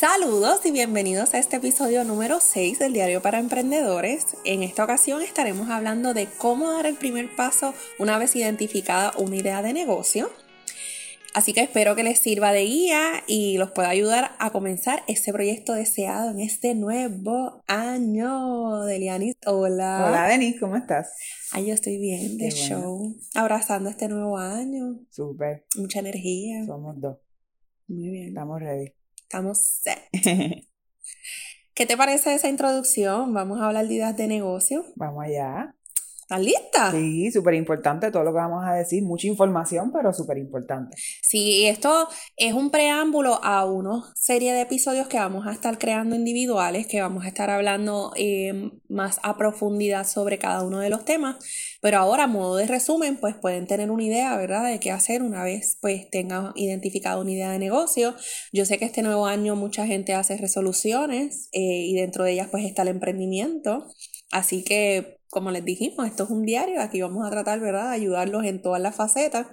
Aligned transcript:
Saludos 0.00 0.64
y 0.64 0.70
bienvenidos 0.70 1.34
a 1.34 1.38
este 1.38 1.56
episodio 1.56 2.04
número 2.04 2.40
6 2.40 2.78
del 2.78 2.94
Diario 2.94 3.20
para 3.20 3.38
Emprendedores. 3.38 4.28
En 4.46 4.62
esta 4.62 4.82
ocasión 4.82 5.20
estaremos 5.20 5.68
hablando 5.68 6.14
de 6.14 6.26
cómo 6.38 6.72
dar 6.72 6.86
el 6.86 6.96
primer 6.96 7.36
paso 7.36 7.74
una 7.98 8.16
vez 8.16 8.34
identificada 8.34 9.12
una 9.18 9.36
idea 9.36 9.60
de 9.60 9.74
negocio. 9.74 10.30
Así 11.34 11.52
que 11.52 11.60
espero 11.60 11.96
que 11.96 12.02
les 12.02 12.18
sirva 12.18 12.50
de 12.50 12.64
guía 12.64 13.22
y 13.26 13.58
los 13.58 13.72
pueda 13.72 13.90
ayudar 13.90 14.30
a 14.38 14.48
comenzar 14.52 15.02
este 15.06 15.34
proyecto 15.34 15.74
deseado 15.74 16.30
en 16.30 16.40
este 16.40 16.74
nuevo 16.74 17.62
año. 17.66 18.80
Delianis, 18.84 19.36
hola. 19.44 20.06
Hola, 20.08 20.28
Denis, 20.28 20.58
¿cómo 20.58 20.76
estás? 20.76 21.12
Ay, 21.52 21.66
yo 21.66 21.74
estoy 21.74 21.98
bien 21.98 22.38
de 22.38 22.50
show, 22.52 23.14
abrazando 23.34 23.90
este 23.90 24.08
nuevo 24.08 24.38
año. 24.38 24.98
Súper, 25.10 25.66
Mucha 25.76 25.98
energía. 25.98 26.64
somos 26.64 26.98
dos, 26.98 27.18
Muy 27.86 28.08
bien. 28.08 28.28
estamos 28.28 28.58
ready. 28.60 28.94
Estamos 29.30 29.64
set. 29.64 30.00
¿Qué 31.74 31.86
te 31.86 31.96
parece 31.96 32.34
esa 32.34 32.48
introducción? 32.48 33.32
Vamos 33.32 33.60
a 33.60 33.66
hablar 33.68 33.86
de 33.86 33.94
ideas 33.94 34.16
de 34.16 34.26
negocio. 34.26 34.84
Vamos 34.96 35.22
allá. 35.24 35.76
¿Estás 36.30 36.44
lista? 36.44 36.92
Sí, 36.92 37.32
súper 37.32 37.54
importante 37.54 38.12
todo 38.12 38.22
lo 38.22 38.30
que 38.30 38.36
vamos 38.36 38.64
a 38.64 38.74
decir, 38.74 39.02
mucha 39.02 39.26
información, 39.26 39.90
pero 39.92 40.12
súper 40.12 40.38
importante. 40.38 40.96
Sí, 41.22 41.66
esto 41.66 42.06
es 42.36 42.52
un 42.52 42.70
preámbulo 42.70 43.40
a 43.42 43.64
una 43.64 44.04
serie 44.14 44.52
de 44.52 44.60
episodios 44.60 45.08
que 45.08 45.18
vamos 45.18 45.48
a 45.48 45.50
estar 45.50 45.76
creando 45.76 46.14
individuales, 46.14 46.86
que 46.86 47.00
vamos 47.00 47.24
a 47.24 47.28
estar 47.28 47.50
hablando 47.50 48.12
eh, 48.14 48.70
más 48.88 49.18
a 49.24 49.36
profundidad 49.36 50.06
sobre 50.06 50.38
cada 50.38 50.62
uno 50.62 50.78
de 50.78 50.88
los 50.88 51.04
temas. 51.04 51.34
Pero 51.82 51.98
ahora, 51.98 52.24
a 52.24 52.28
modo 52.28 52.54
de 52.54 52.68
resumen, 52.68 53.16
pues 53.16 53.34
pueden 53.34 53.66
tener 53.66 53.90
una 53.90 54.04
idea, 54.04 54.36
¿verdad?, 54.36 54.70
de 54.70 54.78
qué 54.78 54.92
hacer 54.92 55.24
una 55.24 55.42
vez 55.42 55.78
pues 55.80 56.08
tengan 56.10 56.52
identificado 56.54 57.22
una 57.22 57.32
idea 57.32 57.50
de 57.50 57.58
negocio. 57.58 58.14
Yo 58.52 58.64
sé 58.66 58.78
que 58.78 58.84
este 58.84 59.02
nuevo 59.02 59.26
año 59.26 59.56
mucha 59.56 59.84
gente 59.84 60.14
hace 60.14 60.36
resoluciones 60.36 61.48
eh, 61.50 61.86
y 61.88 61.96
dentro 61.96 62.22
de 62.22 62.34
ellas 62.34 62.46
pues 62.52 62.64
está 62.66 62.82
el 62.82 62.88
emprendimiento. 62.88 63.88
Así 64.30 64.62
que, 64.62 65.19
como 65.30 65.50
les 65.50 65.64
dijimos, 65.64 66.06
esto 66.06 66.24
es 66.24 66.30
un 66.30 66.44
diario, 66.44 66.80
aquí 66.82 67.00
vamos 67.00 67.26
a 67.26 67.30
tratar, 67.30 67.60
¿verdad?, 67.60 67.90
de 67.90 67.94
ayudarlos 67.94 68.44
en 68.44 68.60
todas 68.60 68.82
las 68.82 68.96
facetas. 68.96 69.46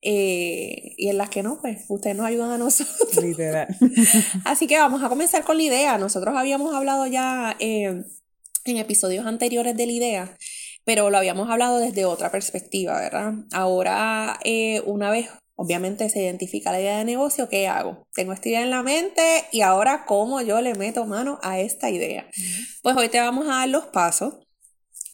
eh, 0.00 0.94
y 0.96 1.08
en 1.08 1.18
las 1.18 1.28
que 1.28 1.42
no, 1.42 1.58
pues 1.60 1.84
ustedes 1.88 2.16
nos 2.16 2.26
ayudan 2.26 2.52
a 2.52 2.58
nosotros. 2.58 3.16
Literal. 3.22 3.66
Así 4.44 4.68
que 4.68 4.78
vamos 4.78 5.02
a 5.02 5.08
comenzar 5.08 5.42
con 5.44 5.56
la 5.56 5.64
idea. 5.64 5.98
Nosotros 5.98 6.36
habíamos 6.36 6.72
hablado 6.72 7.08
ya 7.08 7.56
eh, 7.58 8.04
en 8.64 8.76
episodios 8.76 9.26
anteriores 9.26 9.76
de 9.76 9.86
la 9.86 9.92
idea, 9.92 10.38
pero 10.84 11.10
lo 11.10 11.18
habíamos 11.18 11.50
hablado 11.50 11.78
desde 11.78 12.04
otra 12.04 12.30
perspectiva, 12.30 13.00
¿verdad? 13.00 13.34
Ahora, 13.52 14.38
eh, 14.44 14.82
una 14.86 15.10
vez, 15.10 15.28
obviamente, 15.56 16.08
se 16.10 16.22
identifica 16.22 16.70
la 16.70 16.80
idea 16.80 16.98
de 16.98 17.04
negocio, 17.04 17.48
¿qué 17.48 17.66
hago? 17.66 18.06
Tengo 18.14 18.32
esta 18.32 18.48
idea 18.48 18.62
en 18.62 18.70
la 18.70 18.84
mente 18.84 19.46
y 19.50 19.62
ahora, 19.62 20.04
¿cómo 20.06 20.40
yo 20.42 20.60
le 20.60 20.74
meto 20.74 21.06
mano 21.06 21.40
a 21.42 21.58
esta 21.58 21.90
idea? 21.90 22.30
Pues 22.82 22.96
hoy 22.96 23.08
te 23.08 23.18
vamos 23.18 23.46
a 23.46 23.56
dar 23.58 23.68
los 23.68 23.86
pasos 23.86 24.47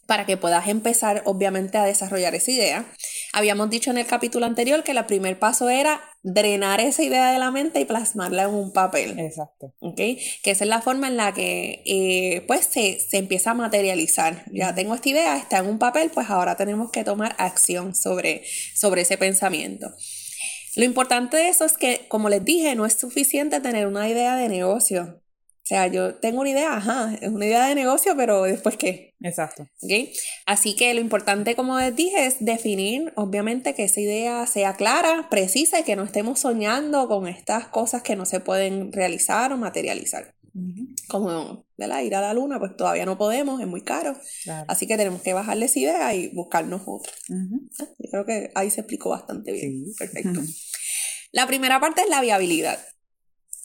para 0.05 0.25
que 0.25 0.37
puedas 0.37 0.67
empezar, 0.67 1.21
obviamente, 1.25 1.77
a 1.77 1.85
desarrollar 1.85 2.35
esa 2.35 2.51
idea. 2.51 2.85
Habíamos 3.33 3.69
dicho 3.69 3.91
en 3.91 3.97
el 3.97 4.05
capítulo 4.05 4.45
anterior 4.45 4.83
que 4.83 4.91
el 4.91 5.05
primer 5.05 5.39
paso 5.39 5.69
era 5.69 6.01
drenar 6.23 6.79
esa 6.79 7.03
idea 7.03 7.31
de 7.31 7.39
la 7.39 7.51
mente 7.51 7.79
y 7.79 7.85
plasmarla 7.85 8.43
en 8.43 8.49
un 8.49 8.71
papel. 8.71 9.19
Exacto. 9.19 9.73
¿ok? 9.79 9.95
Que 9.95 10.51
esa 10.51 10.63
es 10.63 10.69
la 10.69 10.81
forma 10.81 11.07
en 11.07 11.17
la 11.17 11.33
que 11.33 11.83
eh, 11.85 12.43
pues 12.47 12.65
se, 12.65 12.99
se 12.99 13.17
empieza 13.17 13.51
a 13.51 13.53
materializar. 13.55 14.45
Ya 14.51 14.73
tengo 14.73 14.95
esta 14.95 15.09
idea, 15.09 15.37
está 15.37 15.59
en 15.59 15.67
un 15.67 15.79
papel, 15.79 16.11
pues 16.13 16.29
ahora 16.29 16.55
tenemos 16.55 16.91
que 16.91 17.03
tomar 17.03 17.35
acción 17.37 17.95
sobre, 17.95 18.43
sobre 18.73 19.01
ese 19.01 19.17
pensamiento. 19.17 19.91
Lo 20.75 20.83
importante 20.83 21.37
de 21.37 21.47
eso 21.47 21.63
es 21.63 21.77
que, 21.77 22.05
como 22.09 22.29
les 22.29 22.43
dije, 22.43 22.75
no 22.75 22.85
es 22.85 22.93
suficiente 22.93 23.61
tener 23.61 23.87
una 23.87 24.09
idea 24.09 24.35
de 24.35 24.49
negocio. 24.49 25.21
O 25.65 25.67
sea, 25.67 25.87
yo 25.87 26.13
tengo 26.13 26.41
una 26.41 26.51
idea, 26.51 26.75
ajá, 26.77 27.17
es 27.19 27.29
una 27.29 27.47
idea 27.47 27.65
de 27.65 27.73
negocio, 27.73 28.13
pero 28.15 28.43
después 28.43 28.77
qué, 28.77 29.15
Exacto. 29.19 29.63
¿ok? 29.81 30.09
Así 30.45 30.75
que 30.75 30.93
lo 30.93 31.01
importante, 31.01 31.55
como 31.55 31.79
les 31.79 31.95
dije, 31.95 32.27
es 32.27 32.35
definir, 32.39 33.11
obviamente, 33.15 33.73
que 33.73 33.85
esa 33.85 33.99
idea 33.99 34.45
sea 34.45 34.75
clara, 34.75 35.27
precisa 35.31 35.79
y 35.79 35.83
que 35.83 35.95
no 35.95 36.03
estemos 36.03 36.39
soñando 36.39 37.07
con 37.07 37.27
estas 37.27 37.67
cosas 37.69 38.03
que 38.03 38.15
no 38.15 38.27
se 38.27 38.41
pueden 38.41 38.91
realizar 38.91 39.51
o 39.53 39.57
materializar. 39.57 40.35
Ujú, 40.53 40.87
Como, 41.07 41.65
¿verdad? 41.77 42.01
Ir 42.03 42.13
a 42.13 42.21
la 42.21 42.35
luna, 42.35 42.59
pues 42.59 42.77
todavía 42.77 43.07
no 43.07 43.17
podemos, 43.17 43.59
es 43.59 43.65
muy 43.65 43.81
caro. 43.81 44.15
Claro. 44.43 44.65
Así 44.67 44.85
que 44.85 44.97
tenemos 44.97 45.23
que 45.23 45.33
bajarle 45.33 45.65
esa 45.65 45.79
idea 45.79 46.13
y 46.13 46.27
buscarnos 46.27 46.83
otra. 46.85 47.11
Ujú, 47.29 47.67
Yo 47.97 48.09
creo 48.11 48.25
que 48.27 48.51
ahí 48.53 48.69
se 48.69 48.81
explicó 48.81 49.09
bastante 49.09 49.51
bien. 49.51 49.83
Sí. 49.87 49.93
Perfecto. 49.97 50.41
La 51.31 51.47
primera 51.47 51.79
parte 51.79 52.01
es 52.03 52.09
la 52.09 52.21
viabilidad. 52.21 52.77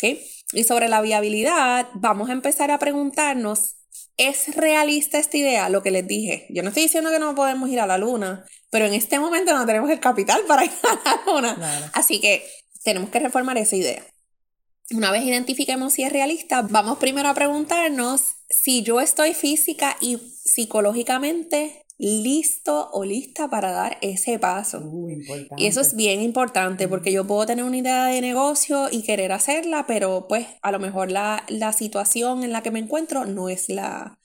¿ok? 0.03 0.19
Y 0.53 0.65
sobre 0.65 0.89
la 0.89 1.01
viabilidad, 1.01 1.89
vamos 1.95 2.29
a 2.29 2.33
empezar 2.33 2.71
a 2.71 2.79
preguntarnos, 2.79 3.77
¿es 4.17 4.55
realista 4.57 5.19
esta 5.19 5.37
idea? 5.37 5.69
Lo 5.69 5.83
que 5.83 5.91
les 5.91 6.07
dije. 6.07 6.47
Yo 6.51 6.63
no 6.63 6.69
estoy 6.69 6.85
diciendo 6.85 7.11
que 7.11 7.19
no 7.19 7.35
podemos 7.35 7.69
ir 7.71 7.81
a 7.81 7.87
la 7.87 7.99
luna, 7.99 8.45
pero 8.71 8.87
en 8.87 8.95
este 8.95 9.19
momento 9.19 9.55
no 9.55 9.67
tenemos 9.67 9.91
el 9.91 10.01
capital 10.01 10.43
para 10.47 10.65
ir 10.67 10.73
a 10.83 11.01
la 11.05 11.23
luna. 11.27 11.55
Claro. 11.55 11.87
Así 11.93 12.21
que 12.21 12.45
tenemos 12.83 13.11
que 13.11 13.21
reformar 13.21 13.59
esa 13.59 13.77
idea. 13.77 14.05
Una 14.93 15.13
vez 15.13 15.23
identifiquemos 15.23 15.93
si 15.93 16.03
es 16.03 16.13
realista, 16.13 16.63
vamos 16.63 16.99
primero 16.99 17.29
a 17.29 17.35
preguntarnos 17.35 18.23
si 18.49 18.83
yo 18.83 19.01
estoy 19.01 19.35
física 19.35 19.97
y 20.01 20.19
psicológicamente 20.45 21.87
listo 22.01 22.89
o 22.93 23.05
lista 23.05 23.49
para 23.49 23.71
dar 23.71 23.99
ese 24.01 24.39
paso. 24.39 24.81
Uh. 24.81 25.11
Y 25.57 25.67
eso 25.67 25.83
es 25.83 25.95
bien 25.95 26.23
importante 26.23 26.89
porque 26.89 27.13
yo 27.13 27.27
puedo 27.27 27.45
tener 27.45 27.65
una 27.65 27.77
idea 27.77 28.07
de 28.07 28.23
negocio 28.23 28.89
y 28.91 29.03
querer 29.03 29.33
hacerla, 29.33 29.85
pero 29.87 30.27
pues 30.27 30.47
a 30.63 30.73
lo 30.73 30.79
mejor 30.79 31.11
la, 31.11 31.45
la 31.49 31.73
situación 31.73 32.43
en 32.43 32.53
la 32.53 32.63
que 32.63 32.71
me 32.71 32.79
encuentro 32.79 33.27
no 33.27 33.51
es 33.51 33.69
la, 33.69 34.19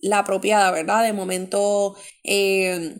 la 0.00 0.18
apropiada, 0.18 0.70
¿verdad? 0.72 1.02
De 1.04 1.14
momento, 1.14 1.96
eh, 2.22 2.96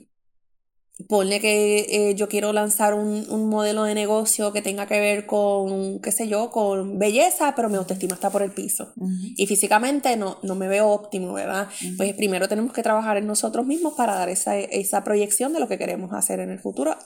ponle 1.08 1.40
que 1.40 2.10
eh, 2.10 2.14
yo 2.14 2.28
quiero 2.28 2.52
lanzar 2.52 2.94
un, 2.94 3.26
un 3.28 3.48
modelo 3.48 3.84
de 3.84 3.94
negocio 3.94 4.52
que 4.52 4.62
tenga 4.62 4.86
que 4.86 5.00
ver 5.00 5.26
con, 5.26 6.00
qué 6.00 6.12
sé 6.12 6.28
yo, 6.28 6.50
con 6.50 6.98
belleza, 6.98 7.54
pero 7.54 7.68
mi 7.68 7.76
autoestima 7.76 8.14
está 8.14 8.30
por 8.30 8.42
el 8.42 8.52
piso. 8.52 8.92
Y 9.36 9.46
físicamente 9.46 10.16
no, 10.16 10.38
no 10.42 10.54
me 10.54 10.68
veo 10.68 10.88
óptimo, 10.88 11.32
¿verdad? 11.32 11.68
Pues 11.96 12.14
primero 12.14 12.48
tenemos 12.48 12.72
que 12.72 12.82
trabajar 12.82 13.16
en 13.16 13.26
nosotros 13.26 13.66
mismos 13.66 13.94
para 13.94 14.14
dar 14.14 14.28
esa, 14.28 14.56
esa 14.58 15.02
proyección 15.02 15.52
de 15.52 15.60
lo 15.60 15.68
que 15.68 15.78
queremos 15.78 16.12
hacer 16.12 16.40
en 16.40 16.50
el 16.50 16.60
futuro. 16.60 16.96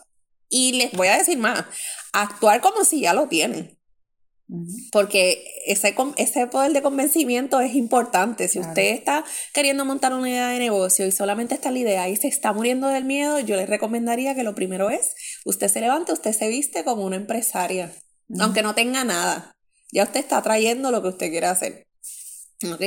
Y 0.49 0.73
les 0.73 0.93
voy 0.93 1.09
a 1.09 1.19
decir 1.19 1.39
más, 1.39 1.65
actuar 2.13 2.61
como 2.61 2.85
si 2.85 3.01
ya 3.01 3.13
lo 3.13 3.29
tienen. 3.29 3.76
Porque 4.93 5.45
ese, 5.67 5.95
ese 6.17 6.47
poder 6.47 6.73
de 6.73 6.83
convencimiento 6.83 7.61
es 7.61 7.75
importante. 7.75 8.49
Si 8.49 8.59
Claro. 8.59 8.71
usted 8.71 8.95
está 8.95 9.25
queriendo 9.53 9.85
montar 9.85 10.13
una 10.13 10.29
idea 10.29 10.49
de 10.49 10.59
negocio 10.59 11.07
y 11.07 11.13
solamente 11.13 11.55
está 11.55 11.71
la 11.71 11.79
idea 11.79 12.09
y 12.09 12.17
se 12.17 12.29
está 12.29 12.53
muriendo 12.53 12.89
del 12.89 13.05
miedo, 13.05 13.41
yo 13.41 13.57
le 13.57 13.67
recomendaría 13.67 14.35
que 14.35 14.45
lo 14.45 14.55
primero 14.55 14.91
es, 14.91 15.15
usted 15.45 15.69
se 15.69 15.81
levante, 15.81 16.13
usted 16.13 16.33
se 16.33 16.49
viste 16.49 16.85
como 16.85 17.05
una 17.05 17.17
empresaria, 17.17 17.93
aunque 18.39 18.63
no 18.63 18.75
tenga 18.75 19.05
nada. 19.05 19.57
Ya 19.93 20.05
usted 20.05 20.21
está 20.21 20.41
trayendo 20.43 20.91
lo 20.91 21.03
que 21.03 21.09
usted 21.09 21.31
quiere 21.31 21.47
hacer. 21.47 21.87
¿Ok? 22.73 22.81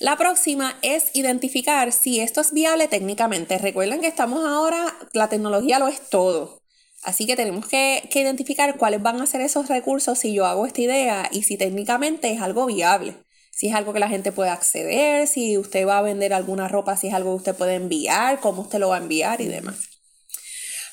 La 0.00 0.16
próxima 0.16 0.78
es 0.82 1.10
identificar 1.14 1.92
si 1.92 2.20
esto 2.20 2.40
es 2.40 2.52
viable 2.52 2.88
técnicamente. 2.88 3.56
Recuerden 3.58 4.00
que 4.00 4.08
estamos 4.08 4.44
ahora, 4.44 4.96
la 5.12 5.28
tecnología 5.28 5.78
lo 5.78 5.88
es 5.88 6.08
todo. 6.10 6.60
Así 7.06 7.24
que 7.24 7.36
tenemos 7.36 7.68
que, 7.68 8.02
identificar 8.12 8.76
cuáles 8.76 9.00
van 9.00 9.20
a 9.20 9.26
ser 9.26 9.40
esos 9.40 9.68
recursos 9.68 10.18
si 10.18 10.34
yo 10.34 10.44
hago 10.44 10.66
esta 10.66 10.80
idea 10.80 11.28
y 11.30 11.44
si 11.44 11.56
técnicamente 11.56 12.32
es 12.32 12.42
algo 12.42 12.66
viable. 12.66 13.14
Si 13.52 13.68
es 13.68 13.76
algo 13.76 13.92
que 13.92 14.00
la 14.00 14.08
gente 14.08 14.32
puede 14.32 14.50
acceder, 14.50 15.28
si 15.28 15.56
usted 15.56 15.86
va 15.86 15.98
a 15.98 16.02
vender 16.02 16.34
alguna 16.34 16.66
ropa, 16.66 16.96
si 16.96 17.06
es 17.06 17.14
algo 17.14 17.30
que 17.30 17.36
usted 17.36 17.54
puede 17.54 17.76
enviar, 17.76 18.40
cómo 18.40 18.62
usted 18.62 18.80
lo 18.80 18.88
va 18.88 18.96
a 18.96 18.98
enviar 18.98 19.40
y 19.40 19.46
demás. 19.46 19.76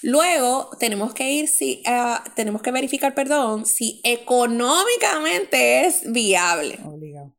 Luego 0.03 0.69
tenemos 0.79 1.15
que 1.15 1.31
ir 1.31 1.47
si 1.47 1.81
uh, 1.87 2.19
tenemos 2.35 2.61
que 2.61 2.71
verificar, 2.71 3.15
perdón, 3.15 3.65
si 3.65 3.99
económicamente 4.03 5.87
es 5.87 6.03
viable. 6.11 6.77
Obligado. 6.85 7.33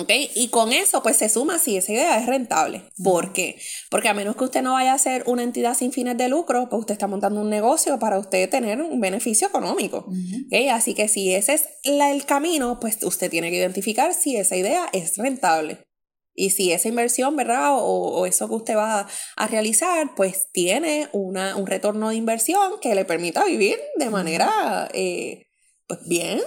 ¿Ok? 0.00 0.10
Y 0.34 0.48
con 0.48 0.72
eso, 0.72 1.02
pues 1.02 1.16
se 1.16 1.28
suma 1.28 1.58
si 1.58 1.76
esa 1.76 1.92
idea 1.92 2.18
es 2.18 2.26
rentable. 2.26 2.84
¿Por 3.02 3.32
qué? 3.32 3.60
Porque 3.90 4.08
a 4.08 4.14
menos 4.14 4.36
que 4.36 4.44
usted 4.44 4.62
no 4.62 4.72
vaya 4.72 4.94
a 4.94 4.98
ser 4.98 5.24
una 5.26 5.42
entidad 5.42 5.74
sin 5.74 5.92
fines 5.92 6.16
de 6.16 6.28
lucro, 6.28 6.68
pues 6.68 6.80
usted 6.80 6.94
está 6.94 7.06
montando 7.06 7.40
un 7.40 7.50
negocio 7.50 7.98
para 7.98 8.18
usted 8.18 8.48
tener 8.48 8.80
un 8.80 9.00
beneficio 9.00 9.48
económico. 9.48 10.06
Así 10.70 10.94
que 10.94 11.08
si 11.08 11.34
ese 11.34 11.54
es 11.54 11.68
el 11.84 12.24
camino, 12.24 12.80
pues 12.80 13.02
usted 13.02 13.30
tiene 13.30 13.50
que 13.50 13.56
identificar 13.56 14.14
si 14.14 14.36
esa 14.36 14.56
idea 14.56 14.88
es 14.92 15.16
rentable. 15.16 15.78
Y 16.34 16.50
si 16.50 16.72
esa 16.72 16.88
inversión, 16.88 17.36
¿verdad? 17.36 17.72
O, 17.72 18.24
eso 18.26 18.48
que 18.48 18.54
usted 18.54 18.76
va 18.76 19.06
a, 19.36 19.46
realizar, 19.46 20.14
pues 20.14 20.48
tiene 20.52 21.08
una, 21.12 21.56
un 21.56 21.66
retorno 21.66 22.08
de 22.08 22.16
inversión 22.16 22.80
que 22.80 22.94
le 22.94 23.04
permita 23.04 23.44
vivir 23.44 23.78
de 23.96 24.08
manera, 24.08 24.88
eh, 24.94 25.46
pues 25.86 26.00
bien, 26.08 26.40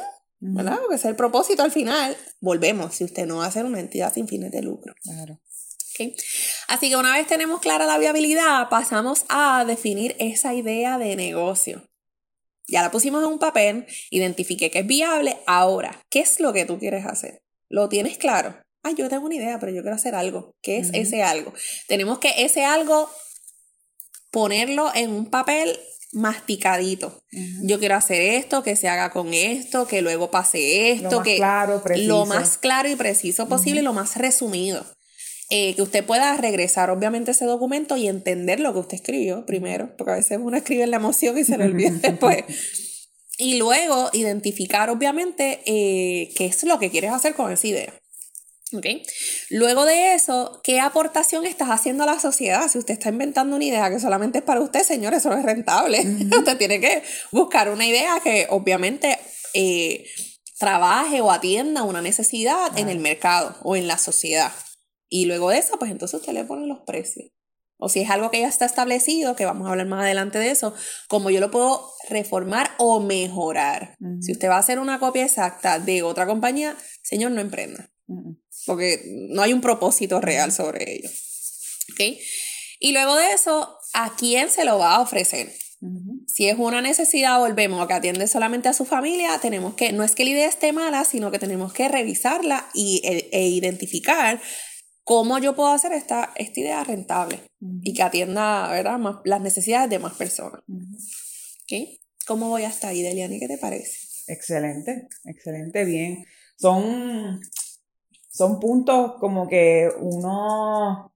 ¿verdad? 0.53 0.77
Porque 0.79 0.95
es 0.95 1.05
el 1.05 1.15
propósito 1.15 1.63
al 1.63 1.71
final. 1.71 2.15
Volvemos, 2.39 2.95
si 2.95 3.03
usted 3.03 3.25
no 3.25 3.37
va 3.37 3.45
a 3.45 3.51
ser 3.51 3.65
una 3.65 3.79
entidad 3.79 4.13
sin 4.13 4.27
fines 4.27 4.51
de 4.51 4.61
lucro. 4.61 4.93
Claro. 5.01 5.39
Así 6.67 6.89
que 6.89 6.95
una 6.95 7.13
vez 7.13 7.27
tenemos 7.27 7.61
clara 7.61 7.85
la 7.85 7.97
viabilidad, 7.97 8.69
pasamos 8.69 9.25
a 9.29 9.63
definir 9.65 10.15
esa 10.19 10.53
idea 10.53 10.97
de 10.97 11.15
negocio. 11.15 11.87
Ya 12.67 12.81
la 12.81 12.91
pusimos 12.91 13.23
en 13.23 13.29
un 13.29 13.39
papel, 13.39 13.85
identifique 14.09 14.71
que 14.71 14.79
es 14.79 14.87
viable. 14.87 15.37
Ahora, 15.45 16.01
¿qué 16.09 16.19
es 16.19 16.39
lo 16.39 16.51
que 16.51 16.65
tú 16.65 16.79
quieres 16.79 17.05
hacer? 17.05 17.43
¿Lo 17.69 17.89
tienes 17.89 18.17
claro? 18.17 18.57
Ah, 18.83 18.91
yo 18.91 19.09
tengo 19.09 19.25
una 19.25 19.35
idea, 19.35 19.59
pero 19.59 19.71
yo 19.71 19.81
quiero 19.81 19.95
hacer 19.95 20.15
algo. 20.15 20.55
¿Qué 20.61 20.77
es 20.77 20.89
ese 20.93 21.23
algo? 21.23 21.53
Tenemos 21.87 22.19
que 22.19 22.43
ese 22.43 22.65
algo 22.65 23.09
ponerlo 24.31 24.91
en 24.93 25.11
un 25.11 25.29
papel 25.29 25.79
masticadito. 26.15 27.21
Yo 27.61 27.77
quiero 27.77 27.95
hacer 27.95 28.21
esto, 28.21 28.63
que 28.63 28.75
se 28.77 28.87
haga 28.87 29.11
con 29.11 29.33
esto, 29.33 29.85
que 29.85 30.01
luego 30.01 30.31
pase 30.31 30.91
esto, 30.91 31.09
lo 31.09 31.17
más 31.17 31.25
que 31.25 31.35
claro, 31.35 31.83
preciso. 31.83 32.07
lo 32.07 32.25
más 32.25 32.57
claro 32.57 32.89
y 32.89 32.95
preciso 32.95 33.47
posible, 33.47 33.81
lo 33.81 33.93
más 33.93 34.15
resumido. 34.15 34.85
Eh, 35.51 35.75
que 35.75 35.81
usted 35.83 36.03
pueda 36.03 36.35
regresar 36.37 36.89
obviamente 36.89 37.31
ese 37.31 37.45
documento 37.45 37.97
y 37.97 38.07
entender 38.07 38.59
lo 38.59 38.73
que 38.73 38.79
usted 38.79 38.95
escribió 38.95 39.45
primero, 39.45 39.95
porque 39.97 40.13
a 40.13 40.15
veces 40.15 40.39
uno 40.41 40.57
escribe 40.57 40.87
la 40.87 40.95
emoción 40.95 41.37
y 41.37 41.43
se 41.43 41.57
le 41.57 41.65
olvida 41.65 41.91
después. 42.01 42.45
Y 43.37 43.57
luego 43.57 44.09
identificar 44.13 44.89
obviamente 44.89 45.59
eh, 45.65 46.31
qué 46.35 46.45
es 46.45 46.63
lo 46.63 46.79
que 46.79 46.89
quieres 46.89 47.11
hacer 47.11 47.35
con 47.35 47.51
esa 47.51 47.67
idea. 47.67 47.93
¿Okay? 48.77 49.03
Luego 49.49 49.85
de 49.85 50.13
eso, 50.13 50.59
¿qué 50.63 50.79
aportación 50.79 51.45
estás 51.45 51.69
haciendo 51.69 52.03
a 52.03 52.07
la 52.07 52.19
sociedad? 52.19 52.67
Si 52.69 52.77
usted 52.77 52.93
está 52.93 53.09
inventando 53.09 53.55
una 53.55 53.65
idea 53.65 53.89
que 53.89 53.99
solamente 53.99 54.39
es 54.39 54.43
para 54.43 54.61
usted, 54.61 54.83
señor, 54.83 55.13
eso 55.13 55.29
no 55.29 55.37
es 55.37 55.45
rentable. 55.45 55.99
usted 56.37 56.57
tiene 56.57 56.79
que 56.79 57.03
buscar 57.31 57.69
una 57.69 57.85
idea 57.85 58.19
que 58.23 58.47
obviamente 58.49 59.17
eh, 59.53 60.05
trabaje 60.57 61.21
o 61.21 61.31
atienda 61.31 61.83
una 61.83 62.01
necesidad 62.01 62.77
en 62.77 62.89
el 62.89 62.99
mercado 62.99 63.55
o 63.63 63.75
en 63.75 63.87
la 63.87 63.97
sociedad. 63.97 64.51
Y 65.09 65.25
luego 65.25 65.49
de 65.49 65.59
eso, 65.59 65.77
pues 65.77 65.91
entonces 65.91 66.19
usted 66.19 66.33
le 66.33 66.45
pone 66.45 66.67
los 66.67 66.79
precios. 66.85 67.31
O 67.77 67.89
si 67.89 67.99
es 67.99 68.09
algo 68.09 68.31
que 68.31 68.39
ya 68.39 68.47
está 68.47 68.65
establecido, 68.65 69.35
que 69.35 69.45
vamos 69.45 69.67
a 69.67 69.71
hablar 69.71 69.87
más 69.87 70.01
adelante 70.01 70.39
de 70.39 70.49
eso, 70.49 70.73
como 71.09 71.29
yo 71.29 71.41
lo 71.41 71.51
puedo 71.51 71.91
reformar 72.09 72.71
o 72.77 73.01
mejorar. 73.01 73.95
Si 74.21 74.31
usted 74.31 74.49
va 74.49 74.55
a 74.55 74.59
hacer 74.59 74.79
una 74.79 74.99
copia 74.99 75.25
exacta 75.25 75.79
de 75.79 76.01
otra 76.01 76.25
compañía, 76.25 76.75
señor, 77.03 77.31
no 77.31 77.41
emprenda 77.41 77.91
porque 78.65 79.01
no 79.29 79.41
hay 79.41 79.53
un 79.53 79.61
propósito 79.61 80.21
real 80.21 80.51
sobre 80.51 80.95
ello. 80.95 81.09
¿Okay? 81.93 82.19
Y 82.79 82.91
luego 82.91 83.15
de 83.15 83.33
eso, 83.33 83.77
¿a 83.93 84.15
quién 84.15 84.49
se 84.49 84.65
lo 84.65 84.77
va 84.77 84.95
a 84.95 85.01
ofrecer? 85.01 85.51
Si 86.27 86.47
es 86.47 86.57
una 86.57 86.81
necesidad, 86.81 87.37
volvemos 87.39 87.83
a 87.83 87.87
que 87.87 87.93
atiende 87.93 88.27
solamente 88.27 88.69
a 88.69 88.73
su 88.73 88.85
familia, 88.85 89.37
tenemos 89.39 89.75
que, 89.75 89.91
no 89.91 90.03
es 90.03 90.15
que 90.15 90.23
la 90.23 90.31
idea 90.31 90.47
esté 90.47 90.73
mala, 90.73 91.03
sino 91.05 91.31
que 91.31 91.37
tenemos 91.37 91.73
que 91.73 91.87
revisarla 91.87 92.67
y, 92.73 93.01
e, 93.03 93.29
e 93.31 93.47
identificar 93.47 94.41
cómo 95.03 95.37
yo 95.37 95.55
puedo 95.55 95.69
hacer 95.69 95.93
esta, 95.93 96.33
esta 96.35 96.59
idea 96.59 96.83
rentable 96.83 97.39
y 97.83 97.93
que 97.93 98.01
atienda 98.01 98.67
¿verdad? 98.69 98.99
las 99.23 99.41
necesidades 99.41 99.89
de 99.89 99.99
más 99.99 100.13
personas. 100.15 100.61
¿Okay? 101.63 101.99
¿Cómo 102.25 102.49
voy 102.49 102.63
hasta 102.63 102.87
ahí, 102.87 103.03
Deliani? 103.03 103.39
¿Qué 103.39 103.47
te 103.47 103.59
parece? 103.59 103.99
Excelente, 104.27 105.07
excelente, 105.25 105.85
bien. 105.85 106.25
Son 106.57 107.39
son 108.35 108.59
puntos 108.59 109.13
como 109.13 109.47
que 109.47 109.89
uno, 109.97 111.09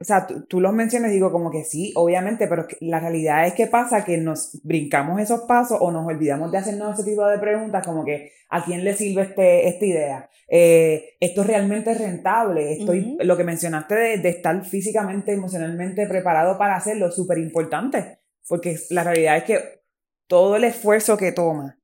o 0.00 0.04
sea, 0.04 0.26
tú, 0.26 0.62
los 0.62 0.72
mencionas, 0.72 1.10
digo 1.10 1.30
como 1.30 1.50
que 1.50 1.62
sí, 1.62 1.92
obviamente, 1.94 2.46
pero 2.46 2.66
la 2.80 3.00
realidad 3.00 3.46
es 3.46 3.52
que 3.52 3.66
pasa 3.66 4.02
que 4.02 4.16
nos 4.16 4.58
brincamos 4.62 5.20
esos 5.20 5.42
pasos 5.42 5.76
o 5.78 5.90
nos 5.90 6.06
olvidamos 6.06 6.50
de 6.50 6.56
hacernos 6.56 6.98
ese 6.98 7.10
tipo 7.10 7.26
de 7.26 7.38
preguntas 7.38 7.84
como 7.84 8.02
que 8.02 8.32
¿a 8.48 8.64
quién 8.64 8.82
le 8.82 8.94
sirve 8.94 9.24
este, 9.24 9.68
esta 9.68 9.84
idea? 9.84 10.30
Eh, 10.48 11.16
¿Esto 11.20 11.44
realmente 11.44 11.90
es 11.90 11.98
rentable? 11.98 12.72
Estoy, 12.72 13.18
Lo 13.20 13.36
que 13.36 13.44
mencionaste 13.44 13.94
de, 13.94 14.16
de, 14.16 14.28
estar 14.30 14.64
físicamente, 14.64 15.34
emocionalmente 15.34 16.06
preparado 16.06 16.56
para 16.56 16.76
hacerlo, 16.76 17.10
súper 17.10 17.36
importante, 17.36 18.20
porque 18.48 18.78
la 18.88 19.04
realidad 19.04 19.36
es 19.36 19.44
que 19.44 19.82
todo 20.28 20.56
el 20.56 20.64
esfuerzo 20.64 21.18
que 21.18 21.32
toma 21.32 21.78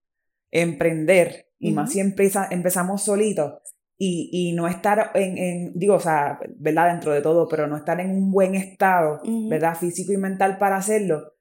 emprender, 0.51 1.51
y 1.59 1.73
más 1.73 1.93
si 1.93 2.01
empezamos 2.01 3.03
solitos, 3.03 3.65
y, 3.97 4.31
y 4.33 4.53
no 4.53 4.67
estar 4.67 5.13
en, 5.15 5.39
en, 5.39 5.73
digo, 5.75 5.95
o 5.95 6.01
sea, 6.01 6.39
¿verdad? 6.57 6.93
Dentro 6.93 7.13
de 7.13 7.23
todo, 7.23 7.49
pero 7.49 7.67
no 7.67 7.77
estar 7.77 8.01
en 8.01 8.11
un 8.11 8.31
buen 8.31 8.55
estado, 8.55 9.21
¿verdad? 9.49 9.77
Físico 9.77 10.13
y 10.13 10.17
mental 10.17 10.59
para 10.59 10.77
hacerlo, 10.77 11.35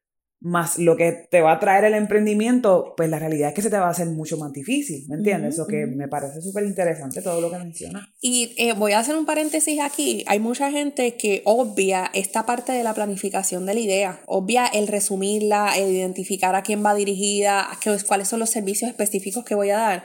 más 0.43 0.77
lo 0.77 0.97
que 0.97 1.25
te 1.31 1.41
va 1.41 1.53
a 1.53 1.59
traer 1.59 1.85
el 1.85 1.93
emprendimiento, 1.93 2.93
pues 2.97 3.09
la 3.09 3.17
realidad 3.17 3.49
es 3.49 3.55
que 3.55 3.61
se 3.61 3.69
te 3.69 3.77
va 3.77 3.87
a 3.87 3.91
hacer 3.91 4.07
mucho 4.07 4.37
más 4.37 4.51
difícil, 4.51 5.05
¿me 5.07 5.15
entiendes? 5.15 5.53
Eso 5.53 5.65
que 5.65 5.85
me 5.85 6.09
parece 6.09 6.41
súper 6.41 6.65
interesante 6.65 7.21
todo 7.21 7.39
lo 7.39 7.49
que 7.49 7.57
mencionas. 7.57 8.09
Y 8.19 8.53
eh, 8.57 8.73
voy 8.73 8.91
a 8.91 8.99
hacer 8.99 9.15
un 9.15 9.25
paréntesis 9.25 9.79
aquí. 9.79 10.25
Hay 10.27 10.39
mucha 10.39 10.69
gente 10.69 11.15
que 11.15 11.43
obvia 11.45 12.11
esta 12.13 12.45
parte 12.45 12.73
de 12.73 12.83
la 12.83 12.93
planificación 12.93 13.65
de 13.65 13.73
la 13.73 13.79
idea, 13.79 14.21
obvia 14.25 14.67
el 14.67 14.87
resumirla, 14.87 15.77
el 15.77 15.93
identificar 15.93 16.55
a 16.55 16.61
quién 16.61 16.85
va 16.85 16.93
dirigida, 16.93 17.65
cuáles 18.05 18.27
son 18.27 18.41
los 18.41 18.49
servicios 18.49 18.91
específicos 18.91 19.45
que 19.45 19.55
voy 19.55 19.69
a 19.69 19.77
dar. 19.77 20.03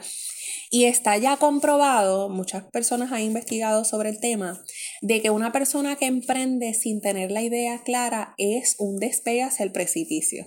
Y 0.71 0.85
está 0.85 1.17
ya 1.17 1.37
comprobado, 1.37 2.29
muchas 2.29 2.63
personas 2.65 3.11
han 3.11 3.21
investigado 3.21 3.83
sobre 3.83 4.09
el 4.09 4.19
tema, 4.19 4.63
de 5.01 5.21
que 5.21 5.31
una 5.31 5.51
persona 5.51 5.95
que 5.95 6.05
emprende 6.05 6.75
sin 6.75 7.01
tener 7.01 7.31
la 7.31 7.41
idea 7.41 7.81
clara 7.83 8.35
es 8.37 8.75
un 8.77 8.97
despegue 8.97 9.41
hacia 9.41 9.63
el 9.65 9.71
precipicio, 9.71 10.45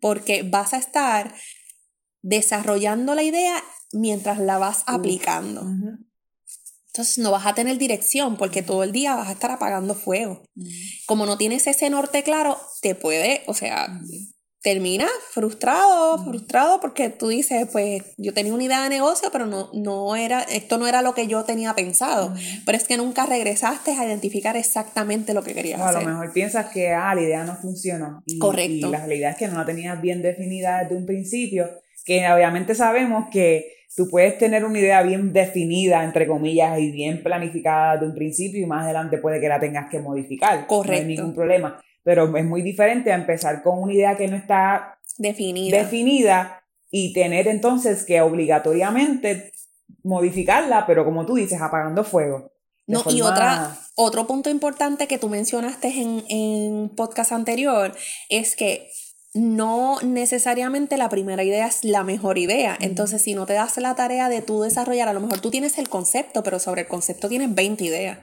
porque 0.00 0.44
vas 0.44 0.74
a 0.74 0.78
estar 0.78 1.34
desarrollando 2.22 3.14
la 3.14 3.24
idea 3.24 3.62
mientras 3.92 4.38
la 4.38 4.58
vas 4.58 4.84
aplicando. 4.86 5.62
Entonces 6.94 7.18
no 7.18 7.32
vas 7.32 7.44
a 7.44 7.54
tener 7.54 7.76
dirección 7.76 8.36
porque 8.36 8.62
todo 8.62 8.84
el 8.84 8.92
día 8.92 9.16
vas 9.16 9.28
a 9.28 9.32
estar 9.32 9.50
apagando 9.50 9.96
fuego. 9.96 10.44
Como 11.06 11.26
no 11.26 11.36
tienes 11.36 11.66
ese 11.66 11.90
norte 11.90 12.22
claro, 12.22 12.56
te 12.80 12.94
puede, 12.94 13.42
o 13.48 13.54
sea, 13.54 14.00
termina 14.64 15.06
frustrado, 15.30 16.24
frustrado 16.24 16.80
porque 16.80 17.10
tú 17.10 17.28
dices, 17.28 17.68
pues 17.70 18.02
yo 18.16 18.32
tenía 18.32 18.54
una 18.54 18.64
idea 18.64 18.82
de 18.82 18.88
negocio, 18.88 19.28
pero 19.30 19.44
no, 19.44 19.68
no 19.74 20.16
era, 20.16 20.40
esto 20.40 20.78
no 20.78 20.86
era 20.86 21.02
lo 21.02 21.14
que 21.14 21.26
yo 21.26 21.44
tenía 21.44 21.74
pensado. 21.74 22.32
Pero 22.64 22.78
es 22.78 22.84
que 22.84 22.96
nunca 22.96 23.26
regresaste 23.26 23.92
a 23.92 24.06
identificar 24.06 24.56
exactamente 24.56 25.34
lo 25.34 25.42
que 25.42 25.52
querías 25.52 25.82
hacer. 25.82 25.98
A 25.98 26.00
lo 26.00 26.08
mejor 26.08 26.32
piensas 26.32 26.72
que 26.72 26.88
ah, 26.92 27.14
la 27.14 27.20
idea 27.20 27.44
no 27.44 27.56
funcionó. 27.56 28.22
Y, 28.24 28.38
Correcto. 28.38 28.88
Y 28.88 28.90
la 28.90 29.04
realidad 29.04 29.32
es 29.32 29.36
que 29.36 29.48
no 29.48 29.58
la 29.58 29.66
tenías 29.66 30.00
bien 30.00 30.22
definida 30.22 30.82
desde 30.82 30.96
un 30.96 31.04
principio, 31.04 31.68
que 32.06 32.26
obviamente 32.32 32.74
sabemos 32.74 33.26
que 33.30 33.70
tú 33.94 34.08
puedes 34.08 34.38
tener 34.38 34.64
una 34.64 34.78
idea 34.78 35.02
bien 35.02 35.34
definida, 35.34 36.04
entre 36.04 36.26
comillas, 36.26 36.78
y 36.78 36.90
bien 36.90 37.22
planificada 37.22 37.92
desde 37.94 38.06
un 38.06 38.14
principio 38.14 38.62
y 38.62 38.66
más 38.66 38.84
adelante 38.84 39.18
puede 39.18 39.42
que 39.42 39.48
la 39.48 39.60
tengas 39.60 39.90
que 39.90 40.00
modificar. 40.00 40.66
Correcto. 40.66 41.02
No 41.02 41.08
hay 41.10 41.16
ningún 41.16 41.34
problema 41.34 41.84
pero 42.04 42.36
es 42.36 42.44
muy 42.44 42.62
diferente 42.62 43.10
a 43.10 43.16
empezar 43.16 43.62
con 43.62 43.82
una 43.82 43.92
idea 43.92 44.16
que 44.16 44.28
no 44.28 44.36
está 44.36 45.00
definida, 45.18 45.78
definida 45.78 46.64
y 46.90 47.12
tener 47.12 47.48
entonces 47.48 48.04
que 48.04 48.20
obligatoriamente 48.20 49.52
modificarla, 50.04 50.86
pero 50.86 51.04
como 51.04 51.26
tú 51.26 51.34
dices, 51.34 51.60
apagando 51.60 52.04
fuego. 52.04 52.52
No, 52.86 53.02
y 53.08 53.22
otra, 53.22 53.76
otro 53.96 54.26
punto 54.26 54.50
importante 54.50 55.08
que 55.08 55.18
tú 55.18 55.30
mencionaste 55.30 55.88
en, 55.88 56.22
en 56.28 56.90
podcast 56.90 57.32
anterior 57.32 57.94
es 58.28 58.54
que 58.54 58.90
no 59.34 59.98
necesariamente 60.00 60.96
la 60.96 61.08
primera 61.08 61.42
idea 61.42 61.66
es 61.66 61.82
la 61.82 62.04
mejor 62.04 62.38
idea. 62.38 62.78
Entonces, 62.80 63.20
si 63.20 63.34
no 63.34 63.46
te 63.46 63.54
das 63.54 63.76
la 63.78 63.96
tarea 63.96 64.28
de 64.28 64.42
tú 64.42 64.62
desarrollar, 64.62 65.08
a 65.08 65.12
lo 65.12 65.18
mejor 65.18 65.40
tú 65.40 65.50
tienes 65.50 65.76
el 65.78 65.88
concepto, 65.88 66.44
pero 66.44 66.60
sobre 66.60 66.82
el 66.82 66.86
concepto 66.86 67.28
tienes 67.28 67.52
20 67.52 67.84
ideas. 67.84 68.18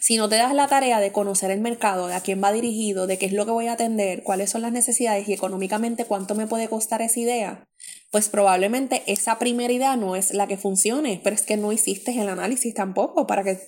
Si 0.00 0.16
no 0.16 0.28
te 0.28 0.36
das 0.36 0.54
la 0.54 0.68
tarea 0.68 1.00
de 1.00 1.10
conocer 1.10 1.50
el 1.50 1.60
mercado, 1.60 2.06
de 2.06 2.14
a 2.14 2.20
quién 2.20 2.40
va 2.42 2.52
dirigido, 2.52 3.08
de 3.08 3.18
qué 3.18 3.26
es 3.26 3.32
lo 3.32 3.44
que 3.44 3.50
voy 3.50 3.66
a 3.66 3.72
atender, 3.72 4.22
cuáles 4.22 4.50
son 4.50 4.62
las 4.62 4.70
necesidades 4.70 5.28
y 5.28 5.32
económicamente 5.32 6.04
cuánto 6.04 6.36
me 6.36 6.46
puede 6.46 6.68
costar 6.68 7.02
esa 7.02 7.18
idea, 7.18 7.64
pues 8.12 8.28
probablemente 8.28 9.02
esa 9.06 9.40
primera 9.40 9.72
idea 9.72 9.96
no 9.96 10.14
es 10.14 10.32
la 10.32 10.46
que 10.46 10.56
funcione, 10.56 11.20
pero 11.24 11.34
es 11.34 11.42
que 11.42 11.56
no 11.56 11.72
hiciste 11.72 12.12
el 12.12 12.28
análisis 12.28 12.72
tampoco 12.72 13.26
para 13.26 13.42
que 13.42 13.58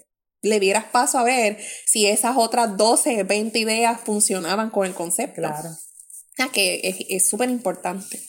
le 0.43 0.61
dieras 0.61 0.85
paso 0.85 1.19
a 1.19 1.25
ver 1.25 1.59
si 1.87 2.07
esas 2.07 2.37
otras 2.37 2.77
12, 2.77 3.25
20 3.25 3.59
ideas 3.59 4.01
funcionaban 4.01 4.71
con 4.71 4.87
el 4.87 4.95
concepto. 4.95 5.41
Claro. 5.41 5.71
Que 6.53 7.07
es 7.09 7.29
súper 7.29 7.51
importante. 7.51 8.21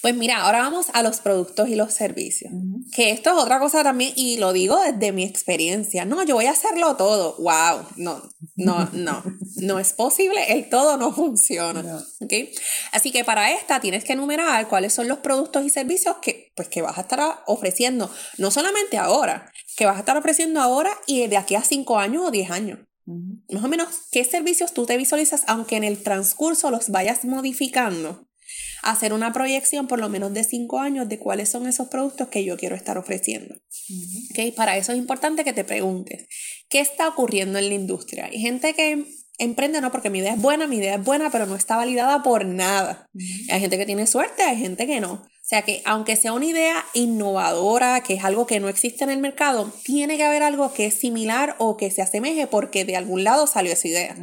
Pues 0.00 0.14
mira, 0.14 0.42
ahora 0.42 0.60
vamos 0.60 0.86
a 0.92 1.02
los 1.02 1.18
productos 1.18 1.68
y 1.68 1.74
los 1.74 1.92
servicios. 1.92 2.52
Que 2.94 3.10
esto 3.10 3.30
es 3.30 3.36
otra 3.36 3.58
cosa 3.58 3.82
también, 3.82 4.12
y 4.14 4.36
lo 4.36 4.52
digo 4.52 4.80
desde 4.80 5.10
mi 5.10 5.24
experiencia. 5.24 6.04
No, 6.04 6.22
yo 6.22 6.36
voy 6.36 6.46
a 6.46 6.52
hacerlo 6.52 6.94
todo. 6.96 7.34
¡Wow! 7.38 7.84
No, 7.96 8.22
no, 8.54 8.88
no. 8.92 9.24
No 9.56 9.78
es 9.80 9.92
posible. 9.92 10.52
El 10.52 10.68
todo 10.68 10.96
no 10.96 11.12
funciona. 11.12 12.00
¿okay? 12.20 12.52
Así 12.92 13.10
que 13.10 13.24
para 13.24 13.50
esta 13.50 13.80
tienes 13.80 14.04
que 14.04 14.12
enumerar 14.12 14.68
cuáles 14.68 14.92
son 14.92 15.08
los 15.08 15.18
productos 15.18 15.64
y 15.64 15.70
servicios 15.70 16.16
que, 16.22 16.52
pues, 16.54 16.68
que 16.68 16.80
vas 16.80 16.96
a 16.96 17.02
estar 17.02 17.42
ofreciendo. 17.46 18.08
No 18.36 18.52
solamente 18.52 18.98
ahora, 18.98 19.50
que 19.76 19.86
vas 19.86 19.96
a 19.96 20.00
estar 20.00 20.16
ofreciendo 20.16 20.60
ahora 20.60 20.96
y 21.06 21.26
de 21.26 21.36
aquí 21.36 21.56
a 21.56 21.62
5 21.62 21.98
años 21.98 22.24
o 22.24 22.30
10 22.30 22.50
años. 22.52 22.78
Más 23.50 23.64
o 23.64 23.68
menos, 23.68 23.88
¿qué 24.10 24.24
servicios 24.24 24.74
tú 24.74 24.84
te 24.84 24.96
visualizas, 24.96 25.44
aunque 25.46 25.76
en 25.76 25.84
el 25.84 26.02
transcurso 26.02 26.70
los 26.70 26.90
vayas 26.90 27.24
modificando? 27.24 28.28
Hacer 28.82 29.12
una 29.12 29.32
proyección 29.32 29.88
por 29.88 29.98
lo 29.98 30.08
menos 30.08 30.32
de 30.34 30.44
cinco 30.44 30.78
años 30.78 31.08
de 31.08 31.18
cuáles 31.18 31.48
son 31.48 31.66
esos 31.66 31.88
productos 31.88 32.28
que 32.28 32.44
yo 32.44 32.56
quiero 32.56 32.76
estar 32.76 32.98
ofreciendo. 32.98 33.56
Para 34.56 34.76
eso 34.76 34.92
es 34.92 34.98
importante 34.98 35.42
que 35.42 35.52
te 35.52 35.64
preguntes, 35.64 36.26
¿qué 36.68 36.80
está 36.80 37.08
ocurriendo 37.08 37.58
en 37.58 37.68
la 37.68 37.74
industria? 37.74 38.26
Hay 38.26 38.38
gente 38.38 38.74
que 38.74 39.06
emprende, 39.38 39.80
no, 39.80 39.90
porque 39.90 40.10
mi 40.10 40.18
idea 40.18 40.34
es 40.34 40.40
buena, 40.40 40.66
mi 40.66 40.76
idea 40.76 40.96
es 40.96 41.04
buena, 41.04 41.30
pero 41.30 41.46
no 41.46 41.56
está 41.56 41.76
validada 41.76 42.22
por 42.22 42.44
nada. 42.44 43.08
Hay 43.50 43.60
gente 43.60 43.78
que 43.78 43.86
tiene 43.86 44.06
suerte, 44.06 44.42
hay 44.42 44.58
gente 44.58 44.86
que 44.86 45.00
no. 45.00 45.26
O 45.48 45.50
sea 45.50 45.62
que 45.62 45.80
aunque 45.86 46.14
sea 46.14 46.34
una 46.34 46.44
idea 46.44 46.84
innovadora, 46.92 48.02
que 48.02 48.12
es 48.12 48.22
algo 48.22 48.46
que 48.46 48.60
no 48.60 48.68
existe 48.68 49.04
en 49.04 49.08
el 49.08 49.18
mercado, 49.18 49.72
tiene 49.82 50.18
que 50.18 50.24
haber 50.24 50.42
algo 50.42 50.74
que 50.74 50.84
es 50.84 50.92
similar 50.92 51.56
o 51.56 51.78
que 51.78 51.90
se 51.90 52.02
asemeje 52.02 52.46
porque 52.46 52.84
de 52.84 52.96
algún 52.96 53.24
lado 53.24 53.46
salió 53.46 53.72
esa 53.72 53.88
idea. 53.88 54.14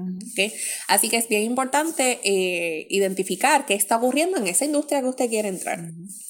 Así 0.88 1.10
que 1.10 1.17
es 1.17 1.27
bien 1.27 1.41
importante 1.41 2.20
eh, 2.24 2.86
identificar 2.91 3.65
qué 3.65 3.74
está 3.74 3.98
ocurriendo 3.98 4.38
en 4.38 4.46
esa 4.46 4.65
industria 4.65 5.01
que 5.01 5.08
usted 5.08 5.27
quiere 5.27 5.48
entrar. 5.48 5.79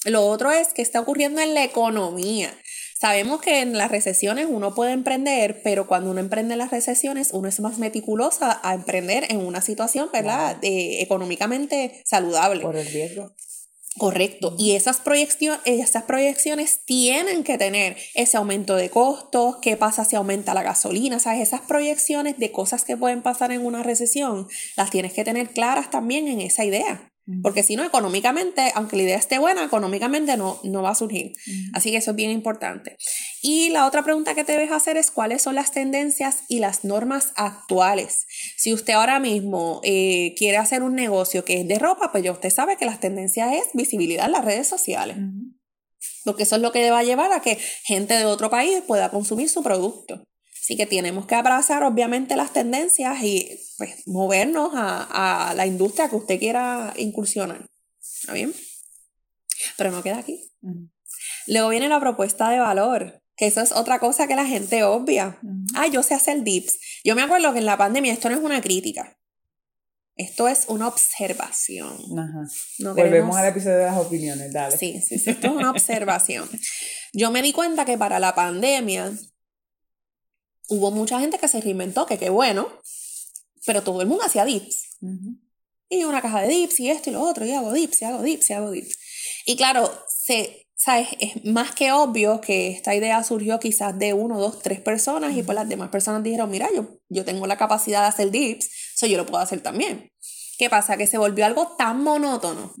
Lo 0.06 0.24
otro 0.24 0.50
es 0.50 0.68
qué 0.72 0.80
está 0.80 0.98
ocurriendo 0.98 1.42
en 1.42 1.52
la 1.52 1.62
economía. 1.62 2.56
Sabemos 2.98 3.42
que 3.42 3.60
en 3.60 3.76
las 3.76 3.90
recesiones 3.90 4.46
uno 4.48 4.74
puede 4.74 4.92
emprender, 4.92 5.60
pero 5.62 5.86
cuando 5.86 6.10
uno 6.10 6.20
emprende 6.20 6.54
en 6.54 6.58
las 6.58 6.70
recesiones, 6.70 7.32
uno 7.34 7.48
es 7.48 7.60
más 7.60 7.76
meticulosa 7.76 8.58
a 8.62 8.72
emprender 8.72 9.26
en 9.28 9.44
una 9.44 9.60
situación, 9.60 10.08
¿verdad? 10.10 10.56
económicamente 10.62 12.00
saludable. 12.06 12.62
Por 12.62 12.76
el 12.76 12.86
riesgo. 12.86 13.34
Correcto. 13.98 14.54
Y 14.58 14.72
esas, 14.72 15.00
proyecciones, 15.00 15.60
esas 15.64 16.02
proyecciones 16.02 16.80
tienen 16.84 17.44
que 17.44 17.56
tener 17.56 17.96
ese 18.14 18.36
aumento 18.36 18.76
de 18.76 18.90
costos, 18.90 19.56
qué 19.62 19.76
pasa 19.76 20.04
si 20.04 20.16
aumenta 20.16 20.52
la 20.52 20.62
gasolina, 20.62 21.18
¿sabes? 21.18 21.40
Esas 21.40 21.62
proyecciones 21.62 22.38
de 22.38 22.52
cosas 22.52 22.84
que 22.84 22.96
pueden 22.96 23.22
pasar 23.22 23.52
en 23.52 23.64
una 23.64 23.82
recesión, 23.82 24.48
las 24.76 24.90
tienes 24.90 25.14
que 25.14 25.24
tener 25.24 25.48
claras 25.50 25.90
también 25.90 26.28
en 26.28 26.40
esa 26.40 26.64
idea. 26.64 27.10
Porque 27.42 27.64
si 27.64 27.74
no, 27.74 27.84
económicamente, 27.84 28.70
aunque 28.76 28.96
la 28.96 29.02
idea 29.02 29.16
esté 29.16 29.38
buena, 29.38 29.64
económicamente 29.64 30.36
no, 30.36 30.60
no 30.62 30.82
va 30.82 30.90
a 30.90 30.94
surgir. 30.94 31.32
Así 31.72 31.90
que 31.90 31.96
eso 31.96 32.12
es 32.12 32.16
bien 32.16 32.30
importante. 32.30 32.96
Y 33.42 33.70
la 33.70 33.86
otra 33.86 34.04
pregunta 34.04 34.34
que 34.36 34.44
te 34.44 34.52
debes 34.52 34.70
hacer 34.70 34.96
es 34.96 35.10
cuáles 35.10 35.42
son 35.42 35.56
las 35.56 35.72
tendencias 35.72 36.44
y 36.48 36.60
las 36.60 36.84
normas 36.84 37.32
actuales. 37.34 38.26
Si 38.56 38.72
usted 38.72 38.94
ahora 38.94 39.18
mismo 39.18 39.80
eh, 39.82 40.34
quiere 40.36 40.56
hacer 40.56 40.84
un 40.84 40.94
negocio 40.94 41.44
que 41.44 41.60
es 41.60 41.68
de 41.68 41.80
ropa, 41.80 42.12
pues 42.12 42.22
ya 42.22 42.30
usted 42.30 42.50
sabe 42.50 42.76
que 42.76 42.84
las 42.84 43.00
tendencias 43.00 43.52
es 43.54 43.64
visibilidad 43.74 44.26
en 44.26 44.32
las 44.32 44.44
redes 44.44 44.68
sociales. 44.68 45.16
Porque 46.24 46.44
eso 46.44 46.56
es 46.56 46.62
lo 46.62 46.70
que 46.70 46.90
va 46.90 47.00
a 47.00 47.04
llevar 47.04 47.32
a 47.32 47.40
que 47.40 47.58
gente 47.84 48.14
de 48.14 48.24
otro 48.24 48.50
país 48.50 48.82
pueda 48.86 49.10
consumir 49.10 49.48
su 49.48 49.64
producto. 49.64 50.22
Así 50.66 50.76
que 50.76 50.86
tenemos 50.86 51.26
que 51.26 51.36
abrazar 51.36 51.84
obviamente 51.84 52.34
las 52.34 52.52
tendencias 52.52 53.22
y 53.22 53.56
pues, 53.78 54.02
movernos 54.08 54.72
a, 54.74 55.52
la 55.54 55.64
industria 55.64 56.08
que 56.08 56.16
usted 56.16 56.40
quiera 56.40 56.92
incursionar. 56.96 57.70
¿Está 58.02 58.32
bien? 58.32 58.52
Pero 59.76 59.92
no 59.92 60.02
queda 60.02 60.18
aquí. 60.18 60.42
Luego 61.46 61.68
viene 61.68 61.88
la 61.88 62.00
propuesta 62.00 62.50
de 62.50 62.58
valor, 62.58 63.22
que 63.36 63.46
eso 63.46 63.60
es 63.60 63.70
otra 63.70 64.00
cosa 64.00 64.26
que 64.26 64.34
la 64.34 64.44
gente 64.44 64.82
obvia. 64.82 65.38
Ah, 65.76 65.86
yo 65.86 66.02
sé 66.02 66.14
hacer 66.14 66.42
dips. 66.42 66.80
Yo 67.04 67.14
me 67.14 67.22
acuerdo 67.22 67.52
que 67.52 67.60
en 67.60 67.66
la 67.66 67.78
pandemia 67.78 68.12
esto 68.12 68.28
no 68.28 68.34
es 68.34 68.42
una 68.42 68.60
crítica. 68.60 69.16
Esto 70.16 70.48
es 70.48 70.64
una 70.66 70.88
observación. 70.88 71.96
Ajá. 72.18 72.92
Volvemos 72.92 73.36
al 73.36 73.46
episodio 73.46 73.76
de 73.76 73.84
las 73.84 73.98
opiniones, 73.98 74.52
dale. 74.52 74.76
Sí, 74.76 75.00
sí, 75.00 75.16
sí, 75.20 75.30
esto 75.30 75.46
es 75.46 75.52
una 75.52 75.70
observación. 75.70 76.50
Yo 77.12 77.30
me 77.30 77.40
di 77.40 77.52
cuenta 77.52 77.84
que 77.84 77.96
para 77.96 78.18
la 78.18 78.34
pandemia 78.34 79.12
hubo 80.68 80.90
mucha 80.90 81.20
gente 81.20 81.38
que 81.38 81.48
se 81.48 81.60
reinventó, 81.60 82.06
que 82.06 82.18
qué 82.18 82.30
bueno, 82.30 82.68
pero 83.64 83.82
todo 83.82 84.00
el 84.00 84.08
mundo 84.08 84.24
hacía 84.24 84.44
dips. 84.44 84.98
Y 85.88 86.04
una 86.04 86.22
caja 86.22 86.42
de 86.42 86.48
dips 86.48 86.80
y 86.80 86.90
esto 86.90 87.10
y 87.10 87.12
lo 87.12 87.22
otro, 87.22 87.46
y 87.46 87.52
hago 87.52 87.72
dips, 87.72 88.02
y 88.02 88.04
hago 88.04 88.22
dips, 88.22 88.50
y 88.50 88.52
hago 88.52 88.70
dips. 88.70 88.98
Y 89.44 89.56
claro, 89.56 89.90
se, 90.08 90.68
¿sabes? 90.74 91.08
es 91.20 91.44
más 91.44 91.72
que 91.72 91.92
obvio 91.92 92.40
que 92.40 92.68
esta 92.70 92.94
idea 92.94 93.22
surgió 93.22 93.58
quizás 93.60 93.98
de 93.98 94.12
uno, 94.12 94.38
dos, 94.38 94.60
tres 94.60 94.80
personas 94.80 95.36
y 95.36 95.42
pues 95.42 95.54
las 95.54 95.68
demás 95.68 95.90
personas 95.90 96.22
dijeron, 96.22 96.50
mira, 96.50 96.68
yo, 96.74 96.98
yo 97.08 97.24
tengo 97.24 97.46
la 97.46 97.56
capacidad 97.56 98.02
de 98.02 98.08
hacer 98.08 98.30
dips, 98.30 98.68
eso 98.94 99.06
yo 99.06 99.16
lo 99.16 99.26
puedo 99.26 99.42
hacer 99.42 99.60
también. 99.62 100.10
¿Qué 100.58 100.70
pasa? 100.70 100.96
Que 100.96 101.06
se 101.06 101.18
volvió 101.18 101.44
algo 101.44 101.76
tan 101.76 102.02
monótono 102.02 102.72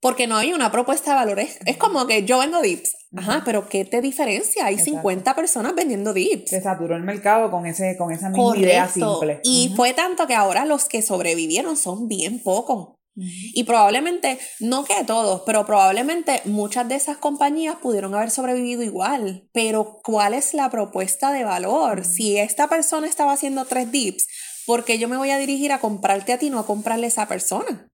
porque 0.00 0.26
no 0.26 0.36
hay 0.36 0.52
una 0.52 0.72
propuesta 0.72 1.10
de 1.10 1.16
valores. 1.16 1.58
Es 1.66 1.76
como 1.76 2.06
que 2.06 2.24
yo 2.24 2.38
vendo 2.38 2.60
dips. 2.60 2.96
Ajá, 3.16 3.42
pero 3.44 3.68
¿qué 3.68 3.84
te 3.84 4.00
diferencia? 4.00 4.66
Hay 4.66 4.78
50 4.78 5.34
personas 5.34 5.74
vendiendo 5.74 6.12
dips. 6.12 6.50
Se 6.50 6.62
saturó 6.62 6.96
el 6.96 7.02
mercado 7.02 7.50
con, 7.50 7.66
ese, 7.66 7.96
con 7.96 8.12
esa 8.12 8.30
misma 8.30 8.56
idea 8.56 8.88
simple. 8.88 9.40
Y 9.42 9.72
fue 9.76 9.92
tanto 9.92 10.26
que 10.26 10.34
ahora 10.34 10.64
los 10.64 10.86
que 10.86 11.02
sobrevivieron 11.02 11.76
son 11.76 12.08
bien 12.08 12.42
pocos. 12.42 12.96
Y 13.16 13.64
probablemente, 13.64 14.38
no 14.60 14.84
que 14.84 15.04
todos, 15.04 15.42
pero 15.44 15.66
probablemente 15.66 16.40
muchas 16.46 16.88
de 16.88 16.94
esas 16.94 17.18
compañías 17.18 17.76
pudieron 17.76 18.14
haber 18.14 18.30
sobrevivido 18.30 18.82
igual. 18.82 19.48
Pero 19.52 20.00
¿cuál 20.02 20.32
es 20.32 20.54
la 20.54 20.70
propuesta 20.70 21.32
de 21.32 21.44
valor? 21.44 22.04
Si 22.04 22.38
esta 22.38 22.68
persona 22.68 23.06
estaba 23.06 23.32
haciendo 23.32 23.66
tres 23.66 23.90
dips, 23.90 24.26
¿por 24.64 24.84
qué 24.84 24.98
yo 24.98 25.08
me 25.08 25.18
voy 25.18 25.30
a 25.30 25.38
dirigir 25.38 25.72
a 25.72 25.80
comprarte 25.80 26.32
a 26.32 26.38
ti, 26.38 26.48
no 26.48 26.60
a 26.60 26.66
comprarle 26.66 27.06
a 27.06 27.08
esa 27.08 27.28
persona? 27.28 27.90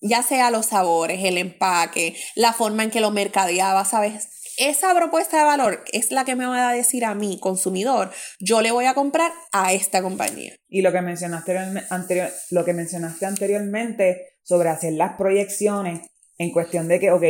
Ya 0.00 0.22
sea 0.22 0.50
los 0.50 0.66
sabores, 0.66 1.24
el 1.24 1.38
empaque, 1.38 2.14
la 2.34 2.52
forma 2.52 2.84
en 2.84 2.90
que 2.90 3.00
lo 3.00 3.10
mercadeaba, 3.10 3.84
¿sabes? 3.84 4.28
Esa 4.58 4.92
propuesta 4.92 5.38
de 5.38 5.44
valor 5.44 5.84
es 5.92 6.10
la 6.10 6.24
que 6.24 6.34
me 6.34 6.44
va 6.44 6.70
a 6.70 6.74
decir 6.74 7.04
a 7.04 7.14
mí, 7.14 7.38
consumidor, 7.40 8.10
yo 8.40 8.60
le 8.60 8.72
voy 8.72 8.86
a 8.86 8.94
comprar 8.94 9.30
a 9.52 9.72
esta 9.72 10.02
compañía. 10.02 10.52
Y 10.68 10.82
lo 10.82 10.90
que 10.90 11.00
mencionaste, 11.00 11.56
anterior, 11.90 12.28
lo 12.50 12.64
que 12.64 12.74
mencionaste 12.74 13.24
anteriormente 13.24 14.38
sobre 14.42 14.68
hacer 14.68 14.94
las 14.94 15.16
proyecciones 15.16 16.00
en 16.38 16.50
cuestión 16.50 16.88
de 16.88 16.98
que, 16.98 17.12
ok, 17.12 17.22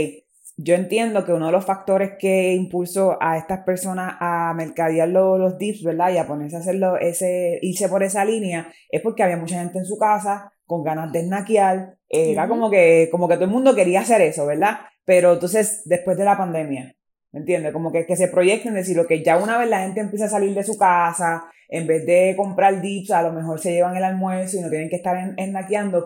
yo 0.56 0.74
entiendo 0.74 1.24
que 1.24 1.32
uno 1.32 1.46
de 1.46 1.52
los 1.52 1.66
factores 1.66 2.12
que 2.18 2.54
impulsó 2.54 3.16
a 3.20 3.36
estas 3.36 3.60
personas 3.60 4.16
a 4.20 4.52
mercadear 4.56 5.08
los, 5.08 5.38
los 5.38 5.58
dips, 5.58 5.84
¿verdad? 5.84 6.12
Y 6.12 6.18
a 6.18 6.26
ponerse 6.26 6.56
a 6.56 6.60
hacerlo, 6.60 6.96
ese, 6.96 7.58
irse 7.62 7.88
por 7.88 8.02
esa 8.02 8.24
línea, 8.24 8.72
es 8.90 9.02
porque 9.02 9.22
había 9.22 9.36
mucha 9.36 9.60
gente 9.60 9.78
en 9.78 9.84
su 9.84 9.98
casa 9.98 10.50
con 10.68 10.84
ganas 10.84 11.10
de 11.10 11.22
snackear. 11.22 11.96
era 12.08 12.46
como 12.46 12.70
que, 12.70 13.08
como 13.10 13.26
que 13.26 13.34
todo 13.34 13.46
el 13.46 13.50
mundo 13.50 13.74
quería 13.74 14.00
hacer 14.00 14.20
eso, 14.20 14.46
¿verdad? 14.46 14.80
Pero 15.04 15.32
entonces, 15.32 15.82
después 15.86 16.16
de 16.18 16.24
la 16.24 16.36
pandemia, 16.36 16.94
¿me 17.32 17.40
entiendes? 17.40 17.72
Como 17.72 17.90
que, 17.90 18.06
que 18.06 18.16
se 18.16 18.28
proyecten, 18.28 18.74
decir, 18.74 18.94
lo 18.94 19.06
que 19.06 19.24
ya 19.24 19.38
una 19.38 19.58
vez 19.58 19.68
la 19.68 19.80
gente 19.80 20.00
empieza 20.00 20.26
a 20.26 20.28
salir 20.28 20.54
de 20.54 20.62
su 20.62 20.76
casa, 20.76 21.50
en 21.68 21.86
vez 21.86 22.04
de 22.04 22.34
comprar 22.36 22.82
dips, 22.82 23.10
a 23.10 23.22
lo 23.22 23.32
mejor 23.32 23.60
se 23.60 23.72
llevan 23.72 23.96
el 23.96 24.04
almuerzo 24.04 24.58
y 24.58 24.60
no 24.60 24.68
tienen 24.68 24.90
que 24.90 24.96
estar 24.96 25.16
en, 25.16 25.54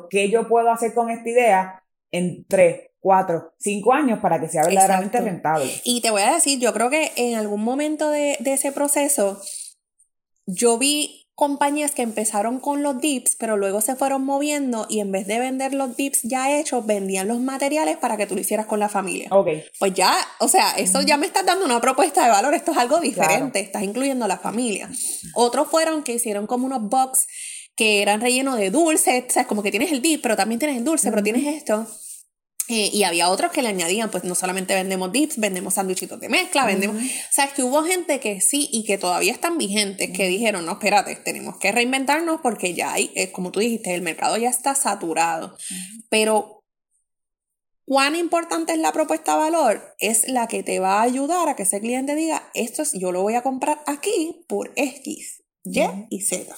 ¿Qué 0.09 0.31
yo 0.31 0.49
puedo 0.49 0.71
hacer 0.71 0.95
con 0.95 1.11
esta 1.11 1.29
idea 1.29 1.83
en 2.13 2.45
tres, 2.47 2.91
cuatro, 3.01 3.53
cinco 3.59 3.93
años 3.93 4.21
para 4.21 4.41
que 4.41 4.49
sea 4.49 4.65
verdaderamente 4.65 5.21
rentable? 5.21 5.71
Y 5.85 6.01
te 6.03 6.11
voy 6.11 6.23
a 6.23 6.35
decir, 6.35 6.61
yo 6.61 6.73
creo 6.73 6.89
que 6.89 7.11
en 7.17 7.35
algún 7.35 7.65
momento 7.65 8.11
de, 8.11 8.37
de 8.39 8.53
ese 8.53 8.71
proceso, 8.71 9.41
yo 10.47 10.79
vi 10.79 11.22
compañías 11.35 11.93
que 11.93 12.03
empezaron 12.03 12.61
con 12.61 12.83
los 12.83 13.01
dips, 13.01 13.37
pero 13.39 13.57
luego 13.57 13.81
se 13.81 13.97
fueron 13.97 14.25
moviendo 14.25 14.87
y 14.89 15.01
en 15.01 15.13
vez 15.13 15.27
de 15.27 15.39
vender 15.39 15.75
los 15.75 15.97
dips 15.97 16.21
ya 16.23 16.59
hechos, 16.59 16.85
vendían 16.87 17.29
los 17.29 17.41
materiales 17.41 17.97
para 17.97 18.17
que 18.17 18.27
tú 18.27 18.35
lo 18.35 18.41
hicieras 18.41 18.67
con 18.67 18.81
la 18.81 18.89
familia. 18.89 19.29
Ok. 19.31 19.49
Pues 19.79 19.95
ya, 19.95 20.15
o 20.41 20.49
sea, 20.49 20.73
eso 20.73 21.03
ya 21.03 21.17
me 21.17 21.27
estás 21.27 21.47
dando 21.47 21.65
una 21.65 21.81
propuesta 21.81 22.25
de 22.25 22.31
valor, 22.31 22.55
esto 22.55 22.73
es 22.73 22.79
algo 22.79 23.01
diferente, 23.01 23.61
estás 23.61 23.83
incluyendo 23.83 24.25
a 24.25 24.29
la 24.29 24.39
familia. 24.39 24.91
Otros 25.35 25.69
fueron 25.69 26.03
que 26.03 26.15
hicieron 26.15 26.47
como 26.47 26.67
unos 26.67 26.89
box 26.89 27.27
que 27.75 28.03
eran 28.03 28.21
rellenos 28.21 28.59
de 28.59 28.71
dulce, 28.71 29.25
o 29.29 29.33
sea, 29.33 29.47
como 29.47 29.63
que 29.63 29.71
tienes 29.71 29.93
el 29.93 30.03
dip, 30.03 30.23
pero 30.23 30.37
también 30.37 30.59
tienes 30.59 30.77
el 30.77 30.85
dulce, 30.85 31.11
pero 31.11 31.23
tienes 31.23 31.47
esto. 31.47 31.87
Eh, 32.69 32.91
y 32.93 33.03
había 33.03 33.29
otros 33.29 33.51
que 33.51 33.61
le 33.61 33.69
añadían, 33.69 34.11
pues 34.11 34.23
no 34.23 34.37
solamente 34.37 34.75
vendemos 34.75 35.11
dips, 35.11 35.39
vendemos 35.39 35.75
sándwichitos 35.75 36.21
de 36.21 36.29
mezcla, 36.29 36.65
vendemos... 36.65 36.97
O 36.97 37.33
sea, 37.33 37.47
es 37.47 37.53
que 37.55 37.65
hubo 37.65 37.83
gente 37.83 38.21
que 38.21 38.41
sí 38.41 38.69
y 38.73 38.85
que 38.85 38.99
todavía 38.99 39.33
están 39.33 39.59
vigentes, 39.59 40.11
que 40.17 40.29
dijeron, 40.29 40.65
no, 40.65 40.73
espérate, 40.73 41.17
tenemos 41.17 41.59
que 41.59 41.73
reinventarnos 41.73 42.41
porque 42.41 42.73
ya 42.73 42.93
hay, 42.93 43.11
eh, 43.17 43.33
como 43.33 43.51
tú 43.51 43.61
dijiste, 43.61 43.95
el 43.95 44.03
mercado 44.03 44.37
ya 44.37 44.49
está 44.49 44.77
saturado. 44.77 45.57
Pero, 46.09 46.63
¿cuán 47.85 48.15
importante 48.15 48.73
es 48.75 48.79
la 48.79 48.93
propuesta 48.93 49.33
de 49.33 49.39
valor? 49.39 49.97
Es 49.99 50.29
la 50.29 50.47
que 50.47 50.63
te 50.63 50.79
va 50.79 51.01
a 51.01 51.03
ayudar 51.03 51.49
a 51.49 51.57
que 51.57 51.65
ese 51.65 51.81
cliente 51.81 52.15
diga, 52.15 52.49
esto 52.55 52.83
es, 52.83 52.93
yo 52.93 53.11
lo 53.11 53.23
voy 53.23 53.35
a 53.35 53.43
comprar 53.43 53.83
aquí 53.87 54.45
por 54.47 54.73
X, 54.77 55.43
Y 55.65 55.81
y 56.11 56.21
Z. 56.21 56.57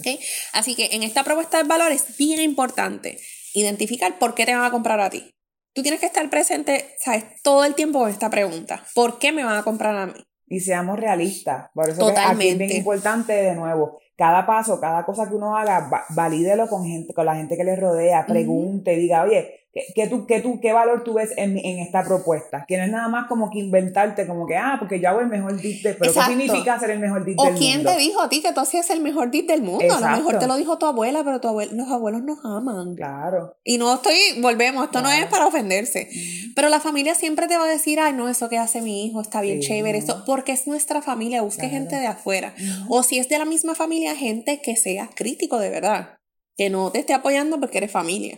¿Okay? 0.00 0.18
Así 0.52 0.74
que 0.74 0.88
en 0.92 1.04
esta 1.04 1.22
propuesta 1.22 1.58
de 1.58 1.68
valor 1.68 1.92
es 1.92 2.16
bien 2.16 2.40
importante 2.40 3.20
identificar 3.60 4.18
por 4.18 4.34
qué 4.34 4.46
te 4.46 4.54
van 4.54 4.64
a 4.64 4.70
comprar 4.70 5.00
a 5.00 5.10
ti. 5.10 5.30
Tú 5.74 5.82
tienes 5.82 6.00
que 6.00 6.06
estar 6.06 6.28
presente, 6.30 6.94
¿sabes? 6.98 7.24
Todo 7.42 7.64
el 7.64 7.74
tiempo 7.74 8.00
con 8.00 8.10
esta 8.10 8.30
pregunta. 8.30 8.84
¿Por 8.94 9.18
qué 9.18 9.32
me 9.32 9.44
van 9.44 9.56
a 9.56 9.62
comprar 9.62 9.96
a 9.96 10.06
mí? 10.06 10.24
Y 10.46 10.60
seamos 10.60 10.98
realistas. 10.98 11.70
Por 11.74 11.90
eso 11.90 12.08
aquí 12.08 12.48
es 12.48 12.58
bien 12.58 12.72
importante, 12.72 13.32
de 13.32 13.54
nuevo, 13.54 13.98
cada 14.16 14.46
paso, 14.46 14.80
cada 14.80 15.04
cosa 15.04 15.28
que 15.28 15.34
uno 15.34 15.56
haga, 15.56 15.88
valídelo 16.10 16.66
con, 16.68 16.84
gente, 16.84 17.12
con 17.14 17.26
la 17.26 17.36
gente 17.36 17.56
que 17.56 17.64
le 17.64 17.76
rodea, 17.76 18.26
pregunte, 18.26 18.96
diga, 18.96 19.22
oye, 19.22 19.57
¿Qué, 19.94 20.08
tú, 20.08 20.26
qué, 20.26 20.40
tú, 20.40 20.60
¿Qué 20.60 20.72
valor 20.72 21.04
tú 21.04 21.14
ves 21.14 21.30
en, 21.36 21.58
en, 21.58 21.78
esta 21.80 22.02
propuesta? 22.02 22.64
Que 22.66 22.78
no 22.78 22.84
es 22.84 22.90
nada 22.90 23.08
más 23.08 23.28
como 23.28 23.50
que 23.50 23.58
inventarte, 23.58 24.26
como 24.26 24.46
que, 24.46 24.56
ah, 24.56 24.76
porque 24.78 24.98
yo 24.98 25.10
hago 25.10 25.20
el 25.20 25.28
mejor 25.28 25.60
dip 25.60 25.82
de, 25.82 25.92
pero 25.92 26.12
¿qué 26.12 26.20
significa 26.22 26.78
ser 26.80 26.90
el 26.90 26.98
mejor 26.98 27.24
dip 27.24 27.36
del 27.36 27.44
mundo? 27.44 27.54
¿O 27.54 27.58
quién 27.58 27.84
te 27.84 27.96
dijo 27.98 28.20
a 28.22 28.30
ti 28.30 28.40
que 28.40 28.52
tú 28.52 28.60
hacías 28.60 28.88
el 28.88 29.00
mejor 29.00 29.30
dip 29.30 29.46
del 29.46 29.62
mundo? 29.62 29.94
A 29.94 30.00
lo 30.00 30.16
mejor 30.16 30.38
te 30.38 30.46
lo 30.46 30.56
dijo 30.56 30.78
tu 30.78 30.86
abuela, 30.86 31.22
pero 31.22 31.40
tu 31.40 31.48
los 31.48 31.88
abuelos 31.90 32.22
nos 32.22 32.38
aman. 32.44 32.94
Claro. 32.96 33.56
Y 33.62 33.76
no 33.76 33.94
estoy, 33.94 34.16
volvemos, 34.40 34.84
esto 34.84 35.02
no 35.02 35.10
es 35.10 35.26
para 35.26 35.46
ofenderse. 35.46 36.08
Pero 36.56 36.70
la 36.70 36.80
familia 36.80 37.14
siempre 37.14 37.46
te 37.46 37.58
va 37.58 37.64
a 37.64 37.68
decir, 37.68 38.00
ay, 38.00 38.14
no, 38.14 38.28
eso 38.28 38.48
que 38.48 38.56
hace 38.56 38.80
mi 38.80 39.06
hijo 39.06 39.20
está 39.20 39.42
bien 39.42 39.60
chévere, 39.60 39.98
esto, 39.98 40.24
porque 40.24 40.52
es 40.52 40.66
nuestra 40.66 41.02
familia, 41.02 41.42
busque 41.42 41.68
gente 41.68 41.96
de 41.96 42.06
afuera. 42.06 42.54
O 42.88 43.02
si 43.02 43.18
es 43.18 43.28
de 43.28 43.38
la 43.38 43.44
misma 43.44 43.74
familia, 43.74 44.16
gente 44.16 44.60
que 44.62 44.76
sea 44.76 45.10
crítico 45.14 45.58
de 45.58 45.68
verdad. 45.68 46.14
Que 46.56 46.70
no 46.70 46.90
te 46.90 47.00
esté 47.00 47.14
apoyando 47.14 47.60
porque 47.60 47.78
eres 47.78 47.92
familia 47.92 48.36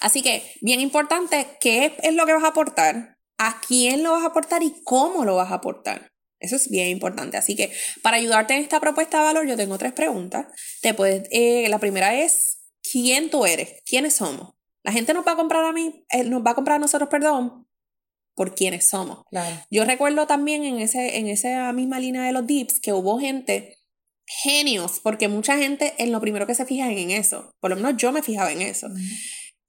así 0.00 0.22
que, 0.22 0.42
bien 0.60 0.80
importante, 0.80 1.46
¿qué 1.60 1.96
es 2.02 2.14
lo 2.14 2.26
que 2.26 2.32
vas 2.32 2.44
a 2.44 2.48
aportar? 2.48 3.16
¿A 3.38 3.60
quién 3.66 4.02
lo 4.02 4.12
vas 4.12 4.22
a 4.22 4.28
aportar 4.28 4.62
y 4.62 4.74
cómo 4.84 5.24
lo 5.24 5.36
vas 5.36 5.50
a 5.50 5.56
aportar? 5.56 6.12
Eso 6.38 6.56
es 6.56 6.68
bien 6.68 6.88
importante. 6.88 7.36
Así 7.36 7.56
que 7.56 7.72
para 8.02 8.18
ayudarte 8.18 8.54
en 8.54 8.62
esta 8.62 8.80
propuesta 8.80 9.18
de 9.18 9.24
valor, 9.24 9.46
yo 9.46 9.56
tengo 9.56 9.78
tres 9.78 9.92
preguntas. 9.92 10.46
Te 10.82 10.94
puedes, 10.94 11.26
eh, 11.30 11.68
la 11.68 11.78
primera 11.78 12.14
es, 12.14 12.58
¿quién 12.82 13.30
tú 13.30 13.46
eres? 13.46 13.80
¿Quiénes 13.84 14.16
somos? 14.16 14.54
La 14.82 14.92
gente 14.92 15.14
nos 15.14 15.26
va 15.26 15.32
a 15.32 15.36
comprar 15.36 15.64
a 15.64 15.72
mí, 15.72 16.04
eh, 16.10 16.24
nos 16.24 16.44
va 16.44 16.50
a 16.50 16.54
comprar 16.54 16.76
a 16.76 16.80
nosotros, 16.80 17.08
perdón, 17.08 17.66
por 18.34 18.54
quiénes 18.54 18.88
somos. 18.88 19.24
Yo 19.70 19.84
recuerdo 19.84 20.26
también 20.26 20.64
en, 20.64 20.78
ese, 20.78 21.16
en 21.16 21.28
esa 21.28 21.72
misma 21.72 21.98
línea 21.98 22.22
de 22.22 22.32
los 22.32 22.46
dips 22.46 22.80
que 22.80 22.92
hubo 22.92 23.18
gente 23.18 23.78
genios, 24.26 25.00
porque 25.02 25.28
mucha 25.28 25.56
gente 25.56 25.94
en 25.98 26.12
lo 26.12 26.20
primero 26.20 26.46
que 26.46 26.54
se 26.54 26.66
fija 26.66 26.90
en 26.90 27.10
eso, 27.10 27.54
por 27.60 27.70
lo 27.70 27.76
menos 27.76 27.96
yo 27.96 28.12
me 28.12 28.22
fijaba 28.22 28.52
en 28.52 28.62
eso, 28.62 28.88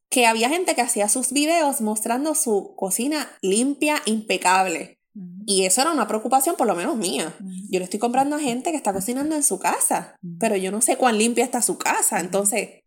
que 0.10 0.26
había 0.26 0.50
gente 0.50 0.76
que 0.76 0.82
hacía 0.82 1.10
sus 1.10 1.32
videos 1.32 1.82
mostrando 1.82 2.36
su 2.36 2.74
cocina 2.76 3.30
limpia, 3.42 4.02
impecable. 4.06 5.00
Y 5.46 5.64
eso 5.64 5.82
era 5.82 5.92
una 5.92 6.08
preocupación, 6.08 6.58
por 6.58 6.68
lo 6.68 6.76
menos 6.76 6.98
mía. 6.98 7.34
Yo 7.70 7.80
le 7.80 7.86
estoy 7.86 8.00
comprando 8.00 8.36
a 8.36 8.40
gente 8.40 8.72
que 8.72 8.78
está 8.78 8.92
cocinando 8.92 9.36
en 9.36 9.44
su 9.44 9.60
casa, 9.60 10.18
pero 10.40 10.58
yo 10.58 10.72
no 10.72 10.82
sé 10.82 10.98
cuán 10.98 11.18
limpia 11.18 11.46
está 11.46 11.62
su 11.62 11.78
casa. 11.78 12.20
Entonces, 12.20 12.84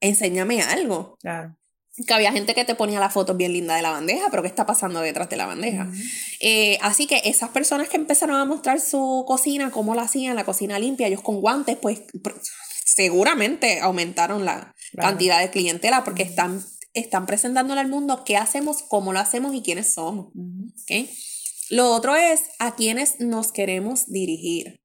enséñame 0.00 0.62
algo. 0.62 1.16
Claro 1.20 1.56
que 2.06 2.14
había 2.14 2.32
gente 2.32 2.54
que 2.54 2.64
te 2.64 2.74
ponía 2.74 2.98
la 3.00 3.10
foto 3.10 3.34
bien 3.34 3.52
linda 3.52 3.76
de 3.76 3.82
la 3.82 3.90
bandeja, 3.90 4.28
pero 4.30 4.42
¿qué 4.42 4.48
está 4.48 4.64
pasando 4.64 5.00
detrás 5.00 5.28
de 5.28 5.36
la 5.36 5.46
bandeja? 5.46 5.90
Eh, 6.40 6.78
así 6.80 7.06
que 7.06 7.20
esas 7.24 7.50
personas 7.50 7.88
que 7.88 7.96
empezaron 7.96 8.36
a 8.36 8.44
mostrar 8.44 8.80
su 8.80 9.24
cocina, 9.26 9.70
cómo 9.70 9.94
la 9.94 10.02
hacían, 10.02 10.34
la 10.34 10.44
cocina 10.44 10.78
limpia, 10.78 11.06
ellos 11.06 11.20
con 11.20 11.40
guantes, 11.40 11.76
pues 11.76 12.00
seguramente 12.84 13.80
aumentaron 13.80 14.44
la 14.44 14.74
cantidad 14.96 15.40
de 15.40 15.50
clientela 15.50 16.02
porque 16.02 16.22
están, 16.22 16.64
están 16.94 17.26
presentándole 17.26 17.80
al 17.80 17.88
mundo 17.88 18.24
qué 18.24 18.36
hacemos, 18.36 18.82
cómo 18.88 19.12
lo 19.12 19.18
hacemos 19.18 19.54
y 19.54 19.62
quiénes 19.62 19.92
somos. 19.92 20.32
Lo 21.68 21.90
otro 21.90 22.16
es 22.16 22.42
a 22.58 22.74
quiénes 22.74 23.20
nos 23.20 23.52
queremos 23.52 24.06
dirigir. 24.06 24.81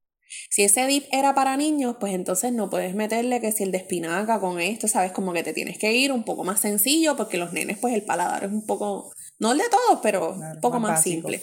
Si 0.50 0.62
ese 0.62 0.86
dip 0.86 1.04
era 1.12 1.34
para 1.34 1.56
niños, 1.56 1.96
pues 2.00 2.14
entonces 2.14 2.52
no 2.52 2.70
puedes 2.70 2.94
meterle 2.94 3.40
que 3.40 3.52
si 3.52 3.62
el 3.62 3.72
de 3.72 3.78
espinaca 3.78 4.40
con 4.40 4.60
esto, 4.60 4.88
sabes, 4.88 5.12
como 5.12 5.32
que 5.32 5.42
te 5.42 5.52
tienes 5.52 5.78
que 5.78 5.92
ir 5.92 6.12
un 6.12 6.24
poco 6.24 6.44
más 6.44 6.60
sencillo, 6.60 7.16
porque 7.16 7.38
los 7.38 7.52
nenes, 7.52 7.78
pues 7.78 7.94
el 7.94 8.02
paladar 8.02 8.44
es 8.44 8.50
un 8.50 8.66
poco, 8.66 9.12
no 9.38 9.52
el 9.52 9.58
de 9.58 9.68
todos, 9.68 10.00
pero 10.02 10.30
un 10.30 10.60
poco 10.60 10.80
más, 10.80 11.02
simple. 11.02 11.42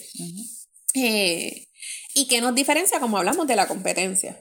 Eh, 0.94 1.68
y 2.14 2.28
qué 2.28 2.42
nos 2.42 2.56
diferencia, 2.56 3.00
como 3.00 3.18
hablamos 3.18 3.48
de 3.48 3.56
la 3.56 3.68
competencia. 3.68 4.40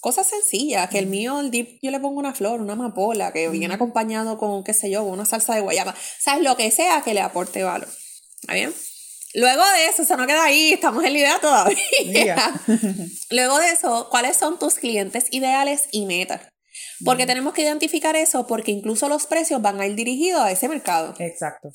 Cosas 0.00 0.26
sencillas, 0.26 0.88
que 0.88 0.98
el 0.98 1.06
mío, 1.06 1.40
el 1.40 1.50
dip, 1.50 1.78
yo 1.82 1.90
le 1.90 2.00
pongo 2.00 2.18
una 2.18 2.34
flor, 2.34 2.62
una 2.62 2.72
amapola, 2.72 3.32
que 3.32 3.48
viene 3.50 3.74
acompañado 3.74 4.38
con, 4.38 4.64
qué 4.64 4.72
sé 4.72 4.90
yo, 4.90 5.04
una 5.04 5.26
salsa 5.26 5.54
de 5.54 5.60
guayaba. 5.60 5.94
¿Sabes? 6.18 6.42
Lo 6.42 6.56
que 6.56 6.70
sea 6.70 7.02
que 7.02 7.12
le 7.12 7.20
aporte 7.20 7.62
valor. 7.62 7.88
¿Está 8.40 8.54
bien? 8.54 8.72
Luego 9.34 9.62
de 9.64 9.86
eso, 9.86 10.02
eso 10.02 10.16
no 10.16 10.26
queda 10.26 10.44
ahí, 10.44 10.72
estamos 10.72 11.04
en 11.04 11.12
la 11.12 11.18
idea 11.18 11.40
todavía. 11.40 12.52
Luego 13.30 13.58
de 13.58 13.70
eso, 13.70 14.08
¿cuáles 14.10 14.36
son 14.36 14.58
tus 14.58 14.74
clientes 14.74 15.26
ideales 15.30 15.88
y 15.92 16.06
metas? 16.06 16.42
Porque 17.04 17.26
tenemos 17.26 17.54
que 17.54 17.62
identificar 17.62 18.16
eso 18.16 18.46
porque 18.46 18.72
incluso 18.72 19.08
los 19.08 19.26
precios 19.26 19.62
van 19.62 19.80
a 19.80 19.86
ir 19.86 19.94
dirigidos 19.94 20.42
a 20.42 20.50
ese 20.50 20.68
mercado. 20.68 21.14
Exacto. 21.18 21.70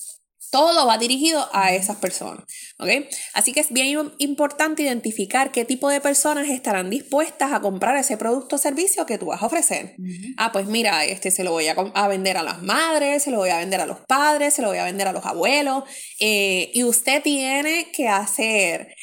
Todo 0.51 0.85
va 0.85 0.97
dirigido 0.97 1.47
a 1.53 1.73
esas 1.73 1.97
personas. 1.97 2.45
¿ok? 2.79 2.89
Así 3.33 3.53
que 3.53 3.61
es 3.61 3.71
bien 3.71 4.13
importante 4.17 4.83
identificar 4.83 5.51
qué 5.51 5.65
tipo 5.65 5.89
de 5.89 6.01
personas 6.01 6.49
estarán 6.49 6.89
dispuestas 6.89 7.53
a 7.53 7.61
comprar 7.61 7.95
ese 7.97 8.17
producto 8.17 8.55
o 8.55 8.59
servicio 8.59 9.05
que 9.05 9.17
tú 9.17 9.27
vas 9.27 9.41
a 9.41 9.45
ofrecer. 9.45 9.95
Ah, 10.37 10.51
pues 10.51 10.67
mira, 10.67 11.05
este 11.05 11.31
se 11.31 11.43
lo 11.43 11.51
voy 11.51 11.67
a, 11.67 12.07
vender 12.07 12.37
a 12.37 12.43
las 12.43 12.61
madres, 12.61 13.23
se 13.23 13.31
lo 13.31 13.37
voy 13.37 13.49
a 13.49 13.57
vender 13.57 13.81
a 13.81 13.85
los 13.85 13.99
padres, 14.07 14.53
se 14.53 14.61
lo 14.61 14.69
voy 14.69 14.77
a 14.77 14.83
vender 14.83 15.07
a 15.07 15.13
los 15.13 15.25
abuelos. 15.25 15.83
Eh, 16.19 16.71
y 16.73 16.83
usted 16.83 17.21
tiene 17.21 17.91
que 17.91 18.07
hacer 18.07 18.95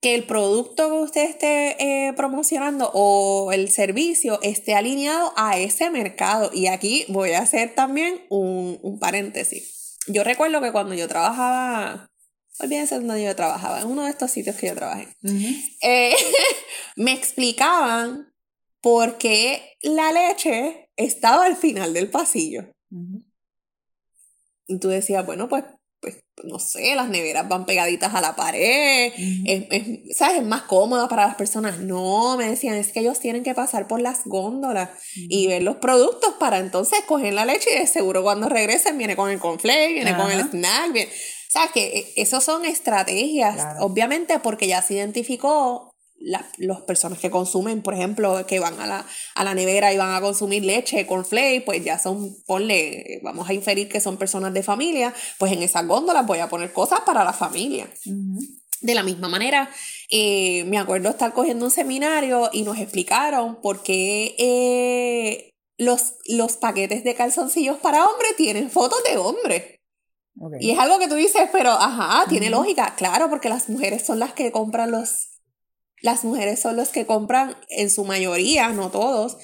que 0.00 0.14
el 0.16 0.24
producto 0.24 0.88
que 0.88 0.96
usted 0.96 1.30
esté 1.30 1.76
eh, 2.08 2.12
promocionando 2.14 2.90
o 2.92 3.52
el 3.52 3.70
servicio 3.70 4.40
esté 4.42 4.74
alineado 4.74 5.32
a 5.36 5.58
ese 5.58 5.90
mercado. 5.90 6.50
Y 6.52 6.66
aquí 6.66 7.04
voy 7.08 7.32
a 7.32 7.40
hacer 7.40 7.74
también 7.74 8.20
un, 8.28 8.78
un 8.82 8.98
paréntesis 8.98 9.81
yo 10.06 10.24
recuerdo 10.24 10.60
que 10.60 10.72
cuando 10.72 10.94
yo 10.94 11.08
trabajaba, 11.08 12.10
olvídense 12.58 12.96
donde 12.96 13.24
yo 13.24 13.36
trabajaba, 13.36 13.80
en 13.80 13.88
uno 13.88 14.04
de 14.04 14.10
estos 14.10 14.30
sitios 14.30 14.56
que 14.56 14.68
yo 14.68 14.74
trabajé, 14.74 15.08
eh, 15.82 16.14
me 16.96 17.12
explicaban 17.12 18.32
por 18.80 19.18
qué 19.18 19.76
la 19.82 20.12
leche 20.12 20.90
estaba 20.96 21.46
al 21.46 21.56
final 21.56 21.94
del 21.94 22.10
pasillo. 22.10 22.72
Y 24.66 24.78
tú 24.78 24.88
decías, 24.88 25.24
bueno, 25.24 25.48
pues 25.48 25.64
pues, 26.02 26.16
no 26.42 26.58
sé, 26.58 26.96
las 26.96 27.08
neveras 27.08 27.48
van 27.48 27.64
pegaditas 27.64 28.12
a 28.12 28.20
la 28.20 28.34
pared, 28.34 29.12
es, 29.46 30.16
¿sabes? 30.16 30.38
Es 30.38 30.44
más 30.44 30.62
cómoda 30.62 31.08
para 31.08 31.28
las 31.28 31.36
personas. 31.36 31.78
No, 31.78 32.36
me 32.36 32.48
decían, 32.48 32.74
es 32.74 32.90
que 32.90 33.00
ellos 33.00 33.20
tienen 33.20 33.44
que 33.44 33.54
pasar 33.54 33.86
por 33.86 34.00
las 34.00 34.24
góndolas 34.24 34.90
y 35.14 35.46
ver 35.46 35.62
los 35.62 35.76
productos 35.76 36.34
para 36.40 36.58
entonces 36.58 36.98
coger 37.06 37.34
la 37.34 37.44
leche 37.44 37.70
y 37.72 37.78
de 37.78 37.86
seguro 37.86 38.24
cuando 38.24 38.48
regresen 38.48 38.98
viene 38.98 39.14
con 39.14 39.30
el 39.30 39.38
conflate, 39.38 39.92
viene 39.92 40.16
con 40.16 40.30
el 40.30 40.40
snack, 40.40 40.92
viene... 40.92 41.10
¿Sabes? 41.48 41.70
Que 41.72 41.98
eh, 41.98 42.12
esos 42.16 42.42
son 42.42 42.64
estrategias, 42.64 43.76
obviamente 43.80 44.38
porque 44.38 44.66
ya 44.66 44.80
se 44.80 44.94
identificó 44.94 45.91
las 46.24 46.82
personas 46.82 47.18
que 47.18 47.30
consumen, 47.30 47.82
por 47.82 47.94
ejemplo, 47.94 48.46
que 48.46 48.60
van 48.60 48.78
a 48.80 48.86
la, 48.86 49.06
a 49.34 49.44
la 49.44 49.54
nevera 49.54 49.92
y 49.92 49.96
van 49.96 50.14
a 50.14 50.20
consumir 50.20 50.64
leche 50.64 51.06
con 51.06 51.24
flake, 51.24 51.64
pues 51.64 51.84
ya 51.84 51.98
son, 51.98 52.36
ponle, 52.46 53.20
vamos 53.22 53.48
a 53.48 53.54
inferir 53.54 53.88
que 53.88 54.00
son 54.00 54.16
personas 54.16 54.54
de 54.54 54.62
familia, 54.62 55.12
pues 55.38 55.52
en 55.52 55.62
esas 55.62 55.86
góndolas 55.86 56.26
voy 56.26 56.38
a 56.38 56.48
poner 56.48 56.72
cosas 56.72 57.00
para 57.00 57.24
la 57.24 57.32
familia. 57.32 57.88
De 58.80 58.94
la 58.94 59.02
misma 59.02 59.28
manera, 59.28 59.70
eh, 60.10 60.64
me 60.64 60.78
acuerdo 60.78 61.10
estar 61.10 61.32
cogiendo 61.32 61.64
un 61.64 61.70
seminario 61.70 62.50
y 62.52 62.62
nos 62.62 62.78
explicaron 62.78 63.60
por 63.60 63.82
qué 63.82 64.34
eh, 64.38 65.50
los, 65.76 66.14
los 66.26 66.56
paquetes 66.56 67.04
de 67.04 67.14
calzoncillos 67.14 67.78
para 67.78 68.04
hombres 68.04 68.36
tienen 68.36 68.70
fotos 68.70 69.02
de 69.04 69.18
hombres. 69.18 69.64
Y 70.60 70.70
es 70.70 70.78
algo 70.78 70.98
que 70.98 71.08
tú 71.08 71.14
dices, 71.14 71.48
pero 71.52 71.70
ajá, 71.70 72.24
tiene 72.28 72.48
lógica. 72.48 72.94
Claro, 72.96 73.28
porque 73.28 73.48
las 73.48 73.68
mujeres 73.68 74.04
son 74.04 74.18
las 74.18 74.32
que 74.32 74.50
compran 74.50 74.90
los, 74.90 75.31
las 76.02 76.24
mujeres 76.24 76.60
son 76.60 76.76
las 76.76 76.90
que 76.90 77.06
compran, 77.06 77.56
en 77.68 77.88
su 77.88 78.04
mayoría, 78.04 78.68
no 78.68 78.90
todos, 78.90 79.38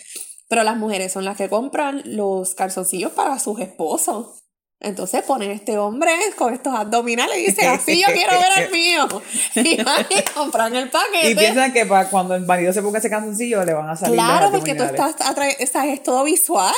pero 0.48 0.64
las 0.64 0.76
mujeres 0.76 1.12
son 1.12 1.24
las 1.24 1.36
que 1.36 1.48
compran 1.48 2.02
los 2.04 2.54
calzoncillos 2.54 3.12
para 3.12 3.38
sus 3.38 3.60
esposos. 3.60 4.44
Entonces 4.80 5.22
ponen 5.24 5.50
este 5.50 5.76
hombre 5.76 6.12
con 6.36 6.54
estos 6.54 6.72
abdominales 6.72 7.38
y 7.38 7.46
dice, 7.46 7.66
así 7.66 8.00
yo 8.00 8.12
quiero 8.12 8.32
ver 8.38 8.64
el 8.64 8.70
mío. 8.70 9.08
Y 9.56 9.82
van 9.82 10.06
y 10.08 10.22
compran 10.32 10.74
el 10.76 10.88
paquete. 10.88 11.30
Y 11.30 11.34
piensan 11.34 11.72
que 11.72 11.84
para 11.84 12.08
cuando 12.08 12.36
el 12.36 12.46
marido 12.46 12.72
se 12.72 12.80
ponga 12.82 12.98
ese 12.98 13.10
canzoncillo 13.10 13.64
le 13.64 13.72
van 13.72 13.90
a 13.90 13.96
salir 13.96 14.14
Claro, 14.14 14.52
porque 14.52 14.74
tú 14.74 14.84
estás, 14.84 15.16
es 15.58 16.02
todo 16.02 16.24
visual. 16.24 16.74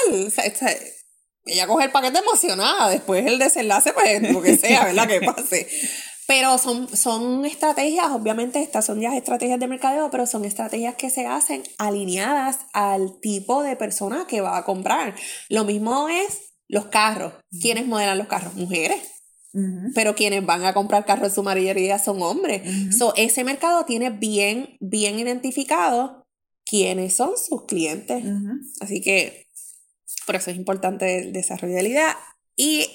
ella 1.44 1.66
coge 1.66 1.84
el 1.84 1.90
paquete 1.90 2.18
emocionada, 2.20 2.88
después 2.88 3.26
el 3.26 3.38
desenlace, 3.38 3.92
pues 3.92 4.32
lo 4.32 4.40
que 4.40 4.56
sea, 4.56 4.84
¿verdad? 4.84 5.06
Que 5.06 5.20
pase. 5.20 5.68
Pero 6.30 6.58
son, 6.58 6.86
son 6.96 7.44
estrategias, 7.44 8.06
obviamente 8.12 8.62
estas 8.62 8.86
son 8.86 9.00
ya 9.00 9.16
estrategias 9.16 9.58
de 9.58 9.66
mercadeo, 9.66 10.12
pero 10.12 10.28
son 10.28 10.44
estrategias 10.44 10.94
que 10.94 11.10
se 11.10 11.26
hacen 11.26 11.64
alineadas 11.76 12.60
al 12.72 13.18
tipo 13.18 13.64
de 13.64 13.74
persona 13.74 14.28
que 14.28 14.40
va 14.40 14.56
a 14.56 14.64
comprar. 14.64 15.16
Lo 15.48 15.64
mismo 15.64 16.08
es 16.08 16.52
los 16.68 16.86
carros. 16.86 17.32
¿Quiénes 17.60 17.84
modelan 17.88 18.16
los 18.16 18.28
carros? 18.28 18.54
Mujeres. 18.54 19.00
Pero 19.96 20.14
quienes 20.14 20.46
van 20.46 20.64
a 20.64 20.72
comprar 20.72 21.04
carros 21.04 21.30
en 21.30 21.34
su 21.34 21.42
mayoría 21.42 21.98
son 21.98 22.22
hombres. 22.22 22.62
ese 23.16 23.42
mercado 23.42 23.84
tiene 23.84 24.10
bien, 24.10 24.76
bien 24.78 25.18
identificado 25.18 26.28
quiénes 26.64 27.16
son 27.16 27.32
sus 27.44 27.64
clientes. 27.64 28.24
Así 28.80 29.00
que 29.00 29.48
por 30.26 30.36
eso 30.36 30.52
es 30.52 30.56
importante 30.56 31.18
el 31.18 31.32
desarrollo 31.32 31.74
de 31.74 31.82
la 31.82 31.88
idea. 31.88 32.18
Y 32.54 32.86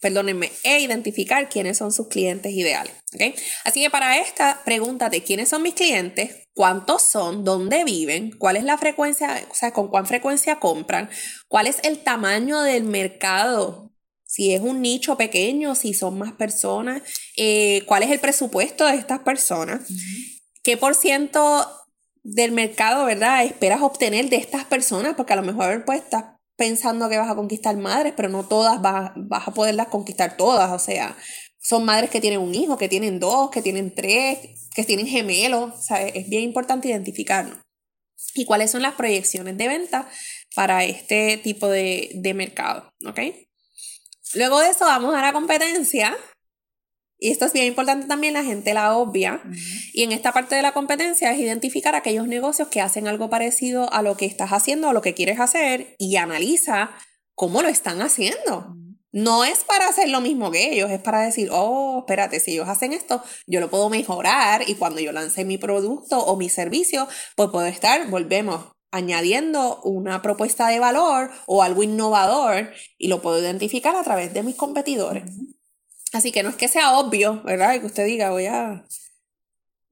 perdónenme, 0.00 0.50
e 0.62 0.80
identificar 0.80 1.48
quiénes 1.48 1.78
son 1.78 1.92
sus 1.92 2.08
clientes 2.08 2.52
ideales. 2.52 2.92
¿okay? 3.14 3.34
Así 3.64 3.82
que 3.82 3.90
para 3.90 4.18
esta, 4.18 4.62
pregúntate 4.64 5.22
quiénes 5.22 5.48
son 5.48 5.62
mis 5.62 5.74
clientes, 5.74 6.46
cuántos 6.54 7.02
son, 7.02 7.44
dónde 7.44 7.84
viven, 7.84 8.32
cuál 8.38 8.56
es 8.56 8.64
la 8.64 8.78
frecuencia, 8.78 9.46
o 9.50 9.54
sea, 9.54 9.72
con 9.72 9.88
cuán 9.88 10.06
frecuencia 10.06 10.58
compran, 10.60 11.10
cuál 11.48 11.66
es 11.66 11.78
el 11.82 11.98
tamaño 11.98 12.62
del 12.62 12.84
mercado, 12.84 13.92
si 14.24 14.54
es 14.54 14.60
un 14.60 14.82
nicho 14.82 15.16
pequeño, 15.16 15.74
si 15.74 15.94
son 15.94 16.18
más 16.18 16.32
personas, 16.32 17.02
eh, 17.36 17.82
cuál 17.86 18.02
es 18.02 18.10
el 18.10 18.20
presupuesto 18.20 18.86
de 18.86 18.96
estas 18.96 19.20
personas, 19.20 19.82
qué 20.62 20.76
por 20.76 20.94
ciento 20.94 21.66
del 22.22 22.52
mercado, 22.52 23.06
¿verdad? 23.06 23.44
Esperas 23.44 23.82
obtener 23.82 24.28
de 24.28 24.36
estas 24.36 24.64
personas, 24.64 25.14
porque 25.14 25.32
a 25.32 25.36
lo 25.36 25.42
mejor 25.42 25.84
pues 25.84 26.02
estás 26.02 26.35
pensando 26.56 27.08
que 27.08 27.18
vas 27.18 27.30
a 27.30 27.36
conquistar 27.36 27.76
madres, 27.76 28.14
pero 28.16 28.28
no 28.28 28.44
todas 28.44 28.80
vas, 28.80 29.12
a 29.14 29.54
poderlas 29.54 29.88
conquistar 29.88 30.36
todas. 30.36 30.70
O 30.70 30.78
sea, 30.78 31.16
son 31.58 31.84
madres 31.84 32.10
que 32.10 32.20
tienen 32.20 32.40
un 32.40 32.54
hijo, 32.54 32.76
que 32.76 32.88
tienen 32.88 33.20
dos, 33.20 33.50
que 33.50 33.62
tienen 33.62 33.94
tres, 33.94 34.38
que 34.74 34.84
tienen 34.84 35.06
gemelos. 35.06 35.74
O 35.74 35.82
sea, 35.82 36.02
es 36.02 36.28
bien 36.28 36.42
importante 36.42 36.88
identificarnos. 36.88 37.58
¿Y 38.34 38.44
cuáles 38.44 38.70
son 38.70 38.82
las 38.82 38.94
proyecciones 38.94 39.56
de 39.56 39.68
venta 39.68 40.08
para 40.54 40.84
este 40.84 41.36
tipo 41.38 41.68
de, 41.68 42.10
de 42.14 42.34
mercado? 42.34 42.90
¿Ok? 43.06 43.20
Luego 44.34 44.60
de 44.60 44.70
eso 44.70 44.84
vamos 44.84 45.14
a 45.14 45.22
la 45.22 45.32
competencia, 45.32 46.16
y 47.18 47.30
esto 47.30 47.46
es 47.46 47.52
bien 47.52 47.66
importante 47.66 48.06
también, 48.06 48.34
la 48.34 48.44
gente 48.44 48.74
la 48.74 48.96
obvia. 48.96 49.42
Y 49.92 50.02
en 50.02 50.12
esta 50.12 50.32
parte 50.32 50.54
de 50.54 50.62
la 50.62 50.72
competencia 50.72 51.32
es 51.32 51.38
identificar 51.38 51.94
aquellos 51.94 52.28
negocios 52.28 52.68
que 52.68 52.80
hacen 52.80 53.08
algo 53.08 53.30
parecido 53.30 53.92
a 53.92 54.02
lo 54.02 54.16
que 54.16 54.26
estás 54.26 54.50
haciendo 54.50 54.88
o 54.88 54.92
lo 54.92 55.02
que 55.02 55.14
quieres 55.14 55.40
hacer 55.40 55.94
y 55.98 56.16
analiza 56.16 56.90
cómo 57.34 57.62
lo 57.62 57.68
están 57.68 58.02
haciendo. 58.02 58.74
No 59.12 59.46
es 59.46 59.64
para 59.64 59.88
hacer 59.88 60.10
lo 60.10 60.20
mismo 60.20 60.50
que 60.50 60.74
ellos, 60.74 60.90
es 60.90 61.00
para 61.00 61.22
decir, 61.22 61.48
oh, 61.50 62.00
espérate, 62.00 62.38
si 62.38 62.52
ellos 62.52 62.68
hacen 62.68 62.92
esto, 62.92 63.22
yo 63.46 63.60
lo 63.60 63.70
puedo 63.70 63.88
mejorar 63.88 64.68
y 64.68 64.74
cuando 64.74 65.00
yo 65.00 65.10
lance 65.12 65.46
mi 65.46 65.56
producto 65.56 66.18
o 66.18 66.36
mi 66.36 66.50
servicio, 66.50 67.08
pues 67.34 67.48
puedo 67.50 67.64
estar, 67.64 68.10
volvemos, 68.10 68.72
añadiendo 68.90 69.80
una 69.84 70.20
propuesta 70.20 70.68
de 70.68 70.80
valor 70.80 71.30
o 71.46 71.62
algo 71.62 71.82
innovador 71.82 72.72
y 72.98 73.08
lo 73.08 73.22
puedo 73.22 73.40
identificar 73.40 73.96
a 73.96 74.02
través 74.02 74.34
de 74.34 74.42
mis 74.42 74.56
competidores. 74.56 75.24
Así 76.16 76.32
que 76.32 76.42
no 76.42 76.48
es 76.48 76.56
que 76.56 76.68
sea 76.68 76.96
obvio, 76.96 77.42
¿verdad? 77.42 77.78
Que 77.78 77.84
usted 77.84 78.06
diga, 78.06 78.30
voy 78.30 78.46
a 78.46 78.86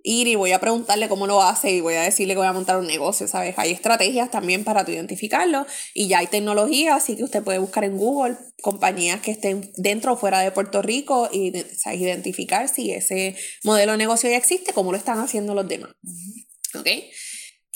ir 0.03 0.27
y 0.27 0.37
voy 0.37 0.53
a 0.53 0.59
preguntarle 0.59 1.07
cómo 1.07 1.27
lo 1.27 1.43
hace 1.43 1.71
y 1.71 1.83
voy 1.83 1.95
a 1.95 2.03
decirle 2.03 2.33
que 2.33 2.39
voy 2.39 2.47
a 2.47 2.53
montar 2.55 2.79
un 2.79 2.87
negocio, 2.87 3.29
¿sabes? 3.29 3.59
Hay 3.59 3.73
estrategias 3.73 4.31
también 4.31 4.65
para 4.65 4.87
tu 4.87 4.93
identificarlo 4.93 5.67
y 5.93 6.09
ya 6.09 6.21
hay 6.21 6.27
tecnología, 6.27 6.95
así 6.95 7.15
que 7.15 7.25
usted 7.25 7.43
puede 7.43 7.59
buscar 7.59 7.85
en 7.85 7.99
Google 7.99 8.39
compañías 8.63 9.21
que 9.21 9.33
estén 9.33 9.71
dentro 9.77 10.15
o 10.15 10.17
fuera 10.17 10.41
de 10.41 10.51
Puerto 10.51 10.81
Rico 10.81 11.29
y 11.31 11.53
identificar 11.93 12.71
si 12.71 12.93
ese 12.93 13.37
modelo 13.63 13.93
de 13.93 13.99
negocio 13.99 14.31
ya 14.31 14.39
existe, 14.39 14.73
cómo 14.73 14.93
lo 14.93 14.97
están 14.97 15.19
haciendo 15.19 15.55
los 15.55 15.69
demás. 15.69 15.91
¿Ok? 16.75 16.89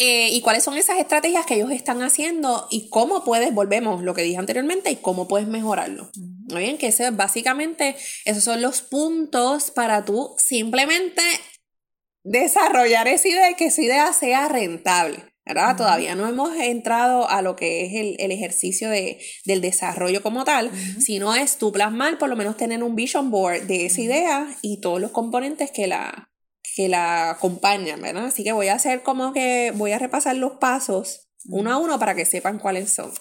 Eh, 0.00 0.28
y 0.30 0.40
cuáles 0.42 0.62
son 0.62 0.76
esas 0.76 0.98
estrategias 0.98 1.44
que 1.44 1.54
ellos 1.54 1.72
están 1.72 2.02
haciendo 2.02 2.68
y 2.70 2.88
cómo 2.88 3.24
puedes, 3.24 3.52
volvemos 3.52 4.02
lo 4.02 4.14
que 4.14 4.22
dije 4.22 4.36
anteriormente, 4.38 4.92
y 4.92 4.96
cómo 4.96 5.26
puedes 5.26 5.48
mejorarlo. 5.48 6.10
¿No 6.46 6.58
bien? 6.58 6.78
Que 6.78 6.86
ese, 6.88 7.10
básicamente 7.10 7.96
esos 8.24 8.44
son 8.44 8.62
los 8.62 8.80
puntos 8.80 9.72
para 9.72 10.04
tú 10.04 10.34
simplemente 10.38 11.22
desarrollar 12.22 13.08
esa 13.08 13.28
idea 13.28 13.50
y 13.50 13.54
que 13.54 13.66
esa 13.66 13.82
idea 13.82 14.12
sea 14.12 14.48
rentable. 14.48 15.24
¿verdad? 15.48 15.76
Todavía 15.78 16.14
no 16.14 16.28
hemos 16.28 16.54
entrado 16.56 17.28
a 17.28 17.40
lo 17.40 17.56
que 17.56 17.86
es 17.86 18.18
el, 18.18 18.30
ejercicio 18.30 18.90
de, 18.90 19.18
del 19.46 19.62
desarrollo 19.62 20.22
como 20.22 20.44
tal, 20.44 20.70
sino 21.00 21.34
es 21.34 21.56
tú 21.56 21.72
plasmar, 21.72 22.18
por 22.18 22.28
lo 22.28 22.36
menos 22.36 22.58
tener 22.58 22.82
un 22.82 22.94
vision 22.94 23.30
board 23.30 23.62
de 23.62 23.86
esa 23.86 24.02
idea 24.02 24.56
y 24.60 24.82
todos 24.82 25.00
los 25.00 25.10
componentes 25.10 25.70
que 25.70 25.86
la, 25.86 26.27
que 26.78 26.88
la 26.88 27.30
acompañan, 27.30 28.00
¿verdad? 28.00 28.26
Así 28.26 28.44
que 28.44 28.52
voy 28.52 28.68
a 28.68 28.74
hacer 28.74 29.02
como 29.02 29.32
que 29.32 29.72
voy 29.74 29.90
a 29.90 29.98
repasar 29.98 30.36
los 30.36 30.58
pasos 30.58 31.26
uno 31.46 31.72
a 31.72 31.76
uno 31.76 31.98
para 31.98 32.14
que 32.14 32.24
sepan 32.24 32.60
cuáles 32.60 32.92
son. 32.94 33.12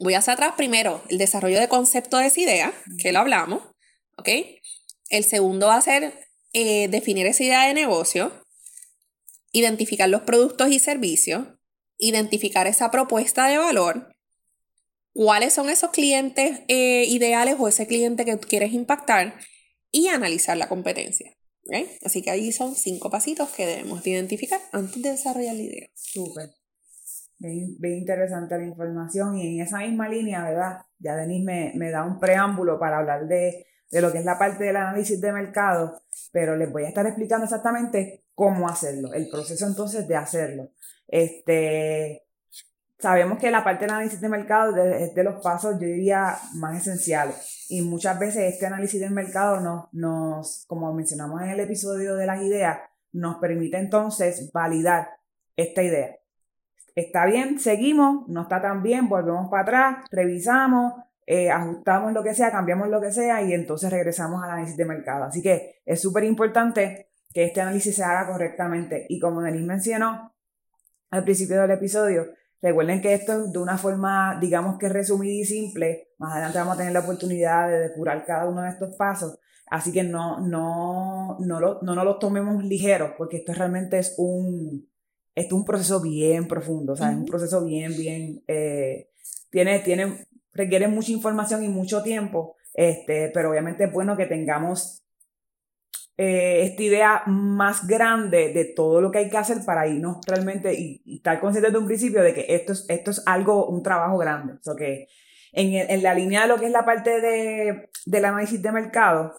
Voy 0.00 0.14
hacia 0.14 0.32
atrás 0.32 0.54
primero 0.56 1.02
el 1.10 1.18
desarrollo 1.18 1.60
de 1.60 1.68
concepto 1.68 2.16
de 2.16 2.28
esa 2.28 2.40
idea, 2.40 2.72
que 2.98 3.12
lo 3.12 3.18
hablamos, 3.18 3.62
¿ok? 4.16 4.26
El 5.10 5.22
segundo 5.22 5.66
va 5.66 5.76
a 5.76 5.82
ser 5.82 6.14
eh, 6.54 6.88
definir 6.88 7.26
esa 7.26 7.44
idea 7.44 7.66
de 7.66 7.74
negocio, 7.74 8.32
identificar 9.52 10.08
los 10.08 10.22
productos 10.22 10.70
y 10.70 10.78
servicios, 10.78 11.46
identificar 11.98 12.66
esa 12.66 12.90
propuesta 12.90 13.48
de 13.48 13.58
valor, 13.58 14.16
cuáles 15.12 15.52
son 15.52 15.68
esos 15.68 15.90
clientes 15.90 16.62
eh, 16.68 17.04
ideales 17.06 17.56
o 17.58 17.68
ese 17.68 17.86
cliente 17.86 18.24
que 18.24 18.38
quieres 18.38 18.72
impactar 18.72 19.38
y 19.92 20.08
analizar 20.08 20.56
la 20.56 20.70
competencia. 20.70 21.37
Así 22.04 22.22
que 22.22 22.30
ahí 22.30 22.52
son 22.52 22.74
cinco 22.74 23.10
pasitos 23.10 23.50
que 23.50 23.66
debemos 23.66 24.06
identificar 24.06 24.60
antes 24.72 25.02
de 25.02 25.10
desarrollar 25.10 25.54
la 25.54 25.62
idea. 25.62 25.88
Súper. 25.94 26.50
Bien, 27.38 27.76
interesante 27.80 28.58
la 28.58 28.64
información 28.64 29.36
y 29.36 29.56
en 29.56 29.62
esa 29.62 29.78
misma 29.78 30.08
línea, 30.08 30.42
¿verdad? 30.42 30.78
Ya 30.98 31.14
Denise 31.14 31.44
me, 31.44 31.72
me 31.76 31.90
da 31.90 32.04
un 32.04 32.18
preámbulo 32.18 32.80
para 32.80 32.98
hablar 32.98 33.28
de, 33.28 33.66
de, 33.90 34.00
lo 34.00 34.10
que 34.10 34.18
es 34.18 34.24
la 34.24 34.38
parte 34.38 34.64
del 34.64 34.76
análisis 34.76 35.20
de 35.20 35.32
mercado, 35.32 36.02
pero 36.32 36.56
les 36.56 36.72
voy 36.72 36.84
a 36.84 36.88
estar 36.88 37.06
explicando 37.06 37.44
exactamente 37.44 38.24
cómo 38.34 38.68
hacerlo, 38.68 39.12
el 39.12 39.28
proceso 39.28 39.66
entonces 39.66 40.08
de 40.08 40.16
hacerlo. 40.16 40.72
Este, 41.06 42.27
sabemos 42.98 43.38
que 43.38 43.50
la 43.50 43.64
parte 43.64 43.84
del 43.84 43.94
análisis 43.94 44.20
de 44.20 44.28
mercado 44.28 44.76
es 44.76 45.14
de, 45.14 45.24
los 45.24 45.42
pasos, 45.42 45.74
yo 45.80 45.86
diría, 45.86 46.36
más 46.54 46.76
esenciales. 46.76 47.66
Y 47.68 47.82
muchas 47.82 48.18
veces 48.18 48.52
este 48.52 48.66
análisis 48.66 49.00
del 49.00 49.12
mercado 49.12 49.60
nos, 49.60 49.92
nos, 49.92 50.64
como 50.66 50.92
mencionamos 50.92 51.42
en 51.42 51.48
el 51.48 51.60
episodio 51.60 52.16
de 52.16 52.26
las 52.26 52.42
ideas, 52.42 52.78
nos 53.12 53.36
permite 53.36 53.78
entonces 53.78 54.50
validar 54.52 55.08
esta 55.56 55.82
idea. 55.82 56.16
Está 56.94 57.26
bien, 57.26 57.60
seguimos, 57.60 58.28
no 58.28 58.42
está 58.42 58.60
tan 58.60 58.82
bien, 58.82 59.08
volvemos 59.08 59.48
para 59.50 59.62
atrás, 59.62 60.04
revisamos, 60.10 60.94
eh, 61.26 61.50
ajustamos 61.50 62.12
lo 62.12 62.24
que 62.24 62.34
sea, 62.34 62.50
cambiamos 62.50 62.88
lo 62.88 63.00
que 63.00 63.12
sea 63.12 63.42
y 63.42 63.52
entonces 63.52 63.90
regresamos 63.90 64.42
al 64.42 64.50
análisis 64.50 64.76
de 64.76 64.84
mercado. 64.84 65.24
Así 65.24 65.42
que 65.42 65.80
es 65.84 66.00
súper 66.00 66.24
importante 66.24 67.10
que 67.32 67.44
este 67.44 67.60
análisis 67.60 67.94
se 67.94 68.02
haga 68.02 68.26
correctamente. 68.26 69.06
Y 69.08 69.20
como 69.20 69.42
Denise 69.42 69.66
mencionó 69.66 70.34
al 71.10 71.24
principio 71.24 71.60
del 71.60 71.70
episodio, 71.70 72.26
Recuerden 72.60 73.00
que 73.00 73.14
esto 73.14 73.44
es 73.44 73.52
de 73.52 73.58
una 73.58 73.78
forma, 73.78 74.38
digamos 74.40 74.78
que 74.78 74.88
resumida 74.88 75.32
y 75.32 75.44
simple. 75.44 76.08
Más 76.18 76.32
adelante 76.32 76.58
vamos 76.58 76.74
a 76.74 76.78
tener 76.78 76.92
la 76.92 77.00
oportunidad 77.00 77.68
de 77.68 77.78
depurar 77.80 78.24
cada 78.24 78.48
uno 78.48 78.62
de 78.62 78.70
estos 78.70 78.96
pasos. 78.96 79.38
Así 79.70 79.92
que 79.92 80.02
no, 80.02 80.40
no, 80.40 81.36
no, 81.40 81.60
lo, 81.60 81.80
no 81.82 81.94
nos 81.94 82.04
los 82.04 82.18
tomemos 82.18 82.64
ligeros, 82.64 83.12
porque 83.18 83.38
esto 83.38 83.52
realmente 83.52 83.98
es 83.98 84.14
un, 84.16 84.88
es 85.34 85.52
un 85.52 85.64
proceso 85.64 86.00
bien 86.00 86.48
profundo, 86.48 86.94
o 86.94 86.96
sea, 86.96 87.10
es 87.10 87.16
un 87.16 87.26
proceso 87.26 87.64
bien, 87.64 87.94
bien, 87.96 88.42
eh, 88.48 89.10
tiene, 89.50 89.80
tiene, 89.80 90.26
requiere 90.52 90.88
mucha 90.88 91.12
información 91.12 91.62
y 91.62 91.68
mucho 91.68 92.02
tiempo, 92.02 92.56
este, 92.72 93.30
pero 93.34 93.50
obviamente 93.50 93.84
es 93.84 93.92
bueno 93.92 94.16
que 94.16 94.26
tengamos 94.26 95.04
eh, 96.20 96.64
esta 96.64 96.82
idea 96.82 97.22
más 97.26 97.86
grande 97.86 98.52
de 98.52 98.64
todo 98.64 99.00
lo 99.00 99.12
que 99.12 99.18
hay 99.18 99.30
que 99.30 99.38
hacer 99.38 99.58
para 99.64 99.86
irnos 99.86 100.18
realmente 100.26 100.74
y, 100.74 101.00
estar 101.14 101.38
conscientes 101.38 101.72
de 101.72 101.78
un 101.78 101.86
principio 101.86 102.22
de 102.22 102.34
que 102.34 102.44
esto 102.48 102.72
es, 102.72 102.84
esto 102.88 103.12
es 103.12 103.22
algo, 103.24 103.66
un 103.68 103.84
trabajo 103.84 104.18
grande. 104.18 104.54
O 104.66 104.74
que 104.74 105.06
en, 105.52 105.74
en, 105.74 106.02
la 106.02 106.14
línea 106.14 106.42
de 106.42 106.48
lo 106.48 106.58
que 106.58 106.66
es 106.66 106.72
la 106.72 106.84
parte 106.84 107.20
de, 107.20 107.88
del 108.04 108.24
análisis 108.24 108.60
de 108.60 108.72
mercado, 108.72 109.32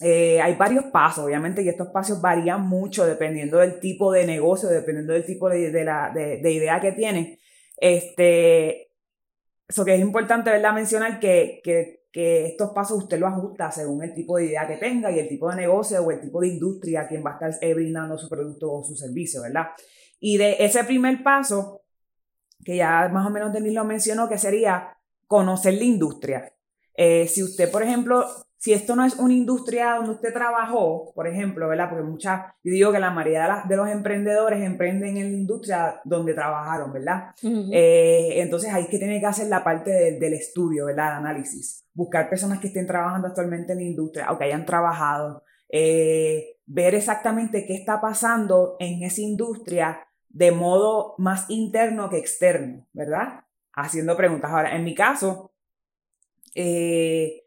eh, 0.00 0.40
hay 0.40 0.54
varios 0.56 0.86
pasos, 0.86 1.26
obviamente, 1.26 1.62
y 1.62 1.68
estos 1.68 1.88
pasos 1.88 2.22
varían 2.22 2.66
mucho 2.66 3.06
dependiendo 3.06 3.58
del 3.58 3.78
tipo 3.78 4.10
de 4.12 4.26
negocio, 4.26 4.70
dependiendo 4.70 5.12
del 5.12 5.26
tipo 5.26 5.50
de, 5.50 5.70
de, 5.70 5.84
la, 5.84 6.10
de, 6.10 6.38
de 6.38 6.52
idea 6.52 6.80
que 6.80 6.92
tienen. 6.92 7.38
Este, 7.76 8.92
eso 9.68 9.84
que 9.84 9.94
es 9.94 10.00
importante, 10.00 10.50
¿verdad? 10.50 10.72
Mencionar 10.72 11.20
que, 11.20 11.60
que, 11.62 12.01
que, 12.12 12.46
estos 12.46 12.70
pasos 12.70 12.98
usted 12.98 13.18
los 13.18 13.32
ajusta 13.32 13.72
según 13.72 14.02
el 14.04 14.14
tipo 14.14 14.36
de 14.36 14.46
idea 14.46 14.66
que 14.68 14.76
tenga 14.76 15.10
y 15.10 15.18
el 15.18 15.28
tipo 15.28 15.48
de 15.50 15.56
negocio 15.56 16.00
o 16.02 16.10
el 16.10 16.20
tipo 16.20 16.40
de 16.40 16.48
industria 16.48 17.02
a 17.02 17.08
quien 17.08 17.24
va 17.24 17.30
a 17.30 17.34
estar 17.34 17.52
eh, 17.60 17.74
brindando 17.74 18.18
su 18.18 18.28
producto 18.28 18.70
o 18.70 18.84
su 18.84 18.94
servicio, 18.94 19.42
¿verdad? 19.42 19.68
Y 20.20 20.36
de 20.36 20.56
ese 20.60 20.84
primer 20.84 21.22
paso, 21.22 21.82
que 22.64 22.76
ya 22.76 23.08
más 23.08 23.26
o 23.26 23.30
menos 23.30 23.52
Denis 23.52 23.72
lo 23.72 23.84
mencionó, 23.84 24.28
que 24.28 24.38
sería 24.38 24.96
conocer 25.26 25.74
la 25.74 25.84
industria. 25.84 26.54
Eh, 26.94 27.26
si 27.26 27.42
usted, 27.42 27.70
por 27.70 27.82
ejemplo, 27.82 28.26
si 28.62 28.72
esto 28.72 28.94
no 28.94 29.04
es 29.04 29.16
una 29.16 29.34
industria 29.34 29.96
donde 29.96 30.12
usted 30.12 30.32
trabajó, 30.32 31.12
por 31.16 31.26
ejemplo, 31.26 31.66
¿verdad? 31.66 31.90
Porque 31.90 32.04
muchas, 32.04 32.42
yo 32.62 32.72
digo 32.72 32.92
que 32.92 33.00
la 33.00 33.10
mayoría 33.10 33.64
de, 33.68 33.76
los 33.76 33.88
emprendedores 33.88 34.62
emprenden 34.62 35.16
en 35.16 35.32
la 35.32 35.36
industria 35.36 36.00
donde 36.04 36.32
trabajaron, 36.32 36.92
¿verdad? 36.92 37.34
Eh, 37.42 38.34
entonces 38.36 38.72
hay 38.72 38.86
que 38.86 39.00
tener 39.00 39.18
que 39.18 39.26
hacer 39.26 39.48
la 39.48 39.64
parte 39.64 39.90
del 39.90 40.32
estudio, 40.34 40.86
¿verdad? 40.86 41.08
El 41.08 41.26
análisis. 41.26 41.84
Buscar 41.92 42.30
personas 42.30 42.60
que 42.60 42.68
estén 42.68 42.86
trabajando 42.86 43.26
actualmente 43.26 43.72
en 43.72 43.78
la 43.78 43.84
industria 43.84 44.30
o 44.30 44.38
que 44.38 44.44
hayan 44.44 44.64
trabajado. 44.64 45.42
Eh, 45.68 46.58
ver 46.64 46.94
exactamente 46.94 47.66
qué 47.66 47.74
está 47.74 48.00
pasando 48.00 48.76
en 48.78 49.02
esa 49.02 49.22
industria 49.22 50.06
de 50.28 50.52
modo 50.52 51.16
más 51.18 51.50
interno 51.50 52.08
que 52.08 52.18
externo, 52.18 52.86
¿verdad? 52.92 53.40
Haciendo 53.72 54.16
preguntas. 54.16 54.52
Ahora, 54.52 54.76
en 54.76 54.84
mi 54.84 54.94
caso, 54.94 55.50
eh, 56.54 57.41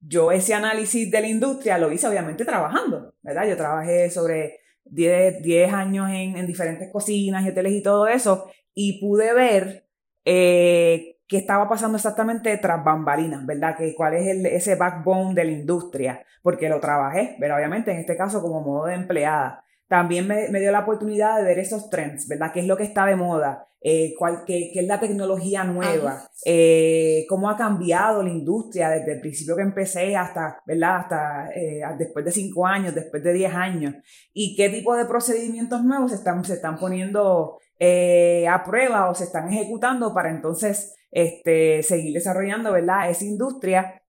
yo 0.00 0.32
ese 0.32 0.54
análisis 0.54 1.10
de 1.10 1.20
la 1.20 1.28
industria 1.28 1.78
lo 1.78 1.90
hice 1.90 2.06
obviamente 2.06 2.44
trabajando, 2.44 3.14
¿verdad? 3.22 3.48
Yo 3.48 3.56
trabajé 3.56 4.10
sobre 4.10 4.60
10, 4.84 5.42
10 5.42 5.72
años 5.72 6.08
en, 6.10 6.36
en, 6.36 6.46
diferentes 6.46 6.90
cocinas 6.92 7.44
y 7.44 7.48
hoteles 7.50 7.72
y 7.72 7.82
todo 7.82 8.06
eso 8.06 8.50
y 8.74 9.00
pude 9.00 9.32
ver 9.32 9.86
eh, 10.24 11.16
qué 11.26 11.38
estaba 11.38 11.68
pasando 11.68 11.96
exactamente 11.96 12.56
tras 12.58 12.84
bambalinas, 12.84 13.44
¿verdad? 13.46 13.76
Que 13.76 13.94
cuál 13.94 14.14
es 14.14 14.26
el, 14.26 14.46
ese 14.46 14.76
backbone 14.76 15.34
de 15.34 15.44
la 15.44 15.50
industria, 15.50 16.24
porque 16.42 16.68
lo 16.68 16.78
trabajé, 16.78 17.36
pero 17.40 17.56
obviamente 17.56 17.90
en 17.90 17.98
este 17.98 18.16
caso 18.16 18.42
como 18.42 18.60
modo 18.60 18.86
de 18.86 18.94
empleada. 18.94 19.64
También 19.88 20.26
me, 20.26 20.48
me 20.48 20.60
dio 20.60 20.72
la 20.72 20.80
oportunidad 20.80 21.38
de 21.38 21.44
ver 21.44 21.58
esos 21.58 21.88
trends, 21.90 22.26
¿verdad? 22.28 22.52
¿Qué 22.52 22.60
es 22.60 22.66
lo 22.66 22.76
que 22.76 22.84
está 22.84 23.06
de 23.06 23.16
moda? 23.16 23.68
Eh, 23.88 24.14
cuál, 24.18 24.42
qué, 24.44 24.70
qué, 24.72 24.80
es 24.80 24.86
la 24.88 24.98
tecnología 24.98 25.62
nueva? 25.62 26.28
Eh, 26.44 27.24
¿Cómo 27.28 27.48
ha 27.48 27.56
cambiado 27.56 28.20
la 28.20 28.30
industria 28.30 28.90
desde 28.90 29.12
el 29.12 29.20
principio 29.20 29.54
que 29.54 29.62
empecé 29.62 30.16
hasta, 30.16 30.60
¿verdad? 30.66 30.96
Hasta 31.02 31.50
eh, 31.54 31.82
después 31.96 32.24
de 32.24 32.32
cinco 32.32 32.66
años, 32.66 32.96
después 32.96 33.22
de 33.22 33.32
diez 33.32 33.54
años? 33.54 33.94
¿Y 34.32 34.56
qué 34.56 34.70
tipo 34.70 34.96
de 34.96 35.04
procedimientos 35.04 35.84
nuevos 35.84 36.10
se 36.10 36.16
están, 36.16 36.44
se 36.44 36.54
están 36.54 36.78
poniendo 36.78 37.60
a 37.78 38.64
prueba 38.64 39.08
o 39.08 39.14
se 39.14 39.22
están 39.22 39.52
ejecutando 39.52 40.12
para 40.12 40.30
entonces 40.30 40.96
este, 41.12 41.84
seguir 41.84 42.12
desarrollando, 42.12 42.72
¿verdad? 42.72 43.08
Esa 43.08 43.24
industria. 43.24 44.02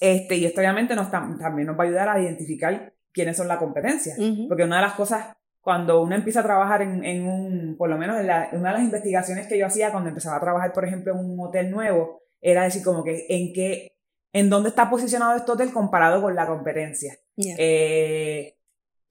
Este, 0.00 0.36
y 0.36 0.46
esto 0.46 0.62
obviamente 0.62 0.94
nos, 0.94 1.10
también 1.10 1.66
nos 1.66 1.78
va 1.78 1.84
a 1.84 1.86
ayudar 1.86 2.08
a 2.08 2.22
identificar 2.22 2.94
quiénes 3.12 3.36
son 3.36 3.48
la 3.48 3.58
competencia. 3.58 4.14
Porque 4.48 4.64
una 4.64 4.76
de 4.76 4.82
las 4.82 4.94
cosas, 4.94 5.36
cuando 5.60 6.02
uno 6.02 6.14
empieza 6.14 6.40
a 6.40 6.44
trabajar 6.44 6.82
en, 6.82 7.04
en 7.04 7.26
un, 7.26 7.76
por 7.76 7.90
lo 7.90 7.98
menos 7.98 8.18
en 8.18 8.24
una 8.58 8.70
de 8.70 8.74
las 8.76 8.82
investigaciones 8.82 9.46
que 9.46 9.58
yo 9.58 9.66
hacía 9.66 9.90
cuando 9.90 10.08
empezaba 10.08 10.36
a 10.36 10.40
trabajar, 10.40 10.72
por 10.72 10.84
ejemplo, 10.84 11.12
en 11.12 11.18
un 11.18 11.40
hotel 11.40 11.70
nuevo, 11.70 12.22
era 12.40 12.64
decir 12.64 12.82
como 12.82 13.04
que 13.04 13.26
en 13.28 13.52
qué, 13.52 13.96
en 14.32 14.48
dónde 14.48 14.70
está 14.70 14.88
posicionado 14.88 15.36
este 15.36 15.50
hotel 15.50 15.72
comparado 15.72 16.22
con 16.22 16.34
la 16.34 16.46
competencia. 16.46 17.16
Eh, 17.36 18.56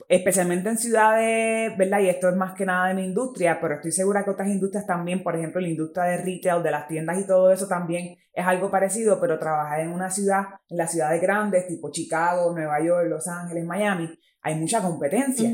especialmente 0.10 0.70
en 0.70 0.78
ciudades, 0.80 1.78
¿verdad? 1.78 2.00
Y 2.00 2.10
esto 2.10 2.30
es 2.30 2.36
más 2.36 2.56
que 2.56 2.66
nada 2.66 2.88
de 2.88 2.96
mi 2.96 3.06
industria, 3.06 3.60
pero 3.62 3.76
estoy 3.76 3.92
segura 3.92 4.24
que 4.24 4.32
otras 4.32 4.50
industrias 4.50 4.88
también, 4.88 5.22
por 5.22 5.36
ejemplo, 5.36 5.62
la 5.62 5.70
industria 5.70 6.06
de 6.06 6.18
retail, 6.18 6.64
de 6.64 6.72
las 6.72 6.88
tiendas 6.88 7.20
y 7.20 7.28
todo 7.28 7.52
eso 7.52 7.68
también 7.68 8.18
es 8.34 8.46
algo 8.46 8.72
parecido, 8.72 9.22
pero 9.22 9.38
trabajar 9.38 9.82
en 9.82 9.92
una 9.92 10.10
ciudad, 10.10 10.46
en 10.68 10.78
las 10.78 10.92
ciudades 10.92 11.22
grandes, 11.22 11.68
tipo 11.68 11.92
Chicago, 11.92 12.52
Nueva 12.56 12.84
York, 12.84 13.08
Los 13.08 13.28
Ángeles, 13.28 13.64
Miami, 13.66 14.10
hay 14.42 14.56
mucha 14.56 14.82
competencia. 14.82 15.52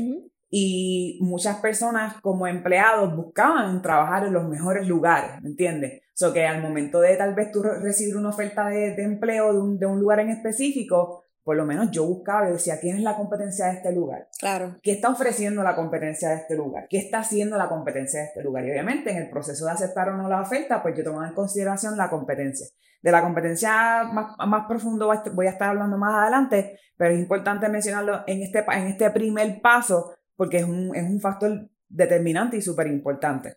Y 0.48 1.18
muchas 1.20 1.56
personas 1.56 2.20
como 2.22 2.46
empleados 2.46 3.14
buscaban 3.14 3.82
trabajar 3.82 4.26
en 4.26 4.32
los 4.32 4.48
mejores 4.48 4.86
lugares, 4.86 5.42
¿me 5.42 5.50
entiendes? 5.50 6.00
O 6.00 6.28
so 6.28 6.32
que 6.32 6.46
al 6.46 6.62
momento 6.62 7.00
de 7.00 7.16
tal 7.16 7.34
vez 7.34 7.50
tú 7.50 7.62
recibir 7.62 8.16
una 8.16 8.30
oferta 8.30 8.68
de, 8.68 8.94
de 8.94 9.02
empleo 9.02 9.52
de 9.52 9.60
un, 9.60 9.78
de 9.78 9.86
un 9.86 10.00
lugar 10.00 10.20
en 10.20 10.30
específico, 10.30 11.25
por 11.46 11.56
lo 11.56 11.64
menos 11.64 11.92
yo 11.92 12.04
buscaba 12.04 12.48
y 12.48 12.54
decía, 12.54 12.80
¿quién 12.80 12.96
es 12.96 13.04
la 13.04 13.14
competencia 13.14 13.66
de 13.66 13.74
este 13.74 13.92
lugar? 13.92 14.28
Claro. 14.36 14.74
¿Qué 14.82 14.90
está 14.90 15.10
ofreciendo 15.10 15.62
la 15.62 15.76
competencia 15.76 16.30
de 16.30 16.34
este 16.38 16.56
lugar? 16.56 16.88
¿Qué 16.90 16.98
está 16.98 17.20
haciendo 17.20 17.56
la 17.56 17.68
competencia 17.68 18.18
de 18.18 18.26
este 18.26 18.42
lugar? 18.42 18.66
Y 18.66 18.72
obviamente 18.72 19.12
en 19.12 19.18
el 19.18 19.30
proceso 19.30 19.64
de 19.64 19.70
aceptar 19.70 20.08
o 20.08 20.16
no 20.16 20.28
la 20.28 20.40
oferta, 20.40 20.82
pues 20.82 20.96
yo 20.98 21.04
tomo 21.04 21.24
en 21.24 21.32
consideración 21.34 21.96
la 21.96 22.10
competencia. 22.10 22.66
De 23.00 23.12
la 23.12 23.22
competencia 23.22 24.02
más, 24.12 24.34
más 24.44 24.66
profundo 24.66 25.08
voy 25.34 25.46
a 25.46 25.50
estar 25.50 25.68
hablando 25.68 25.96
más 25.96 26.16
adelante, 26.16 26.80
pero 26.96 27.14
es 27.14 27.20
importante 27.20 27.68
mencionarlo 27.68 28.24
en 28.26 28.42
este, 28.42 28.64
en 28.72 28.88
este 28.88 29.08
primer 29.12 29.60
paso 29.60 30.16
porque 30.34 30.56
es 30.56 30.64
un, 30.64 30.96
es 30.96 31.04
un 31.04 31.20
factor 31.20 31.70
determinante 31.88 32.56
y 32.56 32.60
súper 32.60 32.88
importante. 32.88 33.54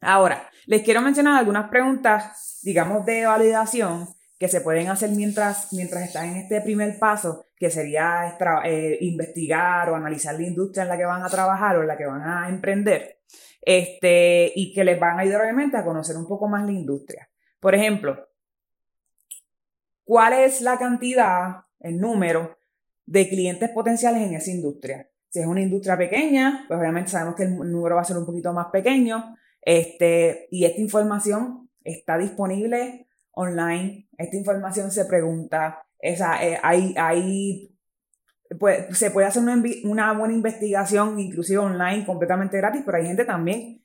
Ahora, 0.00 0.48
les 0.64 0.80
quiero 0.80 1.02
mencionar 1.02 1.38
algunas 1.38 1.68
preguntas, 1.68 2.60
digamos, 2.62 3.04
de 3.04 3.26
validación 3.26 4.08
que 4.38 4.48
se 4.48 4.60
pueden 4.60 4.88
hacer 4.88 5.10
mientras, 5.10 5.72
mientras 5.72 6.04
están 6.04 6.30
en 6.30 6.36
este 6.36 6.60
primer 6.60 6.98
paso, 6.98 7.46
que 7.56 7.70
sería 7.70 8.36
eh, 8.64 8.98
investigar 9.00 9.90
o 9.90 9.94
analizar 9.94 10.34
la 10.34 10.46
industria 10.46 10.82
en 10.82 10.88
la 10.88 10.96
que 10.96 11.04
van 11.04 11.22
a 11.22 11.28
trabajar 11.28 11.76
o 11.76 11.82
en 11.82 11.88
la 11.88 11.96
que 11.96 12.06
van 12.06 12.22
a 12.22 12.48
emprender, 12.48 13.20
este, 13.62 14.52
y 14.54 14.72
que 14.72 14.84
les 14.84 14.98
van 14.98 15.18
a 15.18 15.22
ayudar 15.22 15.42
obviamente 15.42 15.76
a 15.76 15.84
conocer 15.84 16.16
un 16.16 16.26
poco 16.26 16.48
más 16.48 16.64
la 16.66 16.72
industria. 16.72 17.28
Por 17.60 17.74
ejemplo, 17.74 18.28
¿cuál 20.04 20.32
es 20.34 20.60
la 20.60 20.78
cantidad, 20.78 21.64
el 21.80 21.98
número 21.98 22.58
de 23.06 23.28
clientes 23.28 23.70
potenciales 23.70 24.22
en 24.22 24.34
esa 24.34 24.50
industria? 24.50 25.08
Si 25.30 25.40
es 25.40 25.46
una 25.46 25.62
industria 25.62 25.96
pequeña, 25.96 26.64
pues 26.68 26.78
obviamente 26.78 27.10
sabemos 27.10 27.36
que 27.36 27.44
el 27.44 27.56
número 27.56 27.94
va 27.94 28.02
a 28.02 28.04
ser 28.04 28.18
un 28.18 28.26
poquito 28.26 28.52
más 28.52 28.66
pequeño, 28.72 29.36
este, 29.62 30.48
y 30.50 30.64
esta 30.64 30.80
información 30.80 31.70
está 31.82 32.18
disponible 32.18 33.08
online. 33.36 34.08
Esta 34.16 34.36
información 34.36 34.90
se 34.90 35.04
pregunta, 35.04 35.82
esa, 35.98 36.44
eh, 36.44 36.58
hay, 36.62 36.94
hay 36.96 37.74
pues, 38.58 38.96
se 38.96 39.10
puede 39.10 39.26
hacer 39.26 39.42
una, 39.42 39.62
una, 39.84 40.12
buena 40.12 40.34
investigación, 40.34 41.18
inclusive 41.18 41.58
online, 41.58 42.04
completamente 42.04 42.56
gratis, 42.58 42.82
pero 42.84 42.98
hay 42.98 43.06
gente 43.06 43.24
también 43.24 43.82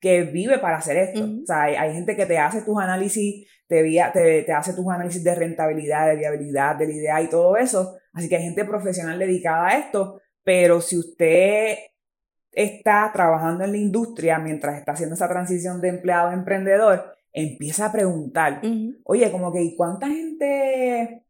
que 0.00 0.22
vive 0.22 0.58
para 0.58 0.78
hacer 0.78 0.96
esto. 0.96 1.24
O 1.24 1.46
sea, 1.46 1.62
hay, 1.62 1.92
gente 1.94 2.16
que 2.16 2.26
te 2.26 2.36
hace 2.36 2.62
tus 2.62 2.78
análisis, 2.78 3.46
te, 3.68 3.82
te, 4.12 4.42
te, 4.42 4.52
hace 4.52 4.74
tus 4.74 4.88
análisis 4.88 5.22
de 5.22 5.34
rentabilidad, 5.34 6.08
de 6.08 6.16
viabilidad, 6.16 6.76
de 6.76 6.86
la 6.86 6.92
idea 6.92 7.22
y 7.22 7.28
todo 7.28 7.56
eso. 7.56 7.96
Así 8.12 8.28
que 8.28 8.36
hay 8.36 8.42
gente 8.42 8.64
profesional 8.64 9.18
dedicada 9.18 9.68
a 9.68 9.78
esto, 9.78 10.20
pero 10.42 10.80
si 10.80 10.98
usted 10.98 11.76
está 12.50 13.10
trabajando 13.12 13.64
en 13.64 13.72
la 13.72 13.78
industria 13.78 14.38
mientras 14.38 14.76
está 14.76 14.92
haciendo 14.92 15.14
esa 15.14 15.28
transición 15.28 15.80
de 15.80 15.88
empleado 15.88 16.28
a 16.28 16.34
emprendedor, 16.34 17.14
empieza 17.32 17.86
a 17.86 17.92
preguntar, 17.92 18.60
oye, 19.04 19.30
como 19.30 19.52
que, 19.52 19.74
¿cuánta 19.76 20.08
gente, 20.08 21.24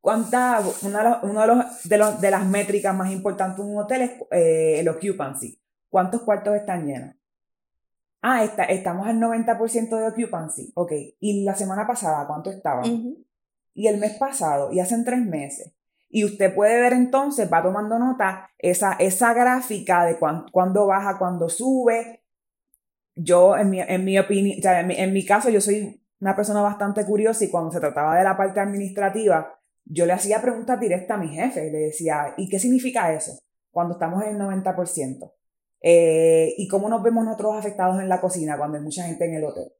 cuánta, 0.00 0.60
una, 0.82 1.20
uno 1.22 1.40
de, 1.40 1.46
los, 1.46 1.88
de, 1.88 1.98
los, 1.98 2.20
de 2.20 2.30
las 2.30 2.46
métricas 2.46 2.94
más 2.94 3.10
importantes 3.10 3.64
de 3.64 3.70
un 3.70 3.78
hotel 3.78 4.02
es 4.02 4.10
eh, 4.32 4.80
el 4.80 4.88
occupancy. 4.88 5.58
¿Cuántos 5.88 6.22
cuartos 6.22 6.56
están 6.56 6.86
llenos? 6.86 7.14
Ah, 8.20 8.44
está, 8.44 8.64
estamos 8.64 9.06
al 9.06 9.18
90% 9.18 9.96
de 9.96 10.08
occupancy. 10.08 10.72
Ok. 10.74 10.92
¿Y 11.20 11.44
la 11.44 11.54
semana 11.54 11.86
pasada 11.86 12.26
cuánto 12.26 12.50
estaban? 12.50 13.16
Y 13.74 13.86
el 13.86 13.98
mes 13.98 14.14
pasado, 14.14 14.72
y 14.72 14.80
hacen 14.80 15.04
tres 15.04 15.20
meses. 15.20 15.72
Y 16.08 16.24
usted 16.24 16.54
puede 16.54 16.80
ver 16.80 16.92
entonces, 16.92 17.50
va 17.50 17.62
tomando 17.62 17.98
nota, 17.98 18.50
esa, 18.58 18.92
esa 18.94 19.32
gráfica 19.32 20.04
de 20.04 20.18
cuándo 20.18 20.86
baja, 20.86 21.18
cuándo 21.18 21.48
sube, 21.48 22.21
yo, 23.14 23.56
en 23.56 23.70
mi, 23.70 23.80
en 23.80 24.04
mi 24.04 24.18
opinión, 24.18 24.58
o 24.58 24.62
sea, 24.62 24.80
en 24.80 24.86
mi, 24.86 24.94
en 24.96 25.12
mi 25.12 25.24
caso, 25.24 25.50
yo 25.50 25.60
soy 25.60 26.02
una 26.20 26.36
persona 26.36 26.62
bastante 26.62 27.04
curiosa 27.04 27.44
y 27.44 27.50
cuando 27.50 27.72
se 27.72 27.80
trataba 27.80 28.16
de 28.16 28.24
la 28.24 28.36
parte 28.36 28.60
administrativa, 28.60 29.58
yo 29.84 30.06
le 30.06 30.12
hacía 30.12 30.40
preguntas 30.40 30.78
directas 30.78 31.18
a 31.18 31.20
mi 31.20 31.28
jefe. 31.28 31.70
Le 31.70 31.78
decía, 31.78 32.34
¿y 32.36 32.48
qué 32.48 32.58
significa 32.58 33.12
eso? 33.12 33.32
Cuando 33.70 33.94
estamos 33.94 34.22
en 34.24 34.36
el 34.36 34.38
90%. 34.38 35.32
Eh, 35.80 36.54
¿Y 36.56 36.68
cómo 36.68 36.88
nos 36.88 37.02
vemos 37.02 37.24
nosotros 37.24 37.56
afectados 37.56 38.00
en 38.00 38.08
la 38.08 38.20
cocina 38.20 38.56
cuando 38.56 38.78
hay 38.78 38.84
mucha 38.84 39.04
gente 39.04 39.24
en 39.24 39.34
el 39.34 39.44
hotel? 39.44 39.72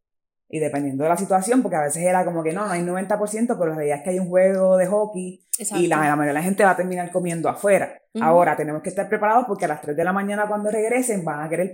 Y 0.48 0.58
dependiendo 0.58 1.04
de 1.04 1.10
la 1.10 1.16
situación, 1.16 1.62
porque 1.62 1.76
a 1.76 1.82
veces 1.82 2.02
era 2.02 2.24
como 2.24 2.42
que 2.42 2.52
no, 2.52 2.66
no 2.66 2.72
hay 2.72 2.82
90%, 2.82 3.46
pero 3.46 3.66
la 3.66 3.76
realidad 3.76 3.98
es 3.98 4.04
que 4.04 4.10
hay 4.10 4.18
un 4.18 4.28
juego 4.28 4.76
de 4.76 4.86
hockey 4.86 5.46
y 5.76 5.86
la, 5.86 5.96
mayoría 5.96 6.24
de 6.26 6.32
la 6.32 6.42
gente 6.42 6.64
va 6.64 6.70
a 6.72 6.76
terminar 6.76 7.10
comiendo 7.10 7.48
afuera. 7.48 8.02
Ahora 8.20 8.56
tenemos 8.56 8.82
que 8.82 8.90
estar 8.90 9.08
preparados 9.08 9.46
porque 9.46 9.64
a 9.64 9.68
las 9.68 9.80
3 9.80 9.96
de 9.96 10.04
la 10.04 10.12
mañana 10.12 10.46
cuando 10.48 10.70
regresen 10.70 11.24
van 11.24 11.40
a 11.40 11.48
querer 11.48 11.72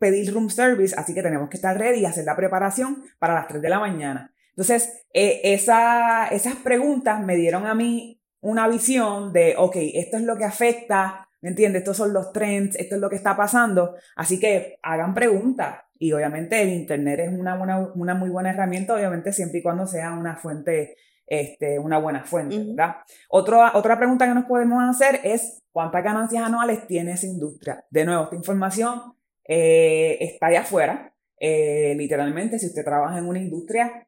pedir 0.00 0.32
room 0.32 0.50
service, 0.50 0.96
así 0.98 1.14
que 1.14 1.22
tenemos 1.22 1.48
que 1.48 1.58
estar 1.58 1.78
ready 1.78 2.00
y 2.00 2.06
hacer 2.06 2.24
la 2.24 2.34
preparación 2.34 3.04
para 3.20 3.34
las 3.34 3.46
3 3.46 3.62
de 3.62 3.68
la 3.68 3.78
mañana. 3.78 4.32
Entonces, 4.48 5.04
eh, 5.12 5.40
esa, 5.44 6.26
esas 6.28 6.56
preguntas 6.56 7.22
me 7.22 7.36
dieron 7.36 7.66
a 7.66 7.74
mí 7.74 8.20
una 8.40 8.66
visión 8.66 9.32
de, 9.32 9.54
ok, 9.56 9.76
esto 9.94 10.16
es 10.16 10.24
lo 10.24 10.36
que 10.36 10.44
afecta, 10.44 11.28
¿me 11.42 11.50
entiendes? 11.50 11.82
Estos 11.82 11.98
son 11.98 12.12
los 12.12 12.32
trends, 12.32 12.76
esto 12.76 12.94
es 12.94 13.00
lo 13.00 13.10
que 13.10 13.16
está 13.16 13.36
pasando, 13.36 13.94
así 14.16 14.40
que 14.40 14.78
hagan 14.82 15.14
preguntas. 15.14 15.82
Y 15.98 16.12
obviamente 16.12 16.62
el 16.62 16.70
Internet 16.70 17.20
es 17.20 17.38
una, 17.38 17.56
buena, 17.56 17.78
una 17.94 18.14
muy 18.14 18.30
buena 18.30 18.50
herramienta, 18.50 18.94
obviamente 18.94 19.32
siempre 19.34 19.58
y 19.58 19.62
cuando 19.62 19.86
sea 19.86 20.12
una 20.12 20.36
fuente, 20.36 20.96
este, 21.26 21.78
una 21.78 21.98
buena 21.98 22.24
fuente, 22.24 22.56
¿verdad? 22.58 22.96
otra 23.28 23.98
pregunta 23.98 24.26
que 24.26 24.34
nos 24.34 24.46
podemos 24.46 24.82
hacer 24.82 25.20
es 25.24 25.62
cuántas 25.72 26.02
ganancias 26.02 26.42
anuales 26.42 26.86
tiene 26.86 27.12
esa 27.12 27.26
industria. 27.26 27.84
De 27.90 28.06
nuevo, 28.06 28.24
esta 28.24 28.36
información 28.36 29.14
eh, 29.52 30.16
está 30.20 30.46
allá 30.46 30.60
afuera. 30.60 31.12
Eh, 31.36 31.94
literalmente, 31.96 32.58
si 32.60 32.66
usted 32.66 32.84
trabaja 32.84 33.18
en 33.18 33.26
una 33.26 33.40
industria, 33.40 34.06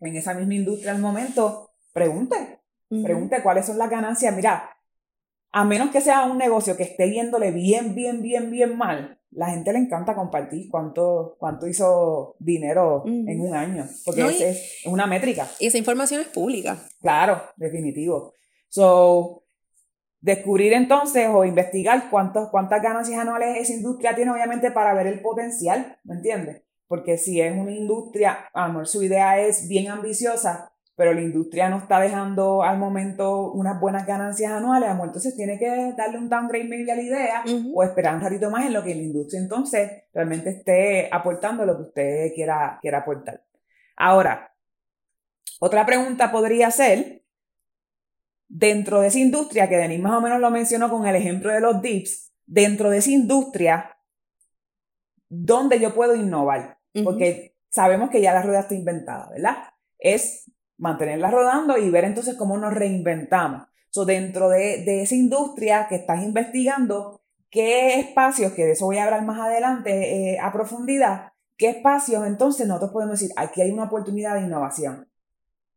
en 0.00 0.16
esa 0.16 0.32
misma 0.32 0.54
industria 0.54 0.92
al 0.92 1.00
momento, 1.00 1.72
pregunte, 1.92 2.60
pregunte 3.02 3.42
cuáles 3.42 3.66
son 3.66 3.76
las 3.76 3.90
ganancias. 3.90 4.34
Mira, 4.34 4.70
a 5.52 5.64
menos 5.64 5.90
que 5.90 6.00
sea 6.00 6.24
un 6.24 6.38
negocio 6.38 6.78
que 6.78 6.84
esté 6.84 7.12
yéndole 7.12 7.50
bien, 7.50 7.94
bien, 7.94 8.22
bien, 8.22 8.50
bien 8.50 8.78
mal, 8.78 9.20
la 9.32 9.50
gente 9.50 9.70
le 9.70 9.80
encanta 9.80 10.14
compartir 10.14 10.70
cuánto, 10.70 11.36
cuánto 11.38 11.66
hizo 11.66 12.36
dinero 12.38 13.02
en 13.06 13.40
un 13.40 13.54
año, 13.54 13.86
porque 14.04 14.22
es, 14.22 14.86
una 14.86 15.06
métrica. 15.06 15.46
Y 15.58 15.66
esa 15.66 15.76
información 15.76 16.22
es 16.22 16.28
pública. 16.28 16.78
Claro, 17.02 17.42
definitivo. 17.56 18.34
So, 18.68 19.43
descubrir 20.24 20.72
entonces 20.72 21.28
o 21.30 21.44
investigar 21.44 22.08
cuántos, 22.08 22.48
cuántas 22.48 22.82
ganancias 22.82 23.20
anuales 23.20 23.58
esa 23.58 23.74
industria 23.74 24.14
tiene, 24.14 24.30
obviamente, 24.30 24.70
para 24.70 24.94
ver 24.94 25.06
el 25.06 25.20
potencial, 25.20 25.98
¿me 26.02 26.14
entiendes? 26.14 26.62
Porque 26.88 27.18
si 27.18 27.42
es 27.42 27.54
una 27.54 27.72
industria, 27.72 28.48
amor, 28.54 28.88
su 28.88 29.02
idea 29.02 29.38
es 29.38 29.68
bien 29.68 29.90
ambiciosa, 29.90 30.72
pero 30.96 31.12
la 31.12 31.20
industria 31.20 31.68
no 31.68 31.76
está 31.76 32.00
dejando 32.00 32.62
al 32.62 32.78
momento 32.78 33.52
unas 33.52 33.78
buenas 33.78 34.06
ganancias 34.06 34.50
anuales, 34.50 34.88
amor, 34.88 35.08
entonces 35.08 35.36
tiene 35.36 35.58
que 35.58 35.92
darle 35.94 36.16
un 36.16 36.30
downgrade 36.30 36.68
maybe 36.68 36.90
a 36.90 36.96
la 36.96 37.02
idea 37.02 37.44
o 37.74 37.82
esperar 37.82 38.14
un 38.14 38.22
ratito 38.22 38.50
más 38.50 38.64
en 38.64 38.72
lo 38.72 38.82
que 38.82 38.94
la 38.94 39.02
industria 39.02 39.40
entonces 39.40 40.04
realmente 40.14 40.48
esté 40.48 41.10
aportando 41.12 41.66
lo 41.66 41.76
que 41.76 41.82
usted 41.82 42.32
quiera, 42.34 42.78
quiera 42.80 43.00
aportar. 43.00 43.44
Ahora, 43.94 44.54
otra 45.60 45.84
pregunta 45.84 46.32
podría 46.32 46.70
ser, 46.70 47.23
dentro 48.48 49.00
de 49.00 49.08
esa 49.08 49.18
industria, 49.18 49.68
que 49.68 49.76
Denis 49.76 50.00
más 50.00 50.18
o 50.18 50.20
menos 50.20 50.40
lo 50.40 50.50
mencionó 50.50 50.90
con 50.90 51.06
el 51.06 51.16
ejemplo 51.16 51.52
de 51.52 51.60
los 51.60 51.80
dips, 51.80 52.32
dentro 52.46 52.90
de 52.90 52.98
esa 52.98 53.10
industria, 53.10 53.96
¿dónde 55.28 55.80
yo 55.80 55.94
puedo 55.94 56.14
innovar? 56.14 56.78
Porque 57.02 57.56
sabemos 57.68 58.10
que 58.10 58.20
ya 58.20 58.32
la 58.32 58.42
rueda 58.42 58.60
está 58.60 58.74
inventada, 58.74 59.28
¿verdad? 59.30 59.56
Es 59.98 60.50
mantenerla 60.76 61.30
rodando 61.30 61.76
y 61.76 61.90
ver 61.90 62.04
entonces 62.04 62.36
cómo 62.36 62.56
nos 62.56 62.72
reinventamos. 62.72 63.66
So, 63.90 64.04
dentro 64.04 64.48
de, 64.48 65.02
esa 65.02 65.14
industria 65.14 65.86
que 65.88 65.96
estás 65.96 66.22
investigando, 66.22 67.22
¿qué 67.50 68.00
espacios, 68.00 68.52
que 68.52 68.64
de 68.64 68.72
eso 68.72 68.86
voy 68.86 68.98
a 68.98 69.04
hablar 69.04 69.24
más 69.24 69.40
adelante 69.40 70.32
eh, 70.32 70.38
a 70.40 70.52
profundidad, 70.52 71.32
qué 71.56 71.68
espacios 71.68 72.26
entonces 72.26 72.66
nosotros 72.66 72.90
podemos 72.90 73.20
decir, 73.20 73.32
aquí 73.36 73.62
hay 73.62 73.70
una 73.70 73.84
oportunidad 73.84 74.34
de 74.34 74.42
innovación? 74.46 75.08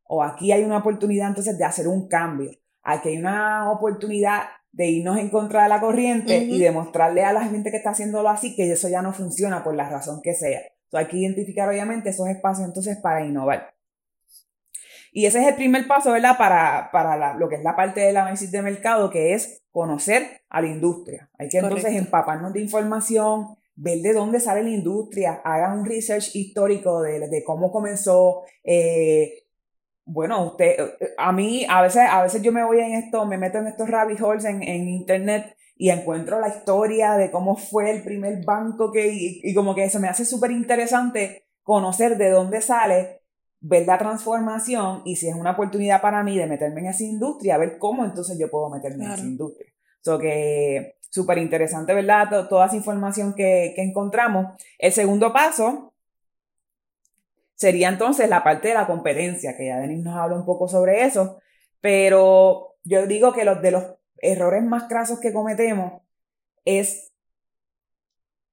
O 0.07 0.23
aquí 0.23 0.51
hay 0.51 0.63
una 0.63 0.77
oportunidad 0.77 1.29
entonces 1.29 1.57
de 1.57 1.65
hacer 1.65 1.87
un 1.87 2.07
cambio. 2.07 2.51
Aquí 2.83 3.09
hay 3.09 3.17
una 3.17 3.71
oportunidad 3.71 4.43
de 4.71 4.87
irnos 4.87 5.17
en 5.17 5.29
contra 5.29 5.63
de 5.63 5.69
la 5.69 5.79
corriente 5.79 6.37
y 6.37 6.59
demostrarle 6.59 7.23
a 7.23 7.33
la 7.33 7.43
gente 7.45 7.71
que 7.71 7.77
está 7.77 7.89
haciéndolo 7.89 8.29
así 8.29 8.55
que 8.55 8.71
eso 8.71 8.87
ya 8.89 9.01
no 9.01 9.11
funciona 9.11 9.63
por 9.63 9.75
la 9.75 9.89
razón 9.89 10.21
que 10.21 10.33
sea. 10.33 10.59
Entonces 10.59 10.93
hay 10.93 11.07
que 11.07 11.17
identificar 11.17 11.67
obviamente 11.67 12.09
esos 12.09 12.27
espacios 12.27 12.67
entonces 12.67 12.97
para 12.97 13.25
innovar. 13.25 13.73
Y 15.11 15.25
ese 15.25 15.41
es 15.41 15.47
el 15.47 15.55
primer 15.55 15.87
paso, 15.87 16.11
¿verdad? 16.11 16.37
Para, 16.37 16.89
para 16.91 17.33
lo 17.35 17.49
que 17.49 17.55
es 17.55 17.63
la 17.63 17.75
parte 17.75 18.01
del 18.01 18.17
análisis 18.17 18.51
de 18.51 18.61
mercado, 18.61 19.09
que 19.09 19.33
es 19.33 19.63
conocer 19.71 20.41
a 20.49 20.61
la 20.61 20.67
industria. 20.67 21.29
Hay 21.39 21.49
que 21.49 21.57
entonces 21.57 21.95
empaparnos 21.95 22.53
de 22.53 22.61
información, 22.61 23.57
ver 23.75 23.99
de 23.99 24.13
dónde 24.13 24.39
sale 24.39 24.63
la 24.63 24.69
industria, 24.69 25.41
hagan 25.43 25.79
un 25.79 25.85
research 25.85 26.35
histórico 26.35 27.01
de, 27.01 27.27
de 27.27 27.43
cómo 27.43 27.71
comenzó, 27.71 28.43
eh, 28.63 29.46
bueno, 30.07 30.45
usted, 30.45 30.95
a 31.17 31.33
mí, 31.33 31.65
a 31.69 31.81
veces, 31.81 32.03
a 32.09 32.23
veces 32.23 32.41
yo 32.41 32.53
me 32.53 32.63
voy 32.63 32.79
en 32.79 32.93
esto, 32.93 33.25
me 33.25 33.37
meto 33.37 33.57
en 33.57 33.67
estos 33.67 33.89
rabbit 33.89 34.21
holes 34.21 34.45
en, 34.45 34.63
internet 34.63 35.53
y 35.75 35.89
encuentro 35.89 36.39
la 36.39 36.47
historia 36.47 37.15
de 37.15 37.29
cómo 37.29 37.57
fue 37.57 37.91
el 37.91 38.03
primer 38.03 38.43
banco 38.45 38.91
que, 38.91 39.11
y, 39.11 39.53
como 39.53 39.75
que 39.75 39.83
eso 39.83 39.99
me 39.99 40.07
hace 40.07 40.23
súper 40.23 40.51
interesante 40.51 41.45
conocer 41.61 42.17
de 42.17 42.29
dónde 42.29 42.61
sale, 42.61 43.21
ver 43.59 43.85
la 43.85 43.97
transformación 43.97 45.01
y 45.03 45.17
si 45.17 45.27
es 45.27 45.35
una 45.35 45.51
oportunidad 45.51 46.01
para 46.01 46.23
mí 46.23 46.37
de 46.37 46.47
meterme 46.47 46.79
en 46.79 46.87
esa 46.87 47.03
industria, 47.03 47.57
ver 47.57 47.77
cómo 47.77 48.05
entonces 48.05 48.39
yo 48.39 48.49
puedo 48.49 48.69
meterme 48.69 49.05
en 49.05 49.11
esa 49.11 49.25
industria. 49.25 49.69
So 50.01 50.17
que 50.17 50.95
súper 51.09 51.37
interesante, 51.39 51.93
¿verdad? 51.93 52.47
Toda 52.47 52.67
esa 52.67 52.77
información 52.77 53.33
que, 53.33 53.73
que 53.75 53.81
encontramos. 53.81 54.55
El 54.79 54.93
segundo 54.93 55.33
paso 55.33 55.93
sería 57.57 57.89
entonces 57.89 58.29
la 58.29 58.43
parte 58.43 58.69
de 58.69 58.75
la 58.75 58.87
competencia, 58.87 59.57
que 59.57 59.65
ya 59.65 59.79
Denis 59.79 60.03
nos 60.03 60.15
habla 60.15 60.37
un 60.37 60.45
poco 60.45 60.67
sobre 60.67 61.03
eso, 61.03 61.39
pero 61.81 62.75
yo 62.83 63.05
digo 63.07 63.33
que 63.33 63.43
los 63.43 63.61
de 63.61 63.71
los 63.71 63.83
errores 64.19 64.63
más 64.63 64.83
crasos 64.83 65.19
que 65.19 65.33
cometemos 65.33 66.01
es 66.65 67.11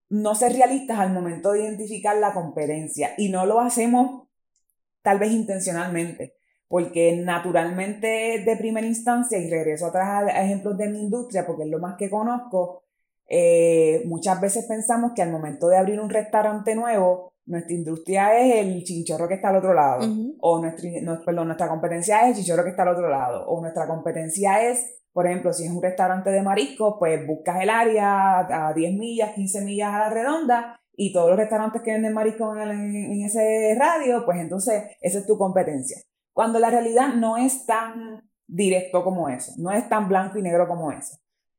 no 0.09 0.35
ser 0.35 0.53
realistas 0.53 0.99
al 0.99 1.13
momento 1.13 1.53
de 1.53 1.63
identificar 1.65 2.17
la 2.17 2.33
competencia 2.33 3.15
y 3.19 3.29
no 3.29 3.47
lo 3.47 3.61
hacemos 3.61 4.29
tal 5.03 5.19
vez 5.19 5.33
intencionalmente, 5.33 6.37
porque 6.67 7.15
naturalmente 7.17 8.43
de 8.45 8.57
primera 8.57 8.87
instancia, 8.87 9.39
y 9.39 9.51
regreso 9.51 9.87
atrás 9.87 10.25
a 10.33 10.45
ejemplos 10.45 10.79
de 10.79 10.89
mi 10.89 11.01
industria, 11.01 11.47
porque 11.47 11.65
es 11.65 11.69
lo 11.69 11.79
más 11.79 11.97
que 11.99 12.09
conozco, 12.09 12.85
eh, 13.27 14.03
muchas 14.07 14.41
veces 14.41 14.65
pensamos 14.67 15.13
que 15.15 15.21
al 15.21 15.31
momento 15.31 15.69
de 15.69 15.77
abrir 15.77 16.01
un 16.01 16.09
restaurante 16.09 16.75
nuevo, 16.75 17.34
nuestra 17.47 17.75
industria 17.75 18.39
es 18.39 18.65
el 18.65 18.83
chinchorro 18.85 19.29
que 19.29 19.35
está 19.35 19.51
al 19.51 19.57
otro 19.57 19.75
lado, 19.75 20.07
o 20.41 20.61
nuestra, 20.61 20.89
perdón, 21.25 21.49
nuestra 21.49 21.69
competencia 21.69 22.23
es 22.23 22.29
el 22.29 22.35
chinchorro 22.37 22.65
que 22.65 22.71
está 22.71 22.83
al 22.83 22.89
otro 22.89 23.09
lado, 23.09 23.47
o 23.47 23.61
nuestra 23.61 23.87
competencia 23.87 24.69
es, 24.69 25.03
por 25.13 25.27
ejemplo, 25.27 25.53
si 25.53 25.65
es 25.65 25.71
un 25.71 25.83
restaurante 25.83 26.31
de 26.31 26.43
mariscos, 26.43 26.97
pues 26.99 27.27
buscas 27.27 27.63
el 27.63 27.71
área 27.71 28.69
a 28.69 28.73
10 28.73 28.95
millas, 28.95 29.35
15 29.35 29.61
millas 29.63 29.93
a 29.93 29.99
la 29.99 30.11
redonda, 30.11 30.81
y 30.97 31.13
todos 31.13 31.31
los 31.31 31.39
restaurantes 31.39 31.83
que 31.83 31.93
venden 31.93 32.15
mariscos 32.15 32.57
en, 32.57 32.71
en 32.71 33.25
ese 33.25 33.77
radio, 33.79 34.25
pues 34.25 34.39
entonces 34.39 34.85
esa 35.01 35.19
es 35.19 35.27
tu 35.27 35.37
competencia. 35.37 35.99
Cuando 36.33 36.59
la 36.59 36.71
realidad 36.71 37.15
no 37.15 37.37
es 37.37 37.67
tan 37.67 38.23
directo 38.47 39.03
como 39.03 39.29
eso, 39.29 39.53
no 39.59 39.71
es 39.71 39.89
tan 39.89 40.09
blanco 40.09 40.39
y 40.39 40.43
negro 40.43 40.69
como 40.69 40.93
eso. 40.93 41.19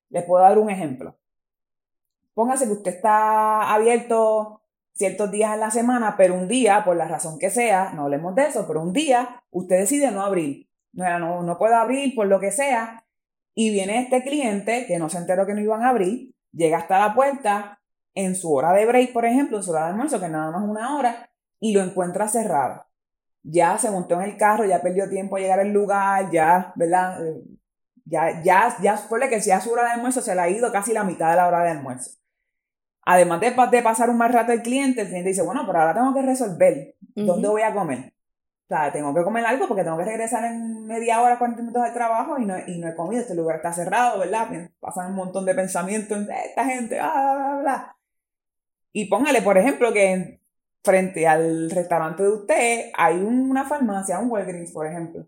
Les 0.09 0.23
puedo 0.23 0.43
dar 0.43 0.57
un 0.57 0.69
ejemplo. 0.69 1.17
Póngase 2.33 2.65
que 2.65 2.73
usted 2.73 2.95
está 2.95 3.73
abierto 3.73 4.61
ciertos 4.95 5.29
días 5.29 5.53
en 5.53 5.59
la 5.59 5.71
semana, 5.71 6.15
pero 6.17 6.35
un 6.35 6.47
día, 6.47 6.83
por 6.85 6.95
la 6.95 7.07
razón 7.07 7.37
que 7.37 7.49
sea, 7.49 7.91
no 7.93 8.03
hablemos 8.03 8.33
de 8.35 8.47
eso, 8.47 8.65
pero 8.67 8.81
un 8.81 8.93
día 8.93 9.43
usted 9.51 9.79
decide 9.79 10.11
no 10.11 10.21
abrir. 10.21 10.69
No, 10.93 11.43
no, 11.43 11.57
puedo 11.57 11.75
abrir 11.75 12.15
por 12.15 12.27
lo 12.27 12.39
que 12.39 12.51
sea. 12.51 13.05
Y 13.53 13.71
viene 13.71 14.01
este 14.01 14.23
cliente 14.23 14.85
que 14.87 14.97
no 14.97 15.09
se 15.09 15.17
enteró 15.17 15.45
que 15.45 15.53
no 15.53 15.61
iban 15.61 15.83
a 15.83 15.89
abrir, 15.89 16.33
llega 16.51 16.77
hasta 16.77 16.99
la 16.99 17.13
puerta 17.13 17.81
en 18.13 18.35
su 18.35 18.53
hora 18.53 18.71
de 18.71 18.85
break, 18.85 19.11
por 19.11 19.25
ejemplo, 19.25 19.57
en 19.57 19.63
su 19.63 19.71
hora 19.71 19.85
de 19.85 19.89
almuerzo, 19.91 20.19
que 20.19 20.29
nada 20.29 20.51
más 20.51 20.63
una 20.63 20.97
hora, 20.97 21.29
y 21.59 21.73
lo 21.73 21.81
encuentra 21.81 22.27
cerrado. 22.29 22.85
Ya 23.43 23.77
se 23.77 23.91
montó 23.91 24.15
en 24.15 24.29
el 24.29 24.37
carro, 24.37 24.65
ya 24.65 24.81
perdió 24.81 25.09
tiempo 25.09 25.35
a 25.35 25.39
llegar 25.39 25.59
al 25.59 25.71
lugar, 25.71 26.29
ya, 26.31 26.71
¿verdad? 26.75 27.25
Eh, 27.25 27.43
ya, 28.05 28.41
ya, 28.43 28.77
ya, 28.81 28.97
suele 28.97 29.29
que 29.29 29.41
sea 29.41 29.59
su 29.59 29.71
hora 29.71 29.83
de 29.83 29.91
almuerzo, 29.91 30.21
se 30.21 30.33
le 30.35 30.41
ha 30.41 30.49
ido 30.49 30.71
casi 30.71 30.93
la 30.93 31.03
mitad 31.03 31.29
de 31.29 31.35
la 31.35 31.47
hora 31.47 31.63
de 31.63 31.71
almuerzo. 31.71 32.11
Además 33.05 33.39
de, 33.39 33.51
de, 33.71 33.81
pasar 33.83 34.09
un 34.09 34.17
mal 34.17 34.33
rato 34.33 34.51
el 34.51 34.63
cliente, 34.63 35.01
el 35.01 35.07
cliente 35.07 35.29
dice, 35.29 35.43
bueno, 35.43 35.63
pero 35.65 35.79
ahora 35.79 35.93
tengo 35.93 36.13
que 36.13 36.23
resolver 36.23 36.95
dónde 37.15 37.47
voy 37.47 37.61
a 37.61 37.73
comer. 37.73 38.13
O 38.65 38.67
sea, 38.67 38.91
tengo 38.91 39.13
que 39.13 39.23
comer 39.23 39.45
algo 39.45 39.67
porque 39.67 39.83
tengo 39.83 39.97
que 39.97 40.05
regresar 40.05 40.43
en 40.45 40.87
media 40.87 41.21
hora, 41.21 41.37
40 41.37 41.61
minutos 41.61 41.83
del 41.83 41.93
trabajo 41.93 42.39
y 42.39 42.45
no, 42.45 42.55
y 42.65 42.79
no 42.79 42.89
he 42.89 42.95
comido. 42.95 43.21
Este 43.21 43.35
lugar 43.35 43.57
está 43.57 43.71
cerrado, 43.71 44.19
¿verdad? 44.19 44.47
Pasan 44.79 45.11
un 45.11 45.17
montón 45.17 45.45
de 45.45 45.53
pensamientos 45.53 46.17
en 46.17 46.27
esta 46.31 46.65
gente, 46.65 46.95
bla, 46.95 47.35
bla, 47.35 47.59
bla. 47.61 47.97
Y 48.91 49.05
póngale, 49.05 49.43
por 49.43 49.59
ejemplo, 49.59 49.93
que 49.93 50.41
frente 50.83 51.27
al 51.27 51.69
restaurante 51.69 52.23
de 52.23 52.29
usted 52.29 52.91
hay 52.95 53.17
una 53.17 53.65
farmacia, 53.65 54.19
un 54.19 54.31
Walgreens, 54.31 54.71
por 54.71 54.87
ejemplo. 54.87 55.27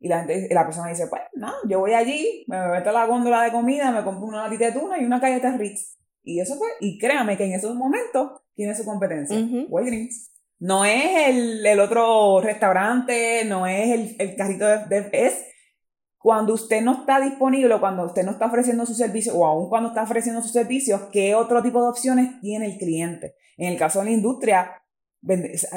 Y 0.00 0.08
la, 0.08 0.24
gente, 0.24 0.48
la 0.54 0.64
persona 0.64 0.88
dice, 0.88 1.06
pues, 1.08 1.22
no, 1.34 1.52
yo 1.66 1.80
voy 1.80 1.92
allí, 1.92 2.44
me 2.46 2.68
meto 2.68 2.90
a 2.90 2.92
la 2.92 3.06
góndola 3.06 3.42
de 3.42 3.52
comida, 3.52 3.90
me 3.90 4.04
compro 4.04 4.26
una 4.26 4.44
latita 4.44 4.66
de 4.66 4.72
tuna 4.72 4.98
y 4.98 5.04
una 5.04 5.18
galleta 5.18 5.56
Ritz. 5.56 5.98
Y 6.24 6.40
eso 6.40 6.56
fue, 6.56 6.68
y 6.80 6.98
créame 6.98 7.36
que 7.36 7.44
en 7.44 7.52
esos 7.52 7.74
momentos 7.76 8.40
tiene 8.54 8.74
su 8.74 8.84
competencia. 8.84 9.38
Walgreens. 9.68 10.30
No 10.58 10.84
es 10.84 11.28
el, 11.28 11.66
el, 11.66 11.80
otro 11.80 12.40
restaurante, 12.40 13.44
no 13.44 13.66
es 13.66 13.90
el, 13.90 14.16
el 14.18 14.36
carrito 14.36 14.66
de, 14.66 15.10
Es 15.12 15.44
cuando 16.16 16.54
usted 16.54 16.80
no 16.80 17.00
está 17.00 17.20
disponible, 17.20 17.78
cuando 17.78 18.04
usted 18.04 18.24
no 18.24 18.30
está 18.32 18.46
ofreciendo 18.46 18.86
su 18.86 18.94
servicio, 18.94 19.34
o 19.34 19.44
aún 19.44 19.68
cuando 19.68 19.90
está 19.90 20.04
ofreciendo 20.04 20.40
sus 20.40 20.52
servicios, 20.52 21.02
¿qué 21.12 21.34
otro 21.34 21.62
tipo 21.62 21.82
de 21.82 21.90
opciones 21.90 22.40
tiene 22.40 22.66
el 22.66 22.78
cliente? 22.78 23.34
En 23.58 23.70
el 23.70 23.78
caso 23.78 23.98
de 23.98 24.06
la 24.06 24.10
industria, 24.12 24.82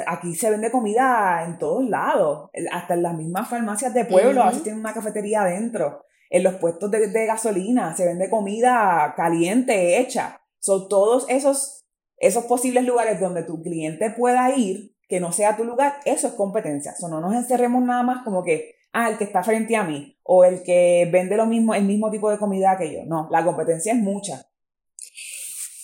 aquí 0.06 0.34
se 0.34 0.50
vende 0.50 0.70
comida 0.70 1.44
en 1.44 1.58
todos 1.58 1.86
lados, 1.86 2.50
hasta 2.72 2.94
en 2.94 3.02
las 3.02 3.14
mismas 3.14 3.48
farmacias 3.48 3.92
de 3.92 4.06
pueblo, 4.06 4.42
a 4.42 4.46
veces 4.46 4.62
tienen 4.62 4.80
una 4.80 4.94
cafetería 4.94 5.42
adentro 5.42 6.04
en 6.30 6.42
los 6.42 6.54
puestos 6.56 6.90
de, 6.90 7.26
gasolina, 7.26 7.96
se 7.96 8.06
vende 8.06 8.28
comida 8.28 9.14
caliente, 9.16 9.98
hecha. 9.98 10.37
Son 10.60 10.88
todos 10.88 11.26
esos 11.28 11.78
esos 12.20 12.44
posibles 12.44 12.84
lugares 12.84 13.20
donde 13.20 13.44
tu 13.44 13.62
cliente 13.62 14.10
pueda 14.10 14.54
ir, 14.56 14.94
que 15.08 15.20
no 15.20 15.32
sea 15.32 15.56
tu 15.56 15.64
lugar, 15.64 16.00
eso 16.04 16.28
es 16.28 16.34
competencia. 16.34 16.94
O 17.00 17.08
no 17.08 17.20
nos 17.20 17.34
encerremos 17.34 17.82
nada 17.82 18.02
más 18.02 18.24
como 18.24 18.44
que, 18.44 18.74
ah, 18.92 19.08
el 19.08 19.18
que 19.18 19.24
está 19.24 19.42
frente 19.42 19.76
a 19.76 19.84
mí 19.84 20.18
o 20.22 20.44
el 20.44 20.62
que 20.62 21.08
vende 21.10 21.36
lo 21.36 21.46
mismo, 21.46 21.74
el 21.74 21.84
mismo 21.84 22.10
tipo 22.10 22.30
de 22.30 22.38
comida 22.38 22.76
que 22.76 22.92
yo. 22.92 23.04
No, 23.06 23.28
la 23.30 23.44
competencia 23.44 23.92
es 23.92 23.98
mucha. 23.98 24.46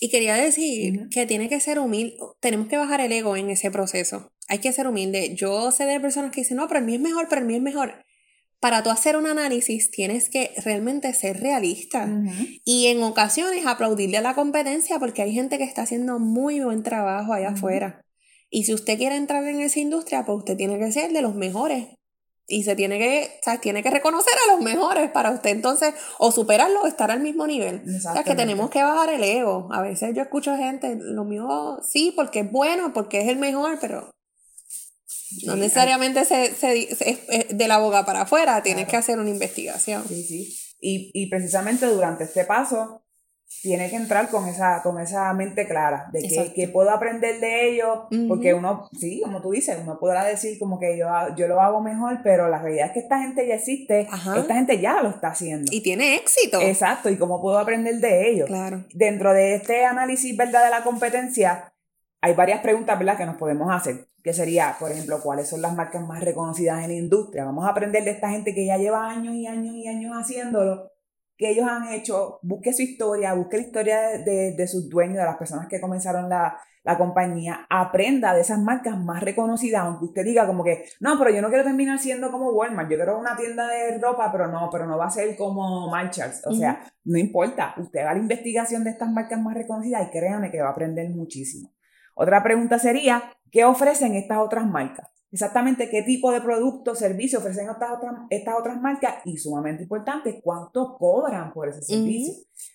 Y 0.01 0.11
quería 0.11 0.35
decir 0.35 1.09
que 1.11 1.25
tiene 1.25 1.49
que 1.49 1.61
ser 1.61 1.79
humilde, 1.79 2.16
tenemos 2.41 2.68
que 2.68 2.77
bajar 2.77 3.01
el 3.01 3.12
ego 3.12 3.37
en 3.37 3.49
ese 3.49 3.70
proceso. 3.70 4.33
Hay 4.49 4.59
que 4.59 4.72
ser 4.72 4.87
humilde. 4.87 5.35
Yo 5.35 5.70
sé 5.70 5.87
de 5.87 6.01
personas 6.01 6.31
que 6.31 6.43
dicen, 6.43 6.59
no, 6.59 6.68
pero 6.68 6.81
el 6.81 6.87
mío 6.87 6.97
es 6.97 7.01
mejor, 7.01 7.27
pero 7.31 7.41
el 7.41 7.47
mío 7.47 7.57
es 7.57 7.62
mejor. 7.62 8.05
Para 8.61 8.82
tú 8.82 8.90
hacer 8.90 9.16
un 9.16 9.26
análisis 9.26 9.90
tienes 9.90 10.30
que 10.30 10.52
realmente 10.64 11.12
ser 11.12 11.40
realista 11.40 12.09
y 12.64 12.86
en 12.86 13.02
ocasiones 13.02 13.66
aplaudirle 13.66 14.16
a 14.16 14.22
la 14.22 14.34
competencia 14.34 14.98
porque 14.98 15.22
hay 15.22 15.32
gente 15.32 15.59
que 15.59 15.64
está 15.64 15.82
haciendo 15.82 16.18
muy 16.18 16.61
buen 16.61 16.82
trabajo 16.82 17.34
allá 17.34 17.50
afuera. 17.50 18.00
Y 18.48 18.64
si 18.64 18.72
usted 18.72 18.96
quiere 18.96 19.16
entrar 19.16 19.44
en 19.44 19.61
esa 19.61 19.80
industria, 19.80 20.24
pues 20.24 20.38
usted 20.38 20.57
tiene 20.57 20.78
que 20.78 20.92
ser 20.92 21.12
de 21.12 21.22
los 21.22 21.34
mejores 21.34 21.88
y 22.46 22.62
se 22.64 22.76
tiene 22.76 22.98
que, 22.98 23.38
o 23.40 23.42
sea, 23.42 23.61
tiene 23.61 23.82
que 23.82 23.90
reconocer 23.90 24.34
a 24.46 24.52
los 24.52 24.62
mejores 24.62 25.11
para 25.11 25.30
usted 25.30 25.50
entonces 25.50 25.94
o 26.18 26.30
superarlo 26.30 26.82
o 26.82 26.86
estar 26.86 27.11
al 27.11 27.20
mismo 27.20 27.46
nivel. 27.46 27.82
O 27.84 28.00
sea, 28.00 28.22
que 28.22 28.34
tenemos 28.34 28.70
que 28.70 28.82
bajar 28.82 29.11
el 29.11 29.24
ego. 29.24 29.68
A 29.72 29.80
veces 29.80 30.14
yo 30.14 30.22
escucho 30.22 30.57
gente, 30.57 30.96
lo 30.98 31.24
mío 31.24 31.78
sí, 31.82 32.12
porque 32.14 32.40
es 32.40 32.50
bueno, 32.50 32.92
porque 32.92 33.20
es 33.20 33.28
el 33.28 33.38
mejor, 33.38 33.78
pero 33.80 34.11
no 35.47 35.57
necesariamente 35.57 36.24
se, 36.24 36.47
es 36.47 37.49
de 37.57 37.68
la 37.68 37.78
boca 37.78 38.05
para 38.05 38.22
afuera, 38.22 38.62
tienes 38.62 38.87
que 38.87 38.97
hacer 38.97 39.18
una 39.18 39.30
investigación. 39.30 40.05
Sí, 40.09 40.22
sí. 40.22 40.59
Y, 40.80 41.11
y 41.14 41.28
precisamente 41.28 41.87
durante 41.87 42.24
este 42.24 42.45
paso 42.45 43.05
tiene 43.62 43.89
que 43.89 43.97
entrar 43.97 44.30
con 44.30 44.49
esa, 44.49 44.82
con 44.82 45.01
esa 45.01 45.32
mente 45.32 45.66
clara 45.66 46.09
de 46.12 46.22
que, 46.22 46.53
que 46.53 46.68
puedo 46.68 46.91
aprender 46.91 47.41
de 47.41 47.70
ellos, 47.70 47.99
porque 48.28 48.53
uno, 48.53 48.89
sí, 48.99 49.20
como 49.22 49.41
tú 49.41 49.53
dices, 49.53 49.78
uno 49.80 49.99
podrá 49.99 50.24
decir 50.24 50.59
como 50.59 50.78
que 50.78 50.99
yo, 50.99 51.07
yo 51.37 51.47
lo 51.47 51.61
hago 51.61 51.80
mejor, 51.80 52.20
pero 52.22 52.49
la 52.49 52.59
realidad 52.59 52.87
es 52.87 52.93
que 52.93 52.99
esta 53.01 53.22
gente 53.22 53.47
ya 53.47 53.55
existe, 53.55 54.01
esta 54.01 54.55
gente 54.55 54.80
ya 54.80 55.03
lo 55.03 55.11
está 55.11 55.28
haciendo. 55.28 55.70
Y 55.72 55.82
tiene 55.82 56.16
éxito. 56.16 56.61
Exacto, 56.61 57.09
y 57.11 57.16
cómo 57.16 57.41
puedo 57.41 57.59
aprender 57.59 57.97
de 57.97 58.30
ellos. 58.30 58.47
Claro. 58.49 58.85
Dentro 58.93 59.32
de 59.32 59.55
este 59.55 59.85
análisis, 59.85 60.37
¿verdad?, 60.37 60.64
de 60.64 60.70
la 60.70 60.82
competencia, 60.82 61.74
hay 62.25 62.33
varias 62.33 62.61
preguntas, 62.62 62.99
¿verdad?, 62.99 63.18
que 63.18 63.27
nos 63.27 63.37
podemos 63.37 63.70
hacer, 63.70 64.09
que 64.22 64.33
sería, 64.33 64.77
por 64.81 64.91
ejemplo, 64.91 65.20
¿cuáles 65.22 65.47
son 65.47 65.61
las 65.61 65.75
marcas 65.75 66.01
más 66.09 66.25
reconocidas 66.25 66.83
en 66.83 66.89
la 66.89 66.97
industria? 66.97 67.45
Vamos 67.45 67.66
a 67.66 67.68
aprender 67.68 68.03
de 68.03 68.12
esta 68.12 68.31
gente 68.31 68.55
que 68.55 68.64
ya 68.64 68.79
lleva 68.79 69.11
años 69.11 69.35
y 69.35 69.47
años 69.47 69.75
y 69.75 69.87
años 69.87 70.16
haciéndolo 70.16 70.91
que 71.37 71.51
ellos 71.51 71.66
han 71.68 71.93
hecho, 71.93 72.39
busque 72.41 72.72
su 72.72 72.81
historia, 72.81 73.35
busque 73.35 73.59
la 73.59 73.62
historia 73.62 74.01
de, 74.25 74.55
de, 74.57 74.66
sus 74.66 74.89
dueños, 74.89 75.18
de 75.18 75.25
las 75.25 75.37
personas 75.37 75.66
que 75.68 75.83
comenzaron 75.83 76.31
la, 76.31 76.57
la, 76.83 76.97
compañía, 76.97 77.66
aprenda 77.68 78.33
de 78.33 78.41
esas 78.41 78.59
marcas 78.59 78.99
más 78.99 79.22
reconocidas, 79.22 79.83
aunque 79.83 80.07
usted 80.07 80.25
diga 80.25 80.47
como 80.47 80.64
que, 80.64 80.87
no, 81.01 81.18
pero 81.18 81.29
yo 81.29 81.43
no 81.43 81.49
quiero 81.51 81.64
terminar 81.64 81.99
siendo 81.99 82.31
como 82.31 82.53
Walmart, 82.53 82.91
yo 82.91 82.97
quiero 82.97 83.18
una 83.18 83.37
tienda 83.37 83.68
de 83.68 83.99
ropa, 83.99 84.33
pero 84.33 84.47
no, 84.47 84.70
pero 84.72 84.87
no 84.87 84.97
va 84.97 85.09
a 85.09 85.11
ser 85.11 85.37
como 85.37 85.91
Marshalls, 85.91 86.41
o 86.47 86.55
sea, 86.55 86.91
no 87.05 87.18
importa, 87.18 87.75
usted 87.77 88.01
haga 88.01 88.14
la 88.14 88.20
investigación 88.20 88.83
de 88.83 88.91
estas 88.91 89.11
marcas 89.11 89.39
más 89.39 89.53
reconocidas 89.53 90.09
y 90.09 90.11
créame 90.11 90.51
que 90.51 90.62
va 90.62 90.68
a 90.68 90.72
aprender 90.72 91.11
muchísimo. 91.11 91.74
Otra 92.14 92.42
pregunta 92.42 92.78
sería, 92.78 93.32
¿qué 93.50 93.64
ofrecen 93.64 94.14
estas 94.14 94.38
otras 94.38 94.66
marcas? 94.66 95.14
exactamente 95.34 95.90
qué 95.90 96.02
tipo 96.02 96.30
de 96.30 96.40
producto 96.40 96.92
o 96.92 96.94
servicio 96.94 97.40
ofrecen 97.40 97.68
estas 97.68 97.90
otras, 97.90 98.14
estas 98.30 98.54
otras 98.56 98.80
marcas 98.80 99.16
y 99.24 99.36
sumamente 99.36 99.82
importante, 99.82 100.40
cuánto 100.40 100.96
cobran 100.96 101.52
por 101.52 101.68
ese 101.68 101.82
servicio. 101.82 102.34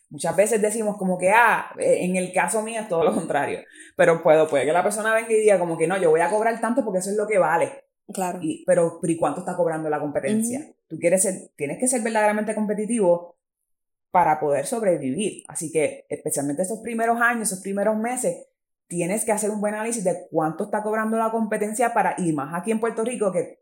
Muchas 0.10 0.36
veces 0.36 0.62
decimos 0.62 0.98
como 0.98 1.18
que, 1.18 1.30
ah, 1.30 1.72
eh, 1.80 2.00
en 2.02 2.18
el 2.18 2.34
caso 2.34 2.62
mío 2.62 2.82
es 2.82 2.90
todo 2.90 3.06
lo 3.06 3.16
contrario, 3.16 3.60
pero 3.96 4.22
puedo, 4.22 4.50
puede 4.50 4.66
que 4.66 4.74
la 4.74 4.84
persona 4.84 5.14
venga 5.14 5.32
y 5.32 5.40
diga 5.40 5.58
como 5.58 5.78
que 5.78 5.88
no, 5.88 5.98
yo 5.98 6.10
voy 6.10 6.20
a 6.20 6.30
cobrar 6.30 6.60
tanto 6.60 6.84
porque 6.84 7.00
eso 7.00 7.12
es 7.12 7.16
lo 7.16 7.28
que 7.28 7.38
vale. 7.38 7.86
Claro. 8.14 8.40
Y, 8.42 8.66
pero, 8.66 9.00
¿y 9.04 9.16
cuánto 9.16 9.40
está 9.40 9.56
cobrando 9.56 9.90
la 9.90 10.02
competencia? 10.02 10.70
Tú 10.90 10.98
quieres 11.00 11.22
ser, 11.22 11.52
tienes 11.56 11.78
que 11.78 11.88
ser 11.88 12.02
verdaderamente 12.02 12.54
competitivo 12.54 13.38
para 14.12 14.38
poder 14.38 14.66
sobrevivir. 14.66 15.46
Así 15.48 15.72
que, 15.72 16.06
especialmente 16.10 16.64
esos 16.64 16.80
primeros 16.80 17.22
años, 17.22 17.44
esos 17.44 17.62
primeros 17.62 17.96
meses, 17.96 18.49
tienes 18.90 19.24
que 19.24 19.32
hacer 19.32 19.52
un 19.52 19.62
buen 19.62 19.76
análisis 19.76 20.04
de 20.04 20.28
cuánto 20.30 20.66
está 20.66 20.84
cobrando 20.84 21.18
la 21.18 21.32
competencia 21.32 21.94
para, 21.94 22.16
y 22.18 22.34
más 22.34 22.54
aquí 22.54 22.72
en 22.72 22.80
Puerto 22.82 23.06
Rico, 23.06 23.32
que 23.32 23.60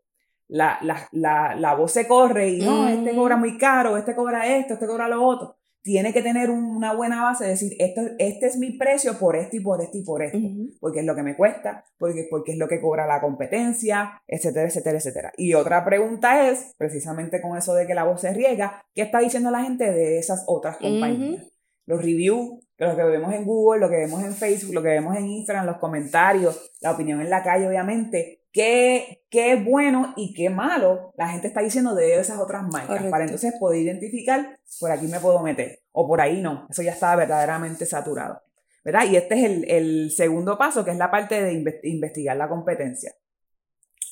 la, 0.48 0.78
la, 0.82 1.06
la, 1.12 1.54
la 1.54 1.74
voz 1.74 1.92
se 1.92 2.08
corre 2.08 2.48
y 2.48 2.60
no, 2.60 2.88
este 2.88 3.14
cobra 3.14 3.36
muy 3.36 3.56
caro, 3.58 3.96
este 3.96 4.16
cobra 4.16 4.46
esto, 4.56 4.74
este 4.74 4.86
cobra 4.86 5.06
lo 5.06 5.22
otro. 5.22 5.54
Tiene 5.80 6.12
que 6.12 6.22
tener 6.22 6.50
una 6.50 6.94
buena 6.94 7.22
base 7.22 7.44
de 7.44 7.50
decir, 7.50 7.72
esto, 7.78 8.00
este 8.18 8.46
es 8.46 8.56
mi 8.56 8.72
precio 8.72 9.18
por 9.18 9.36
esto 9.36 9.56
y 9.56 9.60
por 9.60 9.80
esto 9.80 9.96
y 9.96 10.02
por 10.02 10.22
esto, 10.22 10.38
porque 10.80 11.00
es 11.00 11.06
lo 11.06 11.14
que 11.14 11.22
me 11.22 11.36
cuesta, 11.36 11.84
porque, 11.98 12.26
porque 12.28 12.52
es 12.52 12.58
lo 12.58 12.66
que 12.66 12.80
cobra 12.80 13.06
la 13.06 13.20
competencia, 13.20 14.20
etcétera, 14.26 14.66
etcétera, 14.66 14.98
etcétera. 14.98 15.32
Y 15.36 15.54
otra 15.54 15.84
pregunta 15.84 16.48
es, 16.48 16.74
precisamente 16.78 17.40
con 17.40 17.56
eso 17.56 17.74
de 17.74 17.86
que 17.86 17.94
la 17.94 18.04
voz 18.04 18.22
se 18.22 18.34
riega, 18.34 18.82
¿qué 18.94 19.02
está 19.02 19.20
diciendo 19.20 19.50
la 19.50 19.62
gente 19.62 19.90
de 19.90 20.18
esas 20.18 20.44
otras 20.46 20.78
compañías? 20.78 21.46
Los 21.88 22.02
reviews, 22.02 22.62
lo 22.76 22.94
que 22.94 23.02
vemos 23.02 23.32
en 23.32 23.46
Google, 23.46 23.80
lo 23.80 23.88
que 23.88 23.96
vemos 23.96 24.22
en 24.22 24.34
Facebook, 24.34 24.74
lo 24.74 24.82
que 24.82 24.90
vemos 24.90 25.16
en 25.16 25.24
Instagram, 25.24 25.64
los 25.64 25.78
comentarios, 25.78 26.70
la 26.82 26.92
opinión 26.92 27.22
en 27.22 27.30
la 27.30 27.42
calle, 27.42 27.66
obviamente, 27.66 28.44
qué, 28.52 29.24
qué 29.30 29.56
bueno 29.56 30.12
y 30.14 30.34
qué 30.34 30.50
malo 30.50 31.14
la 31.16 31.28
gente 31.28 31.48
está 31.48 31.62
diciendo 31.62 31.94
de 31.94 32.20
esas 32.20 32.38
otras 32.38 32.62
marcas, 32.70 33.02
para 33.10 33.24
entonces 33.24 33.54
poder 33.58 33.80
identificar, 33.80 34.60
por 34.78 34.90
aquí 34.90 35.06
me 35.06 35.18
puedo 35.18 35.40
meter, 35.40 35.80
o 35.92 36.06
por 36.06 36.20
ahí 36.20 36.42
no, 36.42 36.66
eso 36.68 36.82
ya 36.82 36.92
está 36.92 37.16
verdaderamente 37.16 37.86
saturado. 37.86 38.42
¿verdad? 38.84 39.04
Y 39.10 39.16
este 39.16 39.34
es 39.34 39.44
el, 39.44 39.70
el 39.70 40.10
segundo 40.10 40.58
paso, 40.58 40.84
que 40.84 40.90
es 40.90 40.98
la 40.98 41.10
parte 41.10 41.42
de 41.42 41.80
investigar 41.84 42.36
la 42.36 42.48
competencia. 42.48 43.14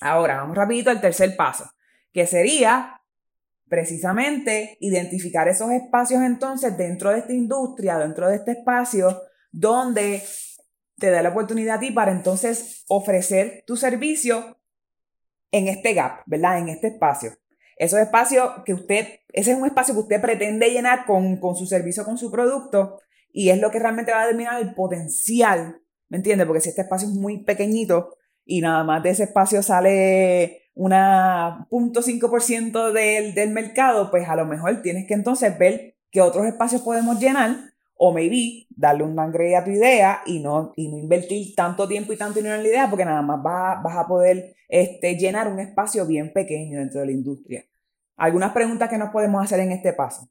Ahora, 0.01 0.39
vamos 0.39 0.57
rapidito 0.57 0.89
al 0.89 1.01
tercer 1.03 1.37
paso, 1.37 1.71
que 2.11 2.27
sería 2.27 3.03
precisamente 3.69 4.77
identificar 4.81 5.49
esos 5.49 5.71
espacios 5.71 6.23
entonces 6.23 6.77
dentro 6.77 7.11
de 7.11 7.19
esta 7.19 7.33
industria, 7.33 7.99
dentro 7.99 8.29
de 8.29 8.37
este 8.37 8.53
espacio, 8.53 9.23
donde 9.51 10.23
te 10.99 11.11
da 11.11 11.23
la 11.23 11.31
oportunidad 11.31 11.77
a 11.77 11.81
ti 11.81 11.91
para 11.91 12.13
entonces 12.13 12.85
ofrecer 12.89 13.65
tu 13.67 13.77
servicio 13.77 14.59
en 15.51 15.69
este 15.69 15.95
gap, 15.95 16.23
¿verdad? 16.27 16.59
En 16.59 16.69
este 16.69 16.89
espacio. 16.89 17.33
Esos 17.77 17.99
espacios 18.01 18.51
que 18.65 18.73
usted, 18.73 19.07
ese 19.33 19.53
es 19.53 19.59
un 19.59 19.67
espacio 19.67 19.95
que 19.95 20.01
usted 20.01 20.21
pretende 20.21 20.71
llenar 20.71 21.05
con, 21.05 21.39
con 21.39 21.57
su 21.57 21.67
servicio, 21.67 22.05
con 22.05 22.17
su 22.17 22.31
producto, 22.31 23.01
y 23.33 23.51
es 23.51 23.59
lo 23.61 23.71
que 23.71 23.79
realmente 23.79 24.13
va 24.13 24.23
a 24.23 24.25
determinar 24.25 24.63
el 24.63 24.75
potencial, 24.75 25.83
¿me 26.09 26.17
entiende? 26.17 26.47
Porque 26.47 26.63
si 26.63 26.71
este 26.71 26.83
espacio 26.83 27.09
es 27.09 27.15
muy 27.15 27.45
pequeñito 27.45 28.17
y 28.47 28.63
nada 28.63 28.83
más 28.83 29.03
de 29.03 29.11
ese 29.11 29.25
espacio 29.25 29.63
sale 29.63 30.66
una 30.77 31.67
0.5% 31.71 32.93
del, 32.93 33.35
del 33.35 33.51
mercado, 33.51 34.11
pues 34.11 34.29
a 34.29 34.37
lo 34.37 34.45
mejor 34.45 34.83
tienes 34.83 35.07
que 35.07 35.15
entonces 35.15 35.59
ver 35.59 35.97
qué 36.11 36.21
otros 36.21 36.47
espacios 36.47 36.83
podemos 36.83 37.19
llenar 37.19 37.57
o 37.97 38.13
maybe 38.13 38.67
darle 38.69 39.05
un 39.05 39.17
downgrade 39.17 39.57
a 39.57 39.65
tu 39.65 39.71
idea 39.71 40.21
y 40.27 40.39
no, 40.39 40.75
y 40.77 40.89
no 40.89 40.99
invertir 40.99 41.55
tanto 41.55 41.89
tiempo 41.89 42.13
y 42.13 42.19
tanto 42.19 42.41
dinero 42.41 42.57
en 42.57 42.63
la 42.63 42.69
idea 42.69 42.91
porque 42.91 43.07
nada 43.07 43.23
más 43.23 43.43
vas, 43.43 43.83
vas 43.83 43.97
a 43.97 44.07
poder 44.07 44.55
este, 44.69 45.17
llenar 45.17 45.49
un 45.49 45.61
espacio 45.61 46.07
bien 46.07 46.31
pequeño 46.35 46.79
dentro 46.79 47.01
de 47.01 47.07
la 47.07 47.13
industria. 47.13 47.65
Algunas 48.17 48.53
preguntas 48.53 48.91
que 48.91 48.99
nos 48.99 49.11
podemos 49.11 49.43
hacer 49.43 49.61
en 49.61 49.73
este 49.73 49.95
paso. 49.95 50.29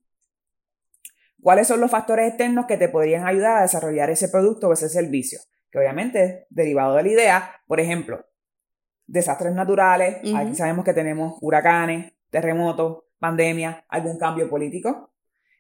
¿Cuáles 1.42 1.68
son 1.68 1.82
los 1.82 1.90
factores 1.90 2.28
externos 2.28 2.68
que 2.68 2.78
te 2.78 2.90
podrían 2.90 3.26
ayudar 3.26 3.58
a 3.58 3.62
desarrollar 3.64 4.12
ese 4.12 4.30
producto 4.30 4.68
o 4.68 4.74
ese 4.74 4.90
servicio? 4.90 5.40
Que 5.72 5.80
obviamente 5.80 6.24
es 6.24 6.36
derivado 6.50 6.96
de 6.96 7.04
la 7.04 7.10
idea. 7.10 7.52
Por 7.68 7.80
ejemplo, 7.80 8.26
desastres 9.08 9.54
naturales, 9.54 10.18
aquí 10.36 10.56
sabemos 10.56 10.84
que 10.86 10.94
tenemos 10.94 11.36
huracanes, 11.42 12.14
terremotos, 12.30 13.04
pandemia, 13.20 13.86
algún 13.88 14.18
cambio 14.18 14.50
político, 14.50 15.12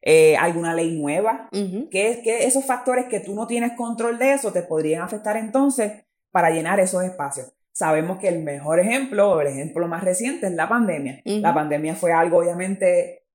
eh, 0.01 0.37
alguna 0.37 0.73
ley 0.73 0.99
nueva, 0.99 1.49
que 1.89 2.09
es 2.11 2.17
que 2.19 2.45
esos 2.45 2.65
factores 2.65 3.05
que 3.05 3.19
tú 3.19 3.33
no 3.33 3.47
tienes 3.47 3.73
control 3.73 4.19
de 4.19 4.33
eso 4.33 4.51
te 4.51 4.61
podrían 4.61 5.01
afectar 5.01 5.35
entonces 5.37 6.05
para 6.31 6.49
llenar 6.51 6.79
esos 6.79 7.03
espacios. 7.03 7.51
Sabemos 7.71 8.19
que 8.19 8.29
el 8.29 8.43
mejor 8.43 8.79
ejemplo, 8.79 9.31
o 9.31 9.41
el 9.41 9.47
ejemplo 9.47 9.87
más 9.87 10.03
reciente, 10.03 10.47
es 10.47 10.53
la 10.53 10.69
pandemia. 10.69 11.21
La 11.25 11.53
pandemia 11.53 11.95
fue 11.95 12.13
algo, 12.13 12.37
obviamente, 12.37 13.25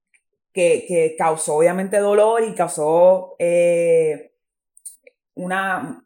que, 0.53 0.85
que 0.87 1.17
causó, 1.19 1.57
obviamente, 1.57 1.99
dolor 1.99 2.43
y 2.45 2.55
causó 2.55 3.37
eh, 3.39 4.33
una, 5.35 6.05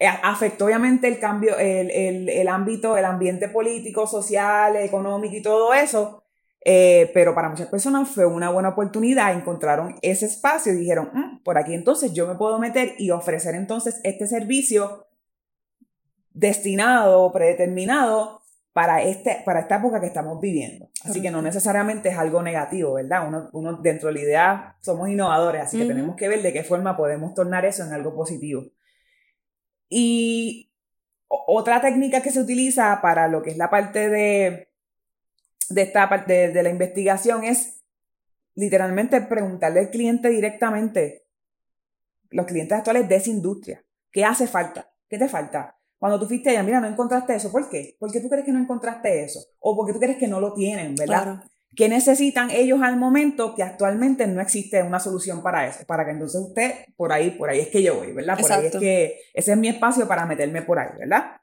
afectó 0.00 0.66
obviamente 0.66 1.08
el 1.08 1.18
cambio, 1.18 1.56
el, 1.58 1.90
el, 1.90 2.28
el, 2.28 2.48
ámbito, 2.48 2.96
el 2.96 3.04
ambiente 3.04 3.48
político, 3.48 4.06
social, 4.06 4.76
económico 4.76 5.36
y 5.36 5.42
todo 5.42 5.72
eso, 5.72 6.24
eh, 6.64 7.10
pero 7.12 7.34
para 7.34 7.50
muchas 7.50 7.68
personas 7.68 8.08
fue 8.08 8.24
una 8.24 8.48
buena 8.48 8.70
oportunidad, 8.70 9.34
encontraron 9.34 9.96
ese 10.00 10.24
espacio 10.24 10.72
y 10.72 10.76
dijeron, 10.76 11.10
mm, 11.12 11.42
por 11.42 11.58
aquí 11.58 11.74
entonces 11.74 12.14
yo 12.14 12.26
me 12.26 12.36
puedo 12.36 12.58
meter 12.58 12.94
y 12.98 13.10
ofrecer 13.10 13.54
entonces 13.54 14.00
este 14.02 14.26
servicio 14.26 15.06
destinado, 16.32 17.30
predeterminado 17.32 18.40
para, 18.72 19.02
este, 19.02 19.42
para 19.44 19.60
esta 19.60 19.76
época 19.76 20.00
que 20.00 20.06
estamos 20.06 20.40
viviendo. 20.40 20.88
Así 21.04 21.20
que 21.20 21.30
no 21.30 21.42
necesariamente 21.42 22.08
es 22.08 22.18
algo 22.18 22.42
negativo, 22.42 22.94
¿verdad? 22.94 23.28
Uno, 23.28 23.50
uno 23.52 23.74
dentro 23.74 24.08
de 24.08 24.14
la 24.14 24.20
idea 24.20 24.76
somos 24.80 25.08
innovadores, 25.10 25.62
así 25.62 25.78
que 25.78 25.84
tenemos 25.84 26.16
que 26.16 26.28
ver 26.28 26.42
de 26.42 26.52
qué 26.52 26.64
forma 26.64 26.96
podemos 26.96 27.34
tornar 27.34 27.66
eso 27.66 27.84
en 27.84 27.92
algo 27.92 28.16
positivo. 28.16 28.64
Y 29.96 30.72
otra 31.28 31.80
técnica 31.80 32.20
que 32.20 32.32
se 32.32 32.40
utiliza 32.40 32.98
para 33.00 33.28
lo 33.28 33.42
que 33.42 33.52
es 33.52 33.56
la 33.56 33.70
parte 33.70 34.08
de, 34.08 34.68
de 35.68 35.82
esta 35.82 36.08
parte 36.08 36.48
de 36.50 36.62
la 36.64 36.68
investigación 36.68 37.44
es 37.44 37.84
literalmente 38.56 39.20
preguntarle 39.20 39.78
al 39.78 39.90
cliente 39.90 40.30
directamente, 40.30 41.28
los 42.30 42.44
clientes 42.46 42.76
actuales 42.76 43.08
de 43.08 43.14
esa 43.14 43.30
industria, 43.30 43.84
¿qué 44.10 44.24
hace 44.24 44.48
falta? 44.48 44.92
¿Qué 45.08 45.16
te 45.16 45.28
falta? 45.28 45.78
Cuando 45.96 46.18
tú 46.18 46.26
fuiste 46.26 46.50
allá, 46.50 46.64
mira, 46.64 46.80
no 46.80 46.88
encontraste 46.88 47.36
eso, 47.36 47.52
¿por 47.52 47.70
qué? 47.70 47.96
¿Por 48.00 48.10
qué 48.10 48.18
tú 48.18 48.28
crees 48.28 48.44
que 48.44 48.52
no 48.52 48.58
encontraste 48.58 49.22
eso? 49.22 49.38
O 49.60 49.76
porque 49.76 49.92
tú 49.92 50.00
crees 50.00 50.16
que 50.16 50.26
no 50.26 50.40
lo 50.40 50.54
tienen, 50.54 50.96
¿verdad? 50.96 51.22
Claro. 51.22 51.42
¿Qué 51.76 51.88
necesitan 51.88 52.50
ellos 52.50 52.82
al 52.82 52.96
momento 52.96 53.54
que 53.54 53.62
actualmente 53.62 54.26
no 54.26 54.40
existe 54.40 54.82
una 54.82 55.00
solución 55.00 55.42
para 55.42 55.66
eso? 55.66 55.84
Para 55.86 56.04
que 56.04 56.12
entonces 56.12 56.40
usted, 56.40 56.72
por 56.96 57.12
ahí, 57.12 57.30
por 57.32 57.50
ahí 57.50 57.60
es 57.60 57.68
que 57.68 57.82
yo 57.82 57.96
voy, 57.96 58.12
¿verdad? 58.12 58.38
Por 58.38 58.52
ahí 58.52 58.66
es 58.66 58.76
que 58.76 59.20
ese 59.32 59.52
es 59.52 59.58
mi 59.58 59.68
espacio 59.68 60.06
para 60.06 60.26
meterme 60.26 60.62
por 60.62 60.78
ahí, 60.78 60.90
¿verdad? 60.98 61.40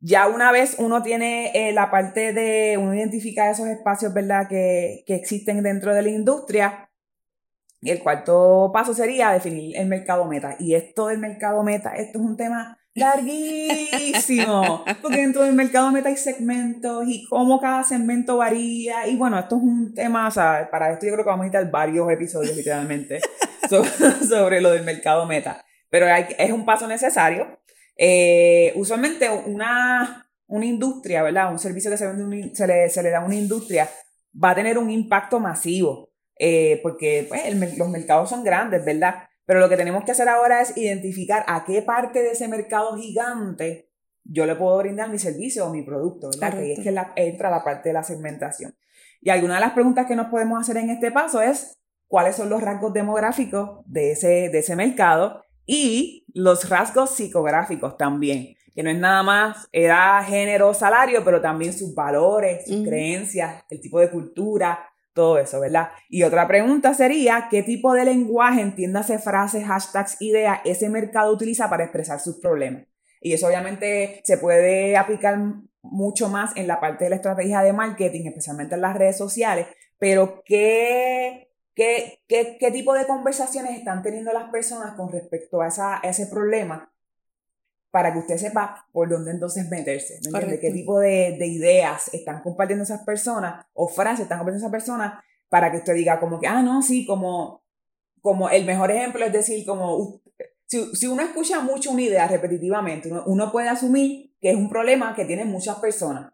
Ya 0.00 0.28
una 0.28 0.52
vez 0.52 0.76
uno 0.78 1.02
tiene 1.02 1.50
eh, 1.54 1.72
la 1.72 1.90
parte 1.90 2.32
de, 2.32 2.76
uno 2.76 2.94
identifica 2.94 3.50
esos 3.50 3.68
espacios, 3.68 4.12
¿verdad? 4.12 4.48
Que, 4.48 5.02
que 5.06 5.14
existen 5.14 5.62
dentro 5.62 5.94
de 5.94 6.02
la 6.02 6.10
industria. 6.10 6.90
Y 7.80 7.90
el 7.90 8.02
cuarto 8.02 8.70
paso 8.72 8.92
sería 8.92 9.30
definir 9.30 9.76
el 9.76 9.86
mercado 9.86 10.26
meta. 10.26 10.56
Y 10.58 10.74
esto 10.74 11.06
del 11.06 11.18
mercado 11.18 11.62
meta, 11.62 11.94
esto 11.96 12.18
es 12.18 12.24
un 12.24 12.36
tema 12.36 12.78
larguísimo, 12.94 14.84
porque 15.02 15.18
dentro 15.18 15.42
del 15.42 15.54
mercado 15.54 15.90
meta 15.90 16.08
hay 16.08 16.16
segmentos 16.16 17.04
y 17.08 17.26
cómo 17.26 17.60
cada 17.60 17.84
segmento 17.84 18.36
varía. 18.36 19.06
Y 19.08 19.16
bueno, 19.16 19.38
esto 19.38 19.56
es 19.56 19.62
un 19.62 19.94
tema, 19.94 20.28
o 20.28 20.30
sea, 20.30 20.68
para 20.70 20.92
esto 20.92 21.06
yo 21.06 21.12
creo 21.12 21.24
que 21.24 21.30
vamos 21.30 21.44
a 21.44 21.46
necesitar 21.46 21.70
varios 21.70 22.10
episodios 22.10 22.56
literalmente 22.56 23.20
sobre, 24.28 24.60
lo 24.60 24.70
del 24.70 24.84
mercado 24.84 25.26
meta. 25.26 25.64
Pero 25.90 26.06
es 26.06 26.52
un 26.52 26.64
paso 26.64 26.86
necesario. 26.86 27.60
Eh, 27.96 28.72
usualmente 28.74 29.28
una, 29.30 30.28
una 30.46 30.66
industria, 30.66 31.22
¿verdad? 31.22 31.52
Un 31.52 31.58
servicio 31.58 31.90
que 31.90 31.96
se, 31.96 32.06
vende 32.06 32.54
se, 32.54 32.66
le, 32.66 32.88
se 32.88 33.02
le 33.02 33.10
da 33.10 33.18
a 33.18 33.24
una 33.24 33.36
industria 33.36 33.88
va 34.42 34.50
a 34.50 34.54
tener 34.54 34.78
un 34.78 34.90
impacto 34.90 35.40
masivo, 35.40 36.10
eh, 36.38 36.80
porque 36.82 37.26
pues, 37.28 37.78
los 37.78 37.88
mercados 37.88 38.30
son 38.30 38.42
grandes, 38.42 38.84
¿verdad? 38.84 39.28
Pero 39.46 39.60
lo 39.60 39.68
que 39.68 39.76
tenemos 39.76 40.04
que 40.04 40.12
hacer 40.12 40.28
ahora 40.28 40.62
es 40.62 40.76
identificar 40.76 41.44
a 41.46 41.64
qué 41.64 41.82
parte 41.82 42.22
de 42.22 42.30
ese 42.30 42.48
mercado 42.48 42.96
gigante 42.96 43.90
yo 44.24 44.46
le 44.46 44.56
puedo 44.56 44.78
brindar 44.78 45.10
mi 45.10 45.18
servicio 45.18 45.66
o 45.66 45.70
mi 45.70 45.82
producto, 45.82 46.30
¿verdad? 46.30 46.58
Que 46.58 46.72
es 46.72 46.80
que 46.80 46.94
entra 47.16 47.50
la 47.50 47.62
parte 47.62 47.90
de 47.90 47.92
la 47.92 48.02
segmentación. 48.02 48.74
Y 49.20 49.30
alguna 49.30 49.54
de 49.56 49.60
las 49.60 49.72
preguntas 49.72 50.06
que 50.06 50.16
nos 50.16 50.28
podemos 50.28 50.60
hacer 50.60 50.78
en 50.78 50.90
este 50.90 51.10
paso 51.10 51.40
es 51.42 51.78
cuáles 52.08 52.36
son 52.36 52.48
los 52.48 52.62
rasgos 52.62 52.92
demográficos 52.92 53.80
de 53.86 54.12
ese, 54.12 54.48
de 54.48 54.58
ese 54.58 54.76
mercado 54.76 55.44
y 55.66 56.26
los 56.34 56.68
rasgos 56.68 57.10
psicográficos 57.10 57.96
también, 57.96 58.54
que 58.74 58.82
no 58.82 58.90
es 58.90 58.98
nada 58.98 59.22
más 59.22 59.68
edad, 59.72 60.24
género, 60.26 60.74
salario, 60.74 61.24
pero 61.24 61.40
también 61.40 61.72
sus 61.72 61.94
valores, 61.94 62.66
sus 62.66 62.86
creencias, 62.86 63.64
el 63.70 63.80
tipo 63.80 64.00
de 64.00 64.10
cultura, 64.10 64.90
todo 65.14 65.38
eso, 65.38 65.60
¿verdad? 65.60 65.90
Y 66.08 66.24
otra 66.24 66.46
pregunta 66.46 66.92
sería, 66.92 67.46
¿qué 67.50 67.62
tipo 67.62 67.94
de 67.94 68.04
lenguaje, 68.04 68.60
entiéndase 68.60 69.18
frases, 69.18 69.64
hashtags, 69.64 70.20
ideas, 70.20 70.60
ese 70.64 70.90
mercado 70.90 71.32
utiliza 71.32 71.70
para 71.70 71.84
expresar 71.84 72.20
sus 72.20 72.40
problemas? 72.40 72.86
Y 73.20 73.32
eso 73.32 73.46
obviamente 73.46 74.20
se 74.24 74.36
puede 74.36 74.96
aplicar 74.96 75.38
mucho 75.80 76.28
más 76.28 76.54
en 76.56 76.66
la 76.66 76.80
parte 76.80 77.04
de 77.04 77.10
la 77.10 77.16
estrategia 77.16 77.62
de 77.62 77.72
marketing, 77.72 78.26
especialmente 78.26 78.74
en 78.74 78.82
las 78.82 78.96
redes 78.96 79.16
sociales, 79.16 79.66
pero 79.98 80.42
¿qué, 80.44 81.50
qué, 81.74 82.22
qué, 82.26 82.56
qué 82.58 82.70
tipo 82.70 82.92
de 82.92 83.06
conversaciones 83.06 83.78
están 83.78 84.02
teniendo 84.02 84.32
las 84.32 84.50
personas 84.50 84.94
con 84.94 85.10
respecto 85.12 85.62
a, 85.62 86.00
ese 86.02 86.26
problema 86.26 86.92
para 87.94 88.12
que 88.12 88.18
usted 88.18 88.38
sepa 88.38 88.88
por 88.90 89.08
dónde 89.08 89.30
entonces 89.30 89.70
meterse, 89.70 90.18
¿me 90.24 90.30
entiende? 90.30 90.58
¿Qué 90.58 90.72
tipo 90.72 90.98
de, 90.98 91.36
de, 91.38 91.46
ideas 91.46 92.12
están 92.12 92.42
compartiendo 92.42 92.82
esas 92.82 93.04
personas 93.04 93.64
o 93.72 93.86
frases 93.86 94.22
están 94.24 94.38
compartiendo 94.38 94.66
esas 94.66 94.72
personas 94.72 95.22
para 95.48 95.70
que 95.70 95.76
usted 95.76 95.94
diga 95.94 96.18
como 96.18 96.40
que, 96.40 96.48
ah, 96.48 96.60
no, 96.60 96.82
sí, 96.82 97.06
como, 97.06 97.62
como 98.20 98.50
el 98.50 98.64
mejor 98.64 98.90
ejemplo 98.90 99.24
es 99.24 99.32
decir, 99.32 99.64
como, 99.64 100.20
si, 100.66 100.92
si 100.96 101.06
uno 101.06 101.22
escucha 101.22 101.60
mucho 101.60 101.92
una 101.92 102.02
idea 102.02 102.26
repetitivamente, 102.26 103.12
uno, 103.12 103.22
uno, 103.26 103.52
puede 103.52 103.68
asumir 103.68 104.34
que 104.40 104.50
es 104.50 104.56
un 104.56 104.68
problema 104.68 105.14
que 105.14 105.24
tienen 105.24 105.46
muchas 105.46 105.76
personas. 105.76 106.32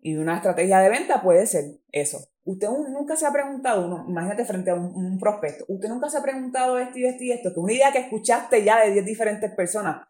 Y 0.00 0.16
una 0.16 0.34
estrategia 0.34 0.80
de 0.80 0.88
venta 0.88 1.22
puede 1.22 1.46
ser 1.46 1.78
eso. 1.92 2.26
Usted 2.42 2.66
nunca 2.88 3.14
se 3.14 3.24
ha 3.24 3.32
preguntado, 3.32 3.86
uno, 3.86 4.04
imagínate 4.08 4.44
frente 4.44 4.72
a 4.72 4.74
un, 4.74 4.96
un 4.96 5.20
prospecto, 5.20 5.64
usted 5.68 5.88
nunca 5.90 6.10
se 6.10 6.18
ha 6.18 6.22
preguntado 6.22 6.76
esto 6.76 6.98
y 6.98 7.04
esto 7.04 7.22
y 7.22 7.30
esto, 7.30 7.54
que 7.54 7.60
una 7.60 7.72
idea 7.72 7.92
que 7.92 8.00
escuchaste 8.00 8.64
ya 8.64 8.84
de 8.84 8.90
10 8.94 9.04
diferentes 9.04 9.54
personas, 9.54 10.08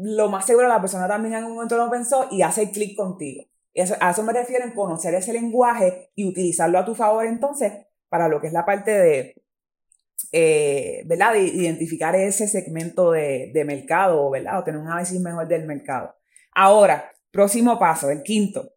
lo 0.00 0.28
más 0.28 0.46
seguro 0.46 0.68
la 0.68 0.80
persona 0.80 1.08
también 1.08 1.34
en 1.34 1.38
algún 1.40 1.54
momento 1.54 1.76
lo 1.76 1.90
pensó 1.90 2.28
y 2.30 2.42
hace 2.42 2.70
clic 2.70 2.96
contigo. 2.96 3.44
Eso, 3.74 3.94
a 4.00 4.10
eso 4.10 4.22
me 4.22 4.32
refiero 4.32 4.64
en 4.64 4.72
conocer 4.72 5.14
ese 5.14 5.32
lenguaje 5.32 6.10
y 6.14 6.26
utilizarlo 6.26 6.78
a 6.78 6.84
tu 6.84 6.94
favor 6.94 7.26
entonces 7.26 7.72
para 8.08 8.28
lo 8.28 8.40
que 8.40 8.46
es 8.46 8.52
la 8.52 8.64
parte 8.64 8.90
de, 8.90 9.34
eh, 10.32 11.02
¿verdad? 11.06 11.32
De 11.34 11.42
identificar 11.42 12.14
ese 12.14 12.48
segmento 12.48 13.12
de, 13.12 13.50
de 13.52 13.64
mercado, 13.64 14.30
¿verdad? 14.30 14.60
O 14.60 14.64
tener 14.64 14.80
un 14.80 14.86
análisis 14.86 15.20
mejor 15.20 15.48
del 15.48 15.66
mercado. 15.66 16.14
Ahora, 16.54 17.12
próximo 17.30 17.78
paso, 17.78 18.10
el 18.10 18.22
quinto. 18.22 18.72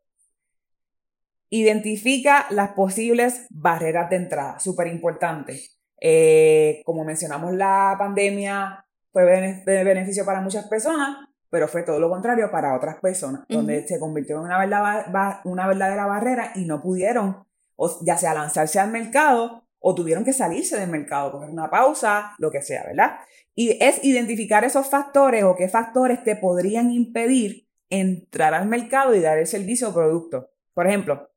Identifica 1.49 2.47
las 2.49 2.69
posibles 2.72 3.45
barreras 3.49 4.09
de 4.09 4.15
entrada, 4.15 4.59
súper 4.59 4.88
importante. 4.88 5.61
Eh, 5.99 6.82
como 6.84 7.03
mencionamos, 7.03 7.53
la 7.53 7.95
pandemia 7.97 8.86
fue 9.12 9.24
de 9.24 9.84
beneficio 9.84 10.26
para 10.26 10.41
muchas 10.41 10.68
personas, 10.68 11.18
pero 11.49 11.68
fue 11.68 11.84
todo 11.84 11.99
lo 11.99 12.09
contrario 12.09 12.49
para 12.49 12.76
otras 12.76 12.95
personas, 13.01 13.41
donde 13.49 13.86
se 13.88 13.99
convirtió 13.99 14.38
en 14.38 14.43
una, 14.43 14.57
verdad, 14.57 15.41
una 15.43 15.68
verdadera 15.68 16.05
barrera 16.05 16.53
y 16.55 16.66
no 16.66 16.82
pudieron, 16.82 17.45
o 17.76 17.99
ya 18.05 18.18
sea 18.18 18.34
lanzarse 18.34 18.80
al 18.80 18.89
mercado 18.89 19.64
o 19.80 19.93
tuvieron 19.95 20.24
que 20.24 20.32
salirse 20.32 20.80
del 20.80 20.89
mercado, 20.89 21.32
coger 21.32 21.49
una 21.49 21.70
pausa, 21.70 22.36
lo 22.38 22.51
que 22.51 22.62
sea, 22.62 22.84
¿verdad? 22.86 23.18
Y 23.53 23.84
es 23.84 24.03
identificar 24.03 24.64
esos 24.64 24.88
factores 24.89 25.43
o 25.43 25.55
qué 25.55 25.68
factores 25.68 26.24
te 26.24 26.36
podrían 26.36 26.91
impedir 26.91 27.68
entrar 27.89 28.53
al 28.53 28.68
mercado 28.68 29.14
y 29.14 29.20
dar 29.20 29.38
el 29.38 29.47
servicio 29.47 29.89
o 29.89 29.93
producto. 29.93 30.51
Por 30.74 30.88
ejemplo, 30.88 31.32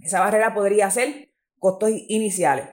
esa 0.00 0.20
barrera 0.20 0.52
podría 0.52 0.90
ser 0.90 1.32
costos 1.58 1.90
iniciales. 2.08 2.66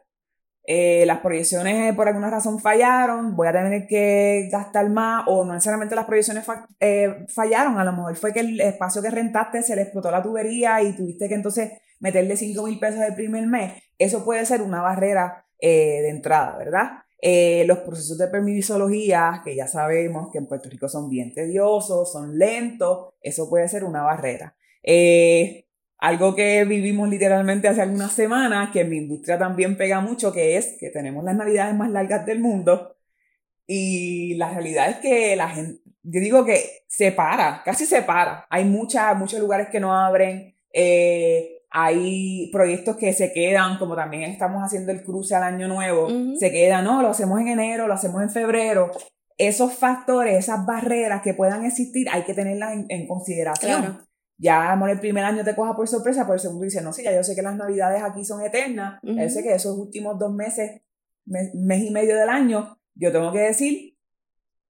Eh, 0.69 1.05
las 1.05 1.21
proyecciones 1.21 1.89
eh, 1.89 1.93
por 1.95 2.09
alguna 2.09 2.29
razón 2.29 2.59
fallaron, 2.59 3.37
voy 3.37 3.47
a 3.47 3.53
tener 3.53 3.87
que 3.87 4.49
gastar 4.51 4.89
más 4.89 5.23
o 5.25 5.45
no 5.45 5.53
necesariamente 5.53 5.95
las 5.95 6.03
proyecciones 6.03 6.45
eh, 6.81 7.25
fallaron, 7.29 7.79
a 7.79 7.85
lo 7.85 7.93
mejor 7.93 8.17
fue 8.17 8.33
que 8.33 8.41
el 8.41 8.59
espacio 8.59 9.01
que 9.01 9.09
rentaste 9.09 9.63
se 9.63 9.77
le 9.77 9.83
explotó 9.83 10.11
la 10.11 10.21
tubería 10.21 10.81
y 10.81 10.93
tuviste 10.93 11.29
que 11.29 11.35
entonces 11.35 11.71
meterle 12.01 12.35
5 12.35 12.61
mil 12.67 12.79
pesos 12.79 12.99
el 12.99 13.15
primer 13.15 13.47
mes, 13.47 13.81
eso 13.97 14.25
puede 14.25 14.45
ser 14.45 14.61
una 14.61 14.81
barrera 14.81 15.45
de 15.57 16.09
entrada, 16.09 16.57
¿verdad? 16.57 16.87
los 17.65 17.77
procesos 17.79 18.17
de 18.17 18.27
permisología, 18.27 19.41
que 19.45 19.55
ya 19.55 19.67
sabemos 19.67 20.29
que 20.33 20.37
en 20.37 20.47
Puerto 20.47 20.69
Rico 20.69 20.89
son 20.89 21.09
bien 21.09 21.33
tediosos, 21.33 22.11
son 22.11 22.37
lentos, 22.37 23.13
eso 23.21 23.49
puede 23.49 23.69
ser 23.69 23.85
una 23.85 24.03
barrera. 24.03 24.55
Algo 25.99 26.35
que 26.35 26.63
vivimos 26.65 27.09
literalmente 27.09 27.67
hace 27.67 27.81
algunas 27.81 28.11
semanas, 28.11 28.69
que 28.71 28.81
en 28.81 28.89
mi 28.89 28.97
industria 28.97 29.37
también 29.37 29.77
pega 29.77 29.99
mucho, 29.99 30.31
que 30.31 30.57
es 30.57 30.77
que 30.79 30.89
tenemos 30.89 31.23
las 31.23 31.35
navidades 31.35 31.75
más 31.75 31.89
largas 31.89 32.25
del 32.25 32.39
mundo 32.39 32.95
y 33.65 34.35
la 34.35 34.51
realidad 34.51 34.89
es 34.89 34.97
que 34.97 35.35
la 35.35 35.49
gente, 35.49 35.81
yo 36.03 36.21
digo 36.21 36.45
que 36.45 36.83
se 36.87 37.11
para, 37.11 37.63
casi 37.65 37.85
se 37.85 38.01
para. 38.01 38.45
Hay 38.49 38.63
mucha, 38.63 39.13
muchos 39.13 39.39
lugares 39.39 39.67
que 39.69 39.79
no 39.79 39.93
abren, 39.93 40.55
eh, 40.71 41.63
hay 41.69 42.49
proyectos 42.51 42.95
que 42.95 43.11
se 43.11 43.33
quedan, 43.33 43.77
como 43.77 43.95
también 43.95 44.23
estamos 44.23 44.63
haciendo 44.63 44.91
el 44.91 45.03
cruce 45.03 45.35
al 45.35 45.43
año 45.43 45.67
nuevo, 45.67 46.07
se 46.39 46.51
quedan, 46.51 46.85
no, 46.85 47.01
lo 47.01 47.09
hacemos 47.09 47.41
en 47.41 47.49
enero, 47.49 47.87
lo 47.87 47.93
hacemos 47.93 48.21
en 48.21 48.29
febrero. 48.29 48.91
Esos 49.37 49.73
factores, 49.73 50.37
esas 50.37 50.65
barreras 50.65 51.21
que 51.21 51.33
puedan 51.33 51.65
existir, 51.65 52.07
hay 52.09 52.23
que 52.23 52.33
tenerlas 52.33 52.85
en, 52.87 53.07
consideración 53.07 54.06
ya 54.37 54.71
amor, 54.71 54.89
el 54.89 54.99
primer 54.99 55.23
año 55.23 55.43
te 55.43 55.55
coja 55.55 55.75
por 55.75 55.87
sorpresa, 55.87 56.25
por 56.25 56.35
el 56.35 56.39
segundo 56.39 56.63
dice, 56.63 56.81
no, 56.81 56.93
sí, 56.93 57.03
ya 57.03 57.13
yo 57.13 57.23
sé 57.23 57.35
que 57.35 57.41
las 57.41 57.55
navidades 57.55 58.03
aquí 58.03 58.23
son 58.23 58.41
eternas, 58.41 58.99
yo 59.01 59.29
sé 59.29 59.43
que 59.43 59.53
esos 59.53 59.77
últimos 59.77 60.19
dos 60.19 60.33
meses, 60.33 60.81
mes, 61.25 61.83
y 61.83 61.91
medio 61.91 62.15
del 62.15 62.29
año, 62.29 62.77
yo 62.93 63.11
tengo 63.11 63.31
que 63.31 63.39
decir, 63.39 63.97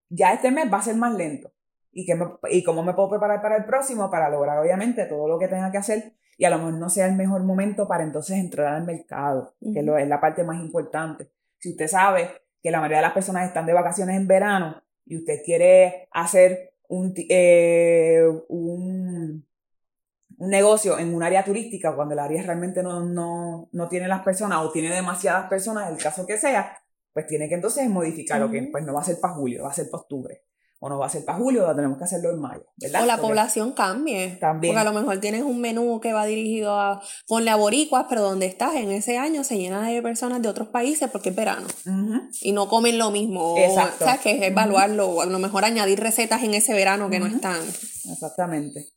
ya 0.09 0.33
este 0.33 0.51
mes 0.51 0.71
va 0.71 0.77
a 0.77 0.83
ser 0.83 0.95
más 0.95 1.13
lento. 1.15 1.51
Y, 1.91 2.05
que 2.05 2.17
y 2.51 2.63
cómo 2.63 2.83
me 2.83 2.93
puedo 2.93 3.09
preparar 3.09 3.41
para 3.41 3.57
el 3.57 3.65
próximo 3.65 4.11
para 4.11 4.29
lograr 4.29 4.59
obviamente 4.59 5.05
todo 5.05 5.27
lo 5.27 5.39
que 5.39 5.47
tenga 5.47 5.71
que 5.71 5.79
hacer 5.79 6.13
y 6.37 6.45
a 6.45 6.51
lo 6.51 6.59
mejor 6.59 6.73
no 6.73 6.89
sea 6.89 7.07
el 7.07 7.15
mejor 7.15 7.43
momento 7.43 7.87
para 7.87 8.03
entonces 8.03 8.37
entrar 8.37 8.75
al 8.75 8.85
mercado, 8.85 9.55
que 9.73 9.81
lo, 9.81 9.97
es 9.97 10.07
la 10.07 10.21
parte 10.21 10.43
más 10.43 10.61
importante. 10.61 11.31
Si 11.57 11.71
usted 11.71 11.87
sabe 11.87 12.29
que 12.61 12.69
la 12.69 12.79
mayoría 12.79 12.97
de 12.97 13.03
las 13.03 13.13
personas 13.13 13.47
están 13.47 13.65
de 13.65 13.73
vacaciones 13.73 14.15
en 14.15 14.27
verano 14.27 14.83
y 15.05 15.17
usted 15.17 15.41
quiere 15.43 16.07
hacer 16.11 16.73
un, 16.87 17.13
eh, 17.17 18.23
un 18.49 19.46
un 20.37 20.49
negocio 20.49 20.99
en 20.99 21.13
un 21.13 21.23
área 21.23 21.43
turística, 21.43 21.95
cuando 21.95 22.13
el 22.13 22.19
área 22.19 22.41
realmente 22.43 22.83
no, 22.83 23.01
no, 23.01 23.69
no 23.71 23.87
tiene 23.89 24.07
las 24.07 24.21
personas 24.21 24.59
o 24.59 24.71
tiene 24.71 24.93
demasiadas 24.93 25.49
personas, 25.49 25.91
el 25.91 25.97
caso 25.97 26.25
que 26.25 26.37
sea, 26.37 26.77
pues 27.13 27.25
tiene 27.27 27.49
que 27.49 27.55
entonces 27.55 27.89
modificar 27.89 28.39
lo 28.39 28.51
que 28.51 28.61
pues 28.71 28.85
no 28.85 28.93
va 28.93 29.01
a 29.01 29.03
ser 29.03 29.19
para 29.19 29.33
julio, 29.33 29.63
va 29.63 29.71
a 29.71 29.73
ser 29.73 29.89
para 29.89 30.01
octubre. 30.01 30.43
o 30.79 30.89
no 30.89 30.99
va 30.99 31.07
a 31.07 31.09
ser 31.09 31.25
para 31.25 31.39
julio, 31.39 31.67
o 31.67 31.75
tenemos 31.75 31.97
que 31.97 32.03
hacerlo 32.03 32.29
en 32.29 32.39
mayo, 32.39 32.65
¿verdad? 32.77 33.01
O 33.01 33.05
la 33.05 33.15
Porque 33.15 33.27
población 33.27 33.71
cambie. 33.71 34.37
También. 34.39 34.73
Porque 34.75 34.87
a 34.87 34.91
lo 34.91 34.99
mejor 34.99 35.19
tienes 35.19 35.41
un 35.41 35.59
menú 35.59 35.99
que 35.99 36.13
va 36.13 36.25
dirigido 36.25 36.79
a 36.79 37.01
ponle 37.27 37.49
a 37.49 37.55
boricuas, 37.55 38.05
pero 38.07 38.21
donde 38.21 38.45
estás 38.45 38.75
en 38.75 38.91
ese 38.91 39.17
año 39.17 39.43
se 39.43 39.57
llena 39.57 39.87
de 39.87 40.01
personas 40.03 40.41
de 40.41 40.49
otros 40.49 40.67
países 40.67 41.09
porque 41.09 41.29
es 41.29 41.35
verano 41.35 41.65
y 42.41 42.51
no 42.51 42.67
comen 42.69 42.99
lo 42.99 43.09
mismo. 43.09 43.53
O, 43.53 43.57
Exacto. 43.57 44.05
¿Sabes? 44.05 44.21
Que 44.21 44.31
es 44.31 44.41
evaluarlo, 44.43 45.09
o 45.09 45.21
a 45.21 45.25
lo 45.25 45.39
mejor 45.39 45.65
añadir 45.65 45.99
recetas 45.99 46.43
en 46.43 46.53
ese 46.53 46.73
verano 46.73 47.09
que 47.09 47.19
no 47.19 47.25
están. 47.25 47.59
Exactamente. 48.11 48.89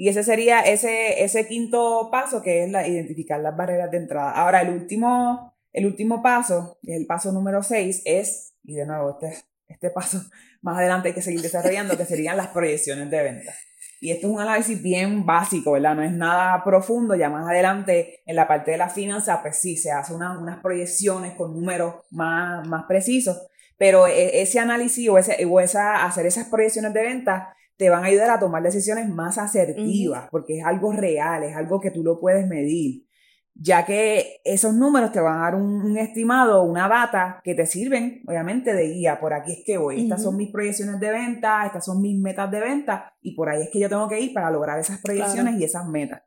Y 0.00 0.08
ese 0.08 0.22
sería 0.22 0.60
ese, 0.60 1.24
ese 1.24 1.48
quinto 1.48 2.08
paso 2.12 2.40
que 2.40 2.62
es 2.62 2.70
la, 2.70 2.86
identificar 2.86 3.40
las 3.40 3.56
barreras 3.56 3.90
de 3.90 3.96
entrada. 3.96 4.30
Ahora, 4.30 4.60
el 4.62 4.70
último, 4.70 5.56
el 5.72 5.86
último 5.86 6.22
paso, 6.22 6.78
el 6.84 7.04
paso 7.04 7.32
número 7.32 7.64
seis, 7.64 8.00
es, 8.04 8.54
y 8.62 8.74
de 8.76 8.86
nuevo, 8.86 9.18
este, 9.20 9.42
este 9.66 9.90
paso 9.90 10.22
más 10.62 10.78
adelante 10.78 11.08
hay 11.08 11.14
que 11.14 11.20
seguir 11.20 11.42
desarrollando, 11.42 11.96
que 11.96 12.04
serían 12.04 12.36
las 12.36 12.46
proyecciones 12.46 13.10
de 13.10 13.22
venta. 13.24 13.52
Y 14.00 14.12
esto 14.12 14.28
es 14.28 14.32
un 14.34 14.40
análisis 14.40 14.80
bien 14.80 15.26
básico, 15.26 15.72
¿verdad? 15.72 15.96
No 15.96 16.04
es 16.04 16.12
nada 16.12 16.62
profundo. 16.62 17.16
Ya 17.16 17.28
más 17.28 17.48
adelante, 17.50 18.20
en 18.24 18.36
la 18.36 18.46
parte 18.46 18.70
de 18.70 18.76
la 18.78 18.90
finanza, 18.90 19.42
pues 19.42 19.58
sí, 19.58 19.76
se 19.76 19.90
hacen 19.90 20.14
una- 20.14 20.38
unas 20.38 20.60
proyecciones 20.60 21.34
con 21.34 21.52
números 21.54 21.96
más, 22.12 22.64
más 22.68 22.84
precisos. 22.86 23.36
Pero 23.76 24.06
e- 24.06 24.42
ese 24.42 24.60
análisis 24.60 25.08
o, 25.08 25.18
ese, 25.18 25.44
o 25.44 25.58
esa, 25.58 26.04
hacer 26.06 26.24
esas 26.24 26.46
proyecciones 26.46 26.92
de 26.94 27.02
venta 27.02 27.56
te 27.78 27.90
van 27.90 28.04
a 28.04 28.08
ayudar 28.08 28.30
a 28.30 28.40
tomar 28.40 28.62
decisiones 28.62 29.08
más 29.08 29.38
asertivas, 29.38 30.28
porque 30.30 30.58
es 30.58 30.64
algo 30.66 30.92
real, 30.92 31.44
es 31.44 31.56
algo 31.56 31.80
que 31.80 31.92
tú 31.92 32.02
lo 32.02 32.18
puedes 32.18 32.46
medir, 32.48 33.06
ya 33.54 33.86
que 33.86 34.40
esos 34.44 34.74
números 34.74 35.12
te 35.12 35.20
van 35.20 35.38
a 35.38 35.42
dar 35.42 35.54
un, 35.54 35.82
un 35.82 35.96
estimado, 35.96 36.64
una 36.64 36.88
data 36.88 37.40
que 37.44 37.54
te 37.54 37.66
sirven, 37.66 38.22
obviamente, 38.26 38.74
de 38.74 38.88
guía. 38.88 39.20
Por 39.20 39.32
aquí 39.32 39.52
es 39.52 39.62
que 39.64 39.78
voy, 39.78 40.02
estas 40.02 40.22
son 40.24 40.36
mis 40.36 40.50
proyecciones 40.50 40.98
de 40.98 41.10
venta, 41.10 41.64
estas 41.66 41.84
son 41.84 42.02
mis 42.02 42.20
metas 42.20 42.50
de 42.50 42.60
venta, 42.60 43.14
y 43.20 43.36
por 43.36 43.48
ahí 43.48 43.62
es 43.62 43.70
que 43.72 43.78
yo 43.78 43.88
tengo 43.88 44.08
que 44.08 44.20
ir 44.20 44.34
para 44.34 44.50
lograr 44.50 44.78
esas 44.80 45.00
proyecciones 45.00 45.58
y 45.60 45.64
esas 45.64 45.86
metas. 45.86 46.22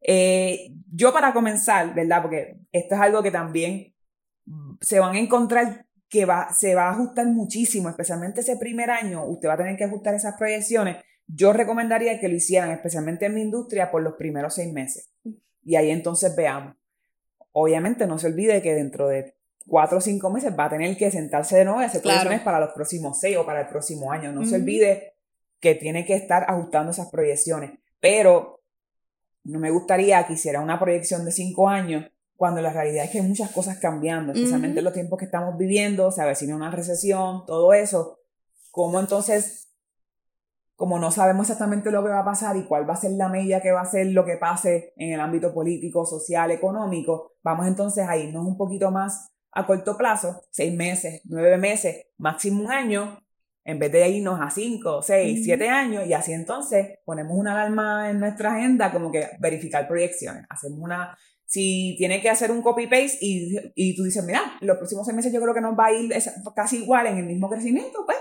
Eh, 0.00 0.72
yo 0.90 1.12
para 1.12 1.34
comenzar, 1.34 1.94
¿verdad? 1.94 2.22
Porque 2.22 2.60
esto 2.72 2.94
es 2.94 3.00
algo 3.00 3.22
que 3.22 3.30
también 3.30 3.94
mm, 4.46 4.76
se 4.80 5.00
van 5.00 5.16
a 5.16 5.18
encontrar 5.18 5.83
que 6.14 6.24
va, 6.26 6.52
se 6.52 6.76
va 6.76 6.84
a 6.84 6.92
ajustar 6.92 7.26
muchísimo, 7.26 7.88
especialmente 7.88 8.42
ese 8.42 8.56
primer 8.56 8.88
año, 8.90 9.24
usted 9.24 9.48
va 9.48 9.54
a 9.54 9.56
tener 9.56 9.76
que 9.76 9.82
ajustar 9.82 10.14
esas 10.14 10.36
proyecciones. 10.36 10.98
Yo 11.26 11.52
recomendaría 11.52 12.20
que 12.20 12.28
lo 12.28 12.36
hicieran, 12.36 12.70
especialmente 12.70 13.26
en 13.26 13.34
mi 13.34 13.42
industria, 13.42 13.90
por 13.90 14.00
los 14.00 14.14
primeros 14.14 14.54
seis 14.54 14.72
meses. 14.72 15.10
Y 15.64 15.74
ahí 15.74 15.90
entonces 15.90 16.36
veamos. 16.36 16.76
Obviamente 17.50 18.06
no 18.06 18.16
se 18.18 18.28
olvide 18.28 18.62
que 18.62 18.74
dentro 18.74 19.08
de 19.08 19.34
cuatro 19.66 19.98
o 19.98 20.00
cinco 20.00 20.30
meses 20.30 20.54
va 20.56 20.66
a 20.66 20.70
tener 20.70 20.96
que 20.96 21.10
sentarse 21.10 21.56
de 21.56 21.64
nuevo 21.64 21.82
y 21.82 21.84
hacer 21.84 22.00
Claro. 22.00 22.20
proyecciones 22.20 22.44
para 22.44 22.60
los 22.60 22.72
próximos 22.74 23.18
seis 23.18 23.36
o 23.36 23.44
para 23.44 23.62
el 23.62 23.66
próximo 23.66 24.12
año. 24.12 24.30
No 24.30 24.44
se 24.46 24.54
olvide 24.54 25.14
que 25.58 25.74
tiene 25.74 26.04
que 26.04 26.14
estar 26.14 26.44
ajustando 26.48 26.92
esas 26.92 27.08
proyecciones. 27.10 27.72
Pero 27.98 28.60
no 29.42 29.58
me 29.58 29.70
gustaría 29.70 30.24
que 30.26 30.34
hiciera 30.34 30.60
una 30.60 30.78
proyección 30.78 31.24
de 31.24 31.32
cinco 31.32 31.68
años 31.68 32.04
cuando 32.36 32.60
la 32.60 32.72
realidad 32.72 33.04
es 33.04 33.10
que 33.10 33.20
hay 33.20 33.26
muchas 33.26 33.50
cosas 33.50 33.78
cambiando, 33.78 34.32
especialmente 34.32 34.74
Ujú. 34.74 34.78
en 34.80 34.84
los 34.84 34.94
tiempos 34.94 35.18
que 35.18 35.24
estamos 35.26 35.56
viviendo, 35.56 36.10
se 36.10 36.22
avecina 36.22 36.56
una 36.56 36.70
recesión, 36.70 37.46
todo 37.46 37.72
eso. 37.72 38.18
¿Cómo 38.70 38.98
entonces, 38.98 39.68
como 40.74 40.98
no 40.98 41.12
sabemos 41.12 41.48
exactamente 41.48 41.90
lo 41.90 42.02
que 42.02 42.10
va 42.10 42.20
a 42.20 42.24
pasar 42.24 42.56
y 42.56 42.64
cuál 42.64 42.88
va 42.88 42.94
a 42.94 42.96
ser 42.96 43.12
la 43.12 43.28
medida 43.28 43.60
que 43.60 43.70
va 43.70 43.82
a 43.82 43.86
ser 43.86 44.08
lo 44.08 44.24
que 44.24 44.36
pase 44.36 44.92
en 44.96 45.12
el 45.12 45.20
ámbito 45.20 45.54
político, 45.54 46.04
social, 46.04 46.50
económico, 46.50 47.34
vamos 47.42 47.66
entonces 47.68 48.06
a 48.08 48.16
irnos 48.16 48.44
un 48.44 48.56
poquito 48.56 48.90
más 48.90 49.30
a 49.52 49.64
corto 49.66 49.96
plazo, 49.96 50.42
seis 50.50 50.74
meses, 50.74 51.20
nueve 51.24 51.56
meses, 51.56 52.06
máximo 52.18 52.64
un 52.64 52.72
año, 52.72 53.20
en 53.62 53.78
vez 53.78 53.92
de 53.92 54.08
irnos 54.08 54.40
a 54.40 54.50
cinco, 54.50 55.00
seis, 55.00 55.38
Ujú. 55.38 55.44
siete 55.44 55.68
años, 55.68 56.06
y 56.06 56.12
así 56.12 56.32
entonces 56.32 56.98
ponemos 57.04 57.36
una 57.38 57.52
alarma 57.52 58.10
en 58.10 58.18
nuestra 58.18 58.54
agenda 58.54 58.90
como 58.92 59.12
que 59.12 59.28
verificar 59.38 59.86
proyecciones. 59.86 60.44
Hacemos 60.50 60.80
una, 60.80 61.16
si 61.54 61.94
tiene 61.96 62.20
que 62.20 62.28
hacer 62.28 62.50
un 62.50 62.62
copy-paste 62.62 63.18
y, 63.20 63.56
y 63.76 63.94
tú 63.94 64.02
dices, 64.02 64.24
mira, 64.24 64.42
los 64.60 64.76
próximos 64.76 65.06
seis 65.06 65.14
meses 65.14 65.32
yo 65.32 65.40
creo 65.40 65.54
que 65.54 65.60
nos 65.60 65.78
va 65.78 65.86
a 65.86 65.92
ir 65.92 66.12
casi 66.56 66.78
igual 66.78 67.06
en 67.06 67.18
el 67.18 67.26
mismo 67.26 67.48
crecimiento, 67.48 68.04
pues, 68.04 68.18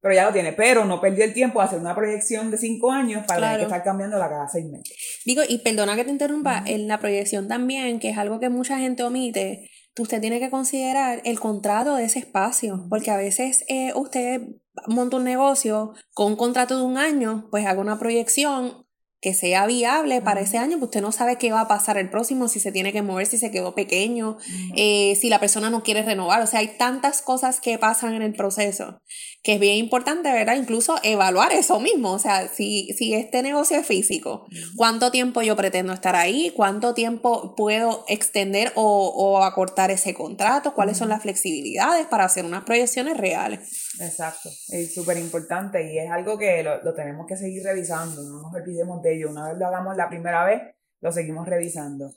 pero 0.00 0.14
ya 0.14 0.24
lo 0.26 0.32
tiene. 0.32 0.52
Pero 0.52 0.84
no 0.84 1.00
perdió 1.00 1.24
el 1.24 1.34
tiempo 1.34 1.58
de 1.58 1.64
hacer 1.66 1.80
una 1.80 1.96
proyección 1.96 2.52
de 2.52 2.58
cinco 2.58 2.92
años 2.92 3.24
para 3.26 3.40
tener 3.40 3.40
Claro. 3.40 3.58
que 3.58 3.64
estar 3.64 3.82
cambiándola 3.82 4.28
cada 4.28 4.46
seis 4.48 4.66
meses. 4.66 4.96
Digo, 5.24 5.42
y 5.48 5.58
perdona 5.58 5.96
que 5.96 6.04
te 6.04 6.10
interrumpa, 6.12 6.62
en 6.64 6.86
la 6.86 7.00
proyección 7.00 7.48
también, 7.48 7.98
que 7.98 8.10
es 8.10 8.18
algo 8.18 8.38
que 8.38 8.48
mucha 8.48 8.78
gente 8.78 9.02
omite, 9.02 9.68
usted 9.98 10.20
tiene 10.20 10.38
que 10.38 10.50
considerar 10.50 11.22
el 11.24 11.40
contrato 11.40 11.96
de 11.96 12.04
ese 12.04 12.20
espacio, 12.20 12.86
porque 12.88 13.10
a 13.10 13.16
veces 13.16 13.64
eh, 13.68 13.92
usted 13.96 14.42
monta 14.86 15.16
un 15.16 15.24
negocio 15.24 15.92
con 16.14 16.26
un 16.32 16.36
contrato 16.36 16.78
de 16.78 16.84
un 16.84 16.98
año, 16.98 17.48
pues 17.50 17.66
haga 17.66 17.80
una 17.80 17.98
proyección 17.98 18.85
que 19.26 19.34
sea 19.34 19.66
viable 19.66 20.22
para 20.22 20.40
ese 20.40 20.56
año, 20.56 20.78
pues 20.78 20.84
usted 20.84 21.02
no 21.02 21.10
sabe 21.10 21.34
qué 21.34 21.50
va 21.50 21.62
a 21.62 21.66
pasar 21.66 21.98
el 21.98 22.08
próximo, 22.08 22.46
si 22.46 22.60
se 22.60 22.70
tiene 22.70 22.92
que 22.92 23.02
mover, 23.02 23.26
si 23.26 23.38
se 23.38 23.50
quedó 23.50 23.74
pequeño, 23.74 24.36
eh, 24.76 25.18
si 25.20 25.28
la 25.28 25.40
persona 25.40 25.68
no 25.68 25.82
quiere 25.82 26.04
renovar. 26.04 26.40
O 26.42 26.46
sea, 26.46 26.60
hay 26.60 26.76
tantas 26.78 27.22
cosas 27.22 27.60
que 27.60 27.76
pasan 27.76 28.14
en 28.14 28.22
el 28.22 28.34
proceso 28.34 29.00
que 29.46 29.52
es 29.52 29.60
bien 29.60 29.76
importante, 29.76 30.32
¿verdad? 30.32 30.56
Incluso 30.56 30.96
evaluar 31.04 31.52
eso 31.52 31.78
mismo. 31.78 32.10
O 32.10 32.18
sea, 32.18 32.48
si, 32.48 32.92
si 32.98 33.14
este 33.14 33.42
negocio 33.42 33.78
es 33.78 33.86
físico, 33.86 34.44
¿cuánto 34.74 35.12
tiempo 35.12 35.40
yo 35.40 35.54
pretendo 35.54 35.92
estar 35.92 36.16
ahí? 36.16 36.52
¿Cuánto 36.56 36.94
tiempo 36.94 37.54
puedo 37.54 38.04
extender 38.08 38.72
o, 38.74 39.06
o 39.06 39.44
acortar 39.44 39.92
ese 39.92 40.14
contrato? 40.14 40.74
¿Cuáles 40.74 40.96
son 40.96 41.10
las 41.10 41.22
flexibilidades 41.22 42.08
para 42.08 42.24
hacer 42.24 42.44
unas 42.44 42.64
proyecciones 42.64 43.16
reales? 43.16 43.94
Exacto, 44.00 44.50
es 44.70 44.92
súper 44.92 45.16
importante 45.16 45.92
y 45.92 45.96
es 45.96 46.10
algo 46.10 46.36
que 46.36 46.64
lo, 46.64 46.82
lo 46.82 46.92
tenemos 46.92 47.24
que 47.28 47.36
seguir 47.36 47.62
revisando, 47.62 48.24
no 48.24 48.42
nos 48.42 48.52
olvidemos 48.52 49.00
de 49.00 49.14
ello. 49.14 49.30
Una 49.30 49.50
vez 49.50 49.58
lo 49.58 49.68
hagamos 49.68 49.96
la 49.96 50.08
primera 50.08 50.44
vez, 50.44 50.60
lo 51.00 51.12
seguimos 51.12 51.46
revisando. 51.46 52.12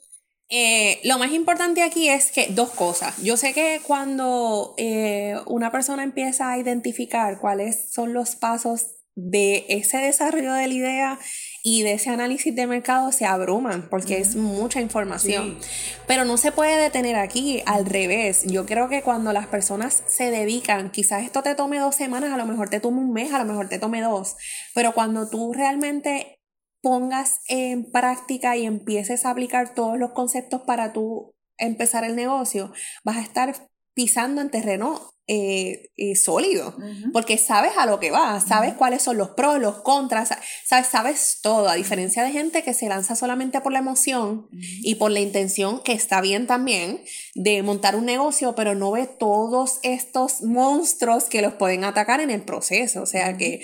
Eh, 0.50 1.00
lo 1.04 1.16
más 1.16 1.30
importante 1.30 1.82
aquí 1.82 2.08
es 2.08 2.32
que 2.32 2.48
dos 2.48 2.70
cosas. 2.70 3.16
Yo 3.22 3.36
sé 3.36 3.52
que 3.52 3.80
cuando 3.86 4.74
eh, 4.76 5.36
una 5.46 5.70
persona 5.70 6.02
empieza 6.02 6.50
a 6.50 6.58
identificar 6.58 7.38
cuáles 7.38 7.92
son 7.92 8.12
los 8.12 8.34
pasos 8.34 8.96
de 9.14 9.66
ese 9.68 9.98
desarrollo 9.98 10.52
de 10.54 10.66
la 10.66 10.74
idea 10.74 11.18
y 11.62 11.82
de 11.82 11.92
ese 11.92 12.10
análisis 12.10 12.54
de 12.54 12.66
mercado, 12.66 13.12
se 13.12 13.26
abruman 13.26 13.88
porque 13.90 14.18
es 14.18 14.34
mucha 14.34 14.80
información. 14.80 15.58
Pero 16.06 16.24
no 16.24 16.36
se 16.36 16.52
puede 16.52 16.80
detener 16.80 17.16
aquí, 17.16 17.62
al 17.66 17.86
revés. 17.86 18.44
Yo 18.46 18.66
creo 18.66 18.88
que 18.88 19.02
cuando 19.02 19.32
las 19.32 19.46
personas 19.46 20.02
se 20.06 20.30
dedican, 20.30 20.90
quizás 20.90 21.22
esto 21.22 21.42
te 21.42 21.54
tome 21.54 21.78
dos 21.78 21.94
semanas, 21.94 22.32
a 22.32 22.36
lo 22.36 22.46
mejor 22.46 22.70
te 22.70 22.80
tome 22.80 22.98
un 22.98 23.12
mes, 23.12 23.32
a 23.32 23.38
lo 23.38 23.44
mejor 23.44 23.68
te 23.68 23.78
tome 23.78 24.00
dos, 24.00 24.36
pero 24.74 24.94
cuando 24.94 25.28
tú 25.28 25.52
realmente 25.52 26.39
pongas 26.82 27.40
en 27.48 27.90
práctica 27.90 28.56
y 28.56 28.66
empieces 28.66 29.24
a 29.24 29.30
aplicar 29.30 29.74
todos 29.74 29.98
los 29.98 30.12
conceptos 30.12 30.62
para 30.62 30.92
tú 30.92 31.34
empezar 31.58 32.04
el 32.04 32.16
negocio, 32.16 32.72
vas 33.04 33.18
a 33.18 33.22
estar 33.22 33.54
pisando 33.94 34.40
en 34.40 34.50
terreno 34.50 35.12
eh, 35.32 35.90
eh, 35.96 36.16
sólido, 36.16 36.74
porque 37.12 37.38
sabes 37.38 37.72
a 37.76 37.86
lo 37.86 38.00
que 38.00 38.10
vas, 38.10 38.48
sabes 38.48 38.74
cuáles 38.74 39.02
son 39.02 39.16
los 39.16 39.28
pros, 39.30 39.60
los 39.60 39.82
contras, 39.82 40.30
sabes, 40.64 40.88
sabes 40.88 41.38
todo, 41.40 41.68
a 41.68 41.76
diferencia 41.76 42.24
de 42.24 42.32
gente 42.32 42.64
que 42.64 42.74
se 42.74 42.88
lanza 42.88 43.14
solamente 43.14 43.60
por 43.60 43.72
la 43.72 43.78
emoción 43.78 44.48
y 44.50 44.96
por 44.96 45.12
la 45.12 45.20
intención, 45.20 45.82
que 45.84 45.92
está 45.92 46.20
bien 46.20 46.48
también, 46.48 47.02
de 47.36 47.62
montar 47.62 47.94
un 47.94 48.06
negocio, 48.06 48.56
pero 48.56 48.74
no 48.74 48.90
ve 48.90 49.06
todos 49.06 49.78
estos 49.84 50.42
monstruos 50.42 51.24
que 51.24 51.42
los 51.42 51.54
pueden 51.54 51.84
atacar 51.84 52.20
en 52.20 52.30
el 52.30 52.42
proceso. 52.42 53.02
O 53.02 53.06
sea 53.06 53.36
que 53.36 53.60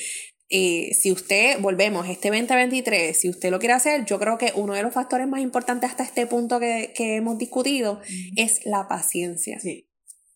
eh, 0.49 0.95
si 0.95 1.11
usted, 1.11 1.61
volvemos, 1.61 2.09
este 2.09 2.29
2023, 2.31 3.19
si 3.19 3.29
usted 3.29 3.51
lo 3.51 3.59
quiere 3.59 3.75
hacer, 3.75 4.05
yo 4.05 4.19
creo 4.19 4.39
que 4.39 4.53
uno 4.55 4.75
de 4.75 4.83
los 4.83 4.95
factores 4.95 5.27
más 5.27 5.41
importantes 5.41 5.91
hasta 5.91 6.05
este 6.05 6.27
punto 6.27 6.61
que, 6.61 6.93
que 6.95 7.17
hemos 7.17 7.39
discutido 7.39 8.01
es 8.37 8.61
la 8.65 8.89
paciencia. 8.89 9.59
Sí, 9.61 9.87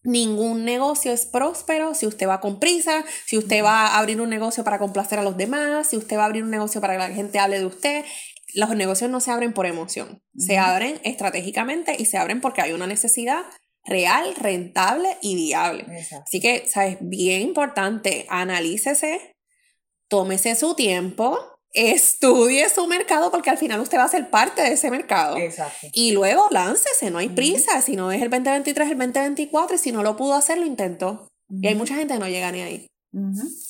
Ningún 0.03 0.65
negocio 0.65 1.13
es 1.13 1.27
próspero 1.27 1.95
si 1.95 2.07
usted 2.07 2.27
va 2.27 2.41
con 2.41 2.59
prisa, 2.59 3.05
si 3.27 3.37
usted 3.37 3.63
va 3.63 3.89
a 3.89 3.99
abrir 3.99 4.19
un 4.23 4.31
negocio 4.31 4.65
para 4.65 4.79
complacer 4.79 5.19
a 5.19 5.23
los 5.23 5.37
demás, 5.37 5.89
si 5.89 5.99
usted 5.99 6.17
va 6.17 6.23
a 6.23 6.27
abrir 6.27 6.43
un 6.43 6.51
negocio 6.51 6.81
para 6.81 6.95
que 6.95 7.01
la 7.01 7.15
gente 7.15 7.39
hable 7.39 7.59
de 7.59 7.67
usted. 7.67 8.05
Los 8.55 8.75
negocios 8.75 9.11
no 9.11 9.21
se 9.21 9.31
abren 9.31 9.53
por 9.53 9.67
emoción, 9.67 10.23
se 10.37 10.59
abren 10.59 10.99
estratégicamente 11.05 11.95
y 11.99 12.07
se 12.07 12.17
abren 12.17 12.41
porque 12.41 12.63
hay 12.63 12.73
una 12.73 12.87
necesidad 12.87 13.43
real, 13.85 14.35
rentable 14.37 15.19
y 15.21 15.37
viable. 15.37 15.83
exacto. 15.83 16.25
Así 16.27 16.41
que, 16.41 16.67
¿sabes? 16.67 16.97
Bien 17.01 17.43
importante, 17.43 18.27
analícese, 18.29 19.37
tómese 20.11 20.55
su 20.57 20.75
tiempo, 20.75 21.39
estudie 21.73 22.69
su 22.69 22.87
mercado 22.87 23.31
porque 23.31 23.49
al 23.49 23.57
final 23.57 23.81
usted 23.81 23.97
va 23.97 24.05
a 24.05 24.09
ser 24.09 24.29
parte 24.29 24.61
de 24.61 24.73
ese 24.73 24.91
mercado. 24.91 25.39
Exacto. 25.39 25.87
Y 25.93 26.13
luego 26.13 26.49
láncese, 26.51 27.11
no 27.11 27.19
hay 27.19 27.31
prisa. 27.31 27.81
Si 27.81 27.97
no 27.97 28.13
es 28.13 28.21
el 28.21 28.29
2023, 28.29 28.91
el 28.91 28.99
2024. 28.99 29.77
Y 29.77 29.79
si 29.79 29.93
no 29.93 30.03
lo 30.03 30.17
pudo 30.17 30.35
hacer, 30.35 30.59
lo 30.59 30.67
intentó. 30.67 31.29
Y 31.49 31.67
hay 31.67 31.75
mucha 31.75 31.95
gente 31.95 32.15
que 32.15 32.21
no 32.21 32.29
llega 32.29 32.53
ni 32.53 32.61
ahí. 32.61 32.87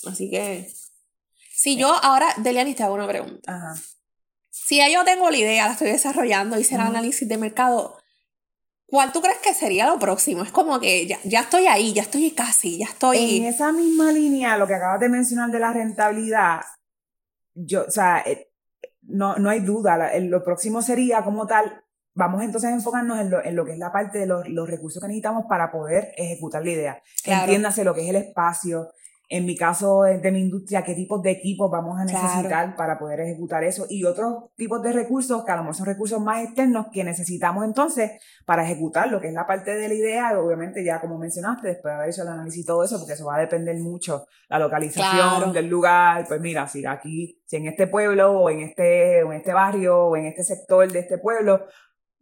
Así 0.06 0.30
que. 0.30 0.68
Si 1.54 1.76
yo 1.76 1.94
ahora, 2.02 2.34
Delianis, 2.38 2.76
te 2.76 2.82
hago 2.82 2.94
una 2.94 3.06
pregunta. 3.06 3.54
Ajá. 3.54 3.74
Si 4.50 4.76
ya 4.76 4.88
yo 4.88 5.04
tengo 5.04 5.30
la 5.30 5.36
idea, 5.36 5.66
la 5.66 5.72
estoy 5.72 5.88
desarrollando, 5.88 6.58
hice 6.58 6.76
el 6.76 6.80
análisis 6.80 7.28
de 7.28 7.36
mercado, 7.36 7.99
¿Cuál 8.90 9.12
tú 9.12 9.20
crees 9.20 9.38
que 9.38 9.54
sería 9.54 9.86
lo 9.86 9.98
próximo? 9.98 10.42
Es 10.42 10.50
como 10.50 10.80
que 10.80 11.06
ya, 11.06 11.18
ya 11.24 11.40
estoy 11.40 11.66
ahí, 11.66 11.92
ya 11.92 12.02
estoy 12.02 12.32
casi, 12.32 12.78
ya 12.78 12.86
estoy... 12.86 13.38
En 13.38 13.44
esa 13.44 13.70
misma 13.72 14.10
línea, 14.10 14.56
lo 14.56 14.66
que 14.66 14.74
acabas 14.74 14.98
de 14.98 15.08
mencionar 15.08 15.50
de 15.50 15.60
la 15.60 15.72
rentabilidad, 15.72 16.60
yo, 17.54 17.84
o 17.86 17.90
sea, 17.90 18.18
eh, 18.26 18.50
no, 19.02 19.36
no 19.36 19.48
hay 19.48 19.60
duda, 19.60 20.18
lo 20.20 20.42
próximo 20.42 20.82
sería 20.82 21.22
como 21.22 21.46
tal, 21.46 21.84
vamos 22.14 22.42
entonces 22.42 22.70
a 22.70 22.74
enfocarnos 22.74 23.20
en 23.20 23.30
lo, 23.30 23.44
en 23.44 23.54
lo 23.54 23.64
que 23.64 23.72
es 23.72 23.78
la 23.78 23.92
parte 23.92 24.18
de 24.18 24.26
los, 24.26 24.48
los 24.48 24.68
recursos 24.68 25.00
que 25.00 25.06
necesitamos 25.06 25.44
para 25.48 25.70
poder 25.70 26.12
ejecutar 26.16 26.64
la 26.64 26.70
idea. 26.70 27.02
Entiéndase 27.24 27.84
lo 27.84 27.94
que 27.94 28.02
es 28.02 28.10
el 28.10 28.16
espacio, 28.16 28.90
en 29.32 29.46
mi 29.46 29.56
caso 29.56 30.02
de 30.02 30.32
mi 30.32 30.40
industria, 30.40 30.82
qué 30.82 30.92
tipos 30.92 31.22
de 31.22 31.30
equipos 31.30 31.70
vamos 31.70 31.96
a 32.00 32.04
necesitar 32.04 32.74
para 32.74 32.98
poder 32.98 33.20
ejecutar 33.20 33.62
eso 33.62 33.86
y 33.88 34.04
otros 34.04 34.46
tipos 34.56 34.82
de 34.82 34.92
recursos 34.92 35.44
que 35.44 35.52
a 35.52 35.56
lo 35.56 35.62
mejor 35.62 35.76
son 35.76 35.86
recursos 35.86 36.20
más 36.20 36.42
externos 36.42 36.86
que 36.92 37.04
necesitamos 37.04 37.64
entonces 37.64 38.10
para 38.44 38.64
ejecutar 38.64 39.08
lo 39.08 39.20
que 39.20 39.28
es 39.28 39.32
la 39.32 39.46
parte 39.46 39.76
de 39.76 39.86
la 39.86 39.94
idea, 39.94 40.36
obviamente 40.36 40.84
ya 40.84 41.00
como 41.00 41.16
mencionaste, 41.16 41.68
después 41.68 41.92
de 41.92 41.96
haber 41.96 42.10
hecho 42.10 42.22
el 42.22 42.28
análisis 42.28 42.64
y 42.64 42.66
todo 42.66 42.82
eso, 42.82 42.98
porque 42.98 43.12
eso 43.12 43.24
va 43.24 43.36
a 43.36 43.40
depender 43.40 43.76
mucho 43.76 44.26
la 44.48 44.58
localización 44.58 45.52
del 45.52 45.68
lugar, 45.68 46.26
pues 46.26 46.40
mira, 46.40 46.66
si 46.66 46.84
aquí, 46.84 47.40
si 47.46 47.56
en 47.56 47.68
este 47.68 47.86
pueblo 47.86 48.32
o 48.32 48.50
en 48.50 48.62
este, 48.62 49.22
o 49.22 49.32
en 49.32 49.38
este 49.38 49.52
barrio 49.52 50.06
o 50.06 50.16
en 50.16 50.26
este 50.26 50.42
sector 50.42 50.90
de 50.90 50.98
este 50.98 51.18
pueblo 51.18 51.66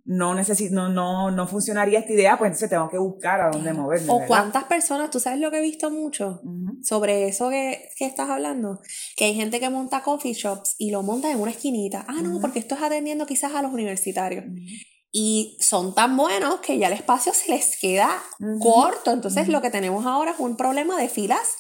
no, 0.09 0.35
necesito, 0.35 0.75
no, 0.75 0.89
no, 0.89 1.31
no 1.31 1.47
funcionaría 1.47 1.99
esta 1.99 2.15
idea, 2.15 2.39
pues 2.39 2.49
entonces 2.49 2.71
tengo 2.71 2.89
que 2.89 2.97
buscar 2.97 3.43
a 3.43 3.51
dónde 3.51 3.75
moverme. 3.75 4.11
O 4.11 4.27
cuántas 4.27 4.65
personas, 4.65 5.11
tú 5.11 5.21
sabes 5.21 5.39
lo 5.39 5.51
que 5.51 5.59
he 5.59 5.63
visto 5.63 5.91
mucho 5.91 6.41
sobre 6.83 7.29
eso 7.29 7.51
que, 7.51 7.91
que, 7.95 8.07
estás 8.07 8.31
hablando, 8.31 8.81
que 9.17 9.27
hay 9.27 9.35
gente 9.35 9.61
que 9.61 9.69
monta 9.69 10.03
coffee 10.03 10.33
shops 10.33 10.77
y 10.79 10.91
lo 10.93 11.03
monta 11.03 11.31
en 11.31 11.39
una 11.39 11.51
esquinita. 11.51 12.07
Ah, 12.09 12.23
no, 12.23 12.41
porque 12.41 12.59
esto 12.59 12.75
es 12.75 12.83
atendiendo 12.83 13.27
quizás 13.27 13.55
a 13.55 13.61
los 13.61 13.71
universitarios. 13.71 14.47
Y 15.13 15.59
son 15.61 15.95
tan 15.95 16.17
buenos 16.17 16.61
que 16.61 16.79
ya 16.79 16.87
el 16.87 16.95
espacio 16.95 17.35
se 17.35 17.51
les 17.51 17.79
queda 17.79 18.23
corto. 18.61 19.11
Entonces 19.11 19.49
lo 19.49 19.61
que 19.61 19.71
tenemos 19.71 20.07
ahora 20.07 20.31
es 20.31 20.39
un 20.39 20.57
problema 20.57 20.99
de 20.99 21.11
filas 21.11 21.51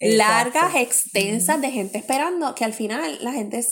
largas, 0.00 0.74
extensas, 0.74 1.62
de 1.62 1.70
gente 1.70 1.96
esperando, 1.96 2.54
que 2.54 2.66
al 2.66 2.74
final 2.74 3.18
la 3.22 3.32
gente 3.32 3.64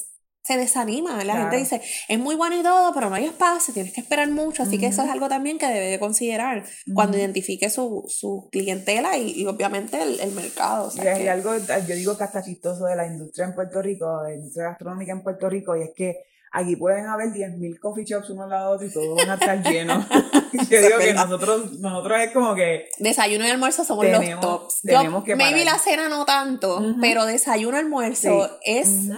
se 0.44 0.58
desanima. 0.58 1.24
La 1.24 1.36
gente 1.36 1.56
dice, 1.56 1.80
es 2.08 2.18
muy 2.18 2.36
bueno 2.36 2.58
y 2.58 2.62
todo, 2.62 2.92
pero 2.92 3.08
no 3.08 3.16
hay 3.16 3.24
espacio, 3.24 3.72
tienes 3.72 3.92
que 3.92 4.02
esperar 4.02 4.30
mucho. 4.30 4.62
Así 4.62 4.78
que 4.78 4.86
eso 4.86 5.02
es 5.02 5.10
algo 5.10 5.28
también 5.28 5.58
que 5.58 5.66
debe 5.66 5.86
de 5.86 5.98
considerar 5.98 6.64
cuando 6.92 7.16
identifique 7.16 7.70
su, 7.70 8.04
su 8.08 8.48
clientela 8.52 9.16
y, 9.16 9.46
obviamente 9.46 10.02
el, 10.02 10.20
el 10.20 10.32
mercado. 10.32 10.92
y 10.96 11.06
hay 11.06 11.28
algo, 11.28 11.56
yo 11.56 11.94
digo 11.94 12.18
que 12.18 12.24
hasta 12.24 12.42
chistoso 12.42 12.84
de 12.84 12.96
la 12.96 13.06
industria 13.06 13.46
en 13.46 13.54
Puerto 13.54 13.80
Rico, 13.80 14.22
de 14.22 14.30
la 14.30 14.36
industria 14.36 14.64
gastronómica 14.68 15.12
en 15.12 15.22
Puerto 15.22 15.48
Rico, 15.48 15.76
y 15.76 15.82
es 15.82 15.90
que 15.96 16.24
aquí 16.52 16.76
pueden 16.76 17.06
haber 17.06 17.28
10.000 17.28 17.78
coffee 17.80 18.04
shops 18.04 18.30
uno 18.30 18.44
al 18.44 18.50
lado 18.50 18.70
de 18.70 18.74
otro 18.76 18.86
y 18.86 18.92
todos 18.92 19.16
van 19.16 19.30
a 19.30 19.34
estar 19.34 19.62
llenos. 19.62 20.06
yo 20.70 20.82
digo 20.82 20.98
que 20.98 21.14
nosotros, 21.14 21.72
nosotros 21.80 22.20
es 22.20 22.32
como 22.32 22.54
que... 22.54 22.88
Desayuno 22.98 23.46
y 23.46 23.50
almuerzo 23.50 23.84
somos 23.84 24.06
los 24.06 24.40
tops. 24.40 24.82
Tenemos 24.82 25.24
que 25.24 25.36
maybe 25.36 25.64
la 25.64 25.78
cena 25.78 26.08
no 26.08 26.24
tanto, 26.24 26.82
pero 27.00 27.26
desayuno 27.26 27.76
y 27.76 27.80
almuerzo 27.80 28.58
es 28.62 29.08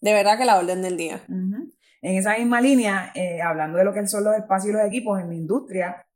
de 0.00 0.12
verdad 0.12 0.38
que 0.38 0.44
la 0.44 0.58
orden 0.58 0.82
del 0.82 0.96
día. 0.96 1.20
En 1.28 2.16
esa 2.16 2.36
misma 2.38 2.60
línea, 2.60 3.12
eh, 3.14 3.42
hablando 3.42 3.78
de 3.78 3.84
lo 3.84 3.92
que 3.92 4.06
son 4.06 4.24
los 4.24 4.34
espacios 4.34 4.70
y 4.70 4.76
los 4.76 4.86
equipos 4.86 5.20
en 5.20 5.28
mi 5.28 5.36
industria, 5.36 6.06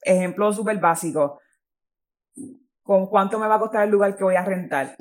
ejemplo 0.00 0.52
súper 0.52 0.78
básico, 0.78 1.40
¿con 2.82 3.06
cuánto 3.06 3.38
me 3.38 3.46
va 3.46 3.54
a 3.56 3.60
costar 3.60 3.84
el 3.84 3.90
lugar 3.90 4.16
que 4.16 4.24
voy 4.24 4.34
a 4.34 4.44
rentar? 4.44 4.96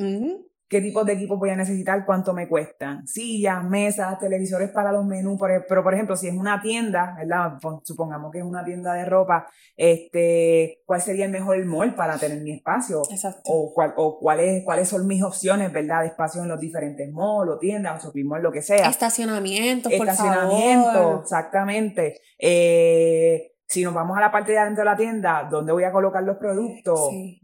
Qué 0.73 0.81
tipos 0.81 1.05
de 1.05 1.13
equipos 1.13 1.37
voy 1.37 1.51
a 1.51 1.55
necesitar, 1.55 2.03
cuánto 2.03 2.33
me 2.33 2.47
cuestan. 2.47 3.05
Sillas, 3.05 3.63
mesas, 3.63 4.17
televisores 4.17 4.71
para 4.71 4.91
los 4.91 5.05
menús, 5.05 5.39
pero 5.69 5.83
por 5.83 5.93
ejemplo, 5.93 6.15
si 6.15 6.27
es 6.27 6.33
una 6.33 6.63
tienda, 6.63 7.13
¿verdad? 7.15 7.59
Supongamos 7.83 8.31
que 8.31 8.39
es 8.39 8.43
una 8.43 8.65
tienda 8.65 8.95
de 8.95 9.05
ropa, 9.05 9.45
este, 9.77 10.81
¿cuál 10.87 10.99
sería 10.99 11.25
el 11.25 11.31
mejor 11.31 11.63
mall 11.65 11.93
para 11.93 12.17
tener 12.17 12.41
mi 12.41 12.53
espacio? 12.53 13.03
Exacto. 13.11 13.41
O, 13.45 13.71
cuál, 13.71 13.93
o 13.97 14.17
cuáles, 14.17 14.63
cuáles 14.65 14.89
son 14.89 15.05
mis 15.05 15.21
opciones, 15.21 15.71
¿verdad? 15.71 16.01
De 16.01 16.07
espacio 16.07 16.41
en 16.41 16.47
los 16.47 16.59
diferentes 16.59 17.07
malls 17.13 17.51
o 17.51 17.59
tiendas 17.59 18.03
o 18.03 18.07
shopping 18.07 18.25
mall, 18.25 18.41
lo 18.41 18.51
que 18.51 18.63
sea. 18.63 18.89
Estacionamiento, 18.89 19.91
por 19.91 20.09
Estacionamiento, 20.09 21.21
exactamente. 21.21 22.19
Eh, 22.39 23.51
si 23.67 23.83
nos 23.83 23.93
vamos 23.93 24.17
a 24.17 24.21
la 24.21 24.31
parte 24.31 24.53
de 24.53 24.57
adentro 24.57 24.81
de 24.81 24.89
la 24.89 24.97
tienda, 24.97 25.47
¿dónde 25.51 25.71
voy 25.71 25.83
a 25.83 25.91
colocar 25.91 26.23
los 26.23 26.37
productos? 26.37 27.11
Sí 27.11 27.42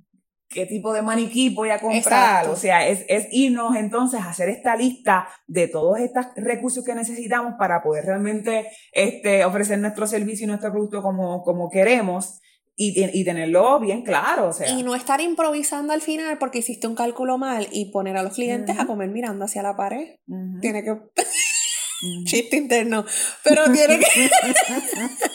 qué 0.49 0.65
tipo 0.65 0.93
de 0.93 1.01
maniquí 1.01 1.49
voy 1.49 1.69
a 1.69 1.79
comprar. 1.79 2.49
O 2.49 2.55
sea, 2.55 2.87
es, 2.87 3.05
es, 3.07 3.27
irnos 3.31 3.75
entonces 3.75 4.19
a 4.19 4.29
hacer 4.29 4.49
esta 4.49 4.75
lista 4.75 5.27
de 5.47 5.67
todos 5.67 5.99
estos 5.99 6.25
recursos 6.35 6.83
que 6.83 6.95
necesitamos 6.95 7.53
para 7.57 7.81
poder 7.81 8.05
realmente 8.05 8.67
este, 8.91 9.45
ofrecer 9.45 9.79
nuestro 9.79 10.07
servicio 10.07 10.45
y 10.45 10.47
nuestro 10.47 10.71
producto 10.71 11.01
como, 11.01 11.43
como 11.43 11.69
queremos. 11.69 12.41
Y, 12.81 12.93
y, 13.11 13.25
tenerlo 13.25 13.77
bien 13.81 14.03
claro, 14.03 14.47
o 14.47 14.53
sea. 14.53 14.69
Y 14.69 14.83
no 14.83 14.95
estar 14.95 15.19
improvisando 15.19 15.91
al 15.91 15.99
final 15.99 16.37
porque 16.37 16.59
hiciste 16.59 16.87
un 16.87 16.95
cálculo 16.95 17.37
mal 17.37 17.67
y 17.73 17.91
poner 17.91 18.15
a 18.15 18.23
los 18.23 18.35
clientes 18.35 18.79
a 18.79 18.85
comer 18.85 19.09
mirando 19.09 19.43
hacia 19.43 19.61
la 19.61 19.75
pared. 19.75 20.15
Tiene 20.61 20.81
que... 20.81 20.95
chiste 22.25 22.55
interno, 22.55 23.05
pero 23.43 23.69
tiene 23.71 23.99
que 23.99 24.05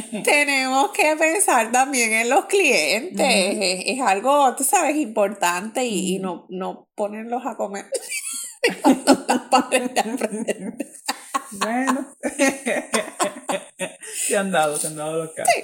tenemos 0.24 0.90
que 0.92 1.16
pensar 1.16 1.72
también 1.72 2.12
en 2.12 2.30
los 2.30 2.46
clientes, 2.46 3.26
es, 3.26 4.00
algo, 4.00 4.54
tú 4.56 4.64
sabes, 4.64 4.96
importante 4.96 5.84
y, 5.84 6.18
no, 6.18 6.46
no 6.48 6.88
ponerlos 6.94 7.44
a 7.46 7.56
comer. 7.56 7.86
bueno, 11.52 12.14
se 14.26 14.36
han 14.36 14.50
dado, 14.50 14.76
se 14.76 14.88
han 14.88 14.96
dado 14.96 15.24
los 15.24 15.32
casos. 15.34 15.54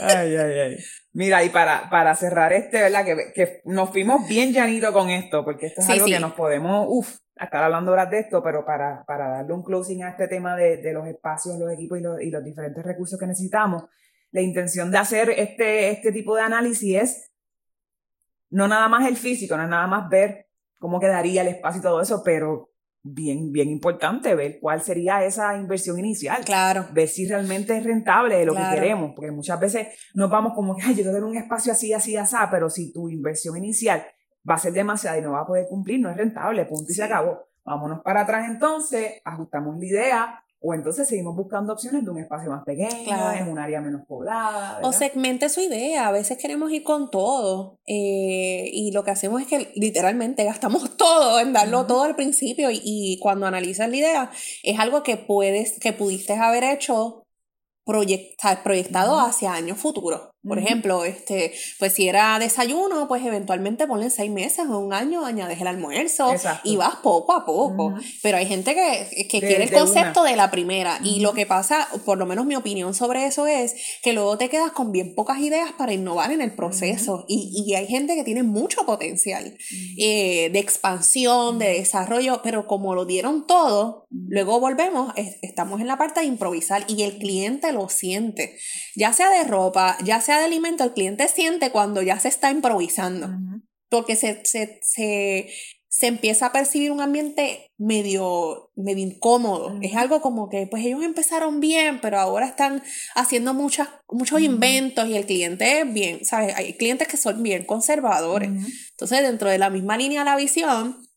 Ay, 0.00 0.36
ay, 0.36 0.58
ay. 0.58 0.76
Mira, 1.12 1.42
y 1.44 1.50
para, 1.50 1.90
para 1.90 2.14
cerrar 2.14 2.52
este, 2.52 2.80
¿verdad? 2.80 3.04
Que, 3.04 3.32
que 3.34 3.60
nos 3.64 3.90
fuimos 3.90 4.28
bien 4.28 4.52
llanito 4.52 4.92
con 4.92 5.10
esto, 5.10 5.44
porque 5.44 5.66
esto 5.66 5.80
es 5.80 5.88
algo 5.90 6.06
que 6.06 6.20
nos 6.20 6.34
podemos, 6.34 6.86
uff, 6.88 7.16
estar 7.36 7.64
hablando 7.64 7.90
ahora 7.90 8.06
de 8.06 8.20
esto, 8.20 8.42
pero 8.42 8.64
para, 8.64 9.04
para 9.06 9.28
darle 9.28 9.52
un 9.52 9.62
closing 9.62 10.04
a 10.04 10.10
este 10.10 10.28
tema 10.28 10.56
de, 10.56 10.76
de 10.76 10.92
los 10.92 11.06
espacios, 11.06 11.58
los 11.58 11.72
equipos 11.72 11.98
y 11.98 12.02
los, 12.02 12.20
y 12.20 12.30
los, 12.30 12.44
diferentes 12.44 12.84
recursos 12.84 13.18
que 13.18 13.26
necesitamos, 13.26 13.84
la 14.30 14.40
intención 14.40 14.90
de 14.90 14.98
hacer 14.98 15.30
este, 15.30 15.90
este 15.90 16.12
tipo 16.12 16.36
de 16.36 16.42
análisis 16.42 16.96
es 16.96 17.30
no 18.50 18.68
nada 18.68 18.88
más 18.88 19.08
el 19.08 19.16
físico, 19.16 19.56
no 19.56 19.64
es 19.64 19.68
nada 19.68 19.86
más 19.86 20.08
ver 20.08 20.48
cómo 20.78 21.00
quedaría 21.00 21.42
el 21.42 21.48
espacio 21.48 21.80
y 21.80 21.82
todo 21.82 22.00
eso, 22.00 22.22
pero 22.24 22.69
bien, 23.02 23.52
bien 23.52 23.70
importante 23.70 24.34
ver 24.34 24.58
cuál 24.60 24.82
sería 24.82 25.24
esa 25.24 25.56
inversión 25.56 25.98
inicial. 25.98 26.44
Claro. 26.44 26.86
Ver 26.92 27.08
si 27.08 27.26
realmente 27.26 27.76
es 27.76 27.84
rentable 27.84 28.44
lo 28.44 28.54
que 28.54 28.62
queremos, 28.74 29.12
porque 29.14 29.30
muchas 29.30 29.58
veces 29.58 29.88
nos 30.14 30.30
vamos 30.30 30.52
como 30.54 30.76
que, 30.76 30.82
ay, 30.82 30.94
yo 30.94 31.02
quiero 31.02 31.26
un 31.26 31.36
espacio 31.36 31.72
así, 31.72 31.92
así, 31.92 32.16
así, 32.16 32.36
pero 32.50 32.68
si 32.68 32.92
tu 32.92 33.08
inversión 33.08 33.56
inicial 33.56 34.04
va 34.48 34.54
a 34.54 34.58
ser 34.58 34.72
demasiada 34.72 35.18
y 35.18 35.22
no 35.22 35.32
va 35.32 35.40
a 35.42 35.46
poder 35.46 35.66
cumplir, 35.68 36.00
no 36.00 36.10
es 36.10 36.16
rentable, 36.16 36.64
punto 36.64 36.90
y 36.90 36.94
se 36.94 37.04
acabó. 37.04 37.46
Vámonos 37.64 38.00
para 38.02 38.22
atrás 38.22 38.48
entonces, 38.48 39.20
ajustamos 39.24 39.78
la 39.78 39.86
idea, 39.86 40.44
o 40.62 40.74
entonces 40.74 41.08
seguimos 41.08 41.34
buscando 41.34 41.72
opciones 41.72 42.04
de 42.04 42.10
un 42.10 42.18
espacio 42.18 42.50
más 42.50 42.64
pequeño, 42.64 43.32
en 43.32 43.48
un 43.48 43.58
área 43.58 43.80
menos 43.80 44.02
poblada. 44.06 44.78
O 44.82 44.92
segmente 44.92 45.48
su 45.48 45.60
idea. 45.60 46.06
A 46.06 46.12
veces 46.12 46.36
queremos 46.36 46.70
ir 46.70 46.82
con 46.82 47.10
todo. 47.10 47.78
Eh, 47.86 48.68
y 48.70 48.92
lo 48.92 49.02
que 49.02 49.10
hacemos 49.10 49.40
es 49.40 49.48
que 49.48 49.72
literalmente 49.74 50.44
gastamos 50.44 50.96
todo 50.98 51.40
en 51.40 51.54
darlo 51.54 51.86
todo 51.86 52.02
al 52.02 52.14
principio. 52.14 52.68
Y, 52.70 53.18
cuando 53.22 53.46
analizas 53.46 53.88
la 53.88 53.96
idea, 53.96 54.30
es 54.62 54.78
algo 54.78 55.02
que 55.02 55.16
puedes, 55.16 55.78
que 55.80 55.94
pudiste 55.94 56.34
haber 56.34 56.64
hecho 56.64 57.24
proyectado 57.84 59.18
hacia 59.18 59.54
años 59.54 59.78
futuros. 59.78 60.29
Por 60.46 60.58
ejemplo, 60.58 61.04
este, 61.04 61.52
pues 61.78 61.92
si 61.92 62.08
era 62.08 62.38
desayuno, 62.38 63.06
pues 63.08 63.24
eventualmente 63.24 63.86
ponle 63.86 64.08
seis 64.08 64.30
meses 64.30 64.66
o 64.66 64.78
un 64.78 64.94
año, 64.94 65.24
añades 65.26 65.60
el 65.60 65.66
almuerzo 65.66 66.32
y 66.64 66.76
vas 66.76 66.96
poco 66.96 67.32
a 67.32 67.44
poco. 67.44 67.94
Pero 68.22 68.38
hay 68.38 68.46
gente 68.46 68.74
que, 68.74 69.26
que 69.28 69.40
quiere 69.40 69.64
el 69.64 69.72
concepto 69.72 70.22
de 70.22 70.36
la 70.36 70.50
primera. 70.50 70.98
Y 71.04 71.20
lo 71.20 71.34
que 71.34 71.44
pasa, 71.44 71.88
por 72.06 72.16
lo 72.16 72.24
menos 72.24 72.46
mi 72.46 72.56
opinión 72.56 72.94
sobre 72.94 73.26
eso 73.26 73.46
es 73.46 73.74
que 74.02 74.14
luego 74.14 74.38
te 74.38 74.48
quedas 74.48 74.72
con 74.72 74.92
bien 74.92 75.14
pocas 75.14 75.40
ideas 75.40 75.72
para 75.72 75.92
innovar 75.92 76.32
en 76.32 76.40
el 76.40 76.54
proceso. 76.54 77.24
y, 77.28 77.52
y, 77.66 77.74
hay 77.74 77.86
gente 77.86 78.14
que 78.14 78.24
tiene 78.24 78.42
mucho 78.42 78.84
potencial 78.84 79.56
eh, 79.98 80.50
de 80.50 80.58
expansión, 80.58 81.58
de 81.58 81.74
desarrollo, 81.74 82.40
pero 82.42 82.66
como 82.66 82.94
lo 82.94 83.04
dieron 83.04 83.46
todo, 83.46 84.06
luego 84.10 84.60
volvemos, 84.60 85.12
estamos 85.42 85.80
en 85.80 85.86
la 85.86 85.98
parte 85.98 86.20
de 86.20 86.26
improvisar 86.26 86.84
y 86.88 87.02
el 87.02 87.18
cliente 87.18 87.72
lo 87.72 87.88
siente. 87.88 88.58
Ya 88.96 89.12
sea 89.12 89.30
de 89.30 89.44
ropa, 89.44 89.96
ya 90.04 90.20
sea 90.20 90.29
de 90.38 90.44
alimento, 90.44 90.84
el 90.84 90.92
cliente 90.92 91.28
siente 91.28 91.70
cuando 91.70 92.02
ya 92.02 92.18
se 92.18 92.28
está 92.28 92.50
improvisando. 92.50 93.28
Porque 93.88 94.16
se, 94.16 94.42
se, 94.44 94.78
se, 94.82 96.06
empieza 96.06 96.46
a 96.46 96.52
percibir 96.52 96.92
un 96.92 97.00
ambiente 97.00 97.70
medio, 97.76 98.70
medio 98.76 99.04
incómodo. 99.04 99.78
Es 99.82 99.96
algo 99.96 100.20
como 100.20 100.48
que, 100.48 100.66
pues 100.66 100.84
ellos 100.84 101.02
empezaron 101.02 101.60
bien, 101.60 102.00
pero 102.00 102.18
ahora 102.18 102.46
están 102.46 102.82
haciendo 103.14 103.52
muchas, 103.52 103.88
muchos 104.08 104.40
inventos 104.40 105.08
y 105.08 105.16
el 105.16 105.26
cliente 105.26 105.80
es 105.80 105.92
bien, 105.92 106.24
¿sabes? 106.24 106.54
Hay 106.54 106.74
clientes 106.74 107.08
que 107.08 107.16
son 107.16 107.42
bien 107.42 107.64
conservadores. 107.64 108.50
Entonces, 108.90 109.22
dentro 109.22 109.50
de 109.50 109.58
la 109.58 109.70
misma 109.70 109.96
línea 109.96 110.20
de 110.20 110.30
la 110.30 110.36
visión, 110.36 111.08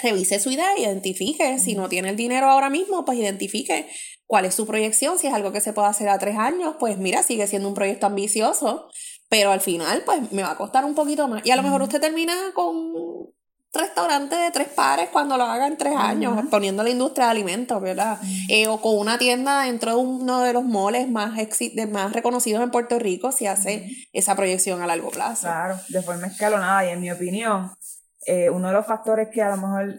revise 0.00 0.38
su 0.38 0.50
idea, 0.50 0.78
identifique, 0.78 1.58
si 1.58 1.74
no 1.74 1.88
tiene 1.88 2.10
el 2.10 2.16
dinero 2.16 2.48
ahora 2.48 2.70
mismo, 2.70 3.04
pues 3.04 3.18
identifique 3.18 3.86
cuál 4.32 4.46
es 4.46 4.54
su 4.54 4.66
proyección, 4.66 5.18
si 5.18 5.26
es 5.26 5.34
algo 5.34 5.52
que 5.52 5.60
se 5.60 5.74
puede 5.74 5.88
hacer 5.88 6.08
a 6.08 6.18
tres 6.18 6.38
años, 6.38 6.76
pues 6.80 6.96
mira, 6.96 7.22
sigue 7.22 7.46
siendo 7.46 7.68
un 7.68 7.74
proyecto 7.74 8.06
ambicioso, 8.06 8.88
pero 9.28 9.52
al 9.52 9.60
final, 9.60 10.04
pues 10.06 10.32
me 10.32 10.42
va 10.42 10.52
a 10.52 10.56
costar 10.56 10.86
un 10.86 10.94
poquito 10.94 11.28
más. 11.28 11.44
Y 11.44 11.50
a 11.50 11.56
lo 11.56 11.62
mejor 11.62 11.82
usted 11.82 12.00
termina 12.00 12.32
con 12.54 12.74
un 12.74 13.34
restaurante 13.74 14.34
de 14.34 14.50
tres 14.50 14.68
pares 14.68 15.10
cuando 15.10 15.36
lo 15.36 15.44
haga 15.44 15.66
en 15.66 15.76
tres 15.76 15.94
años, 15.94 16.46
poniendo 16.50 16.82
la 16.82 16.88
industria 16.88 17.26
de 17.26 17.30
alimentos, 17.30 17.82
¿verdad? 17.82 18.18
Eh, 18.48 18.68
o 18.68 18.80
con 18.80 18.96
una 18.96 19.18
tienda 19.18 19.64
dentro 19.64 19.90
de 19.90 19.96
uno 19.98 20.40
de 20.40 20.54
los 20.54 20.64
moles 20.64 21.10
más, 21.10 21.34
más 21.90 22.12
reconocidos 22.14 22.62
en 22.62 22.70
Puerto 22.70 22.98
Rico 22.98 23.32
si 23.32 23.46
hace 23.46 23.90
esa 24.14 24.34
proyección 24.34 24.80
a 24.80 24.86
largo 24.86 25.10
plazo. 25.10 25.42
Claro, 25.42 25.78
de 25.90 26.00
forma 26.00 26.28
escalonada 26.28 26.86
y 26.86 26.88
en 26.88 27.02
mi 27.02 27.10
opinión, 27.10 27.70
eh, 28.24 28.48
uno 28.48 28.68
de 28.68 28.72
los 28.72 28.86
factores 28.86 29.28
que 29.28 29.42
a 29.42 29.50
lo 29.50 29.56
mejor, 29.58 29.94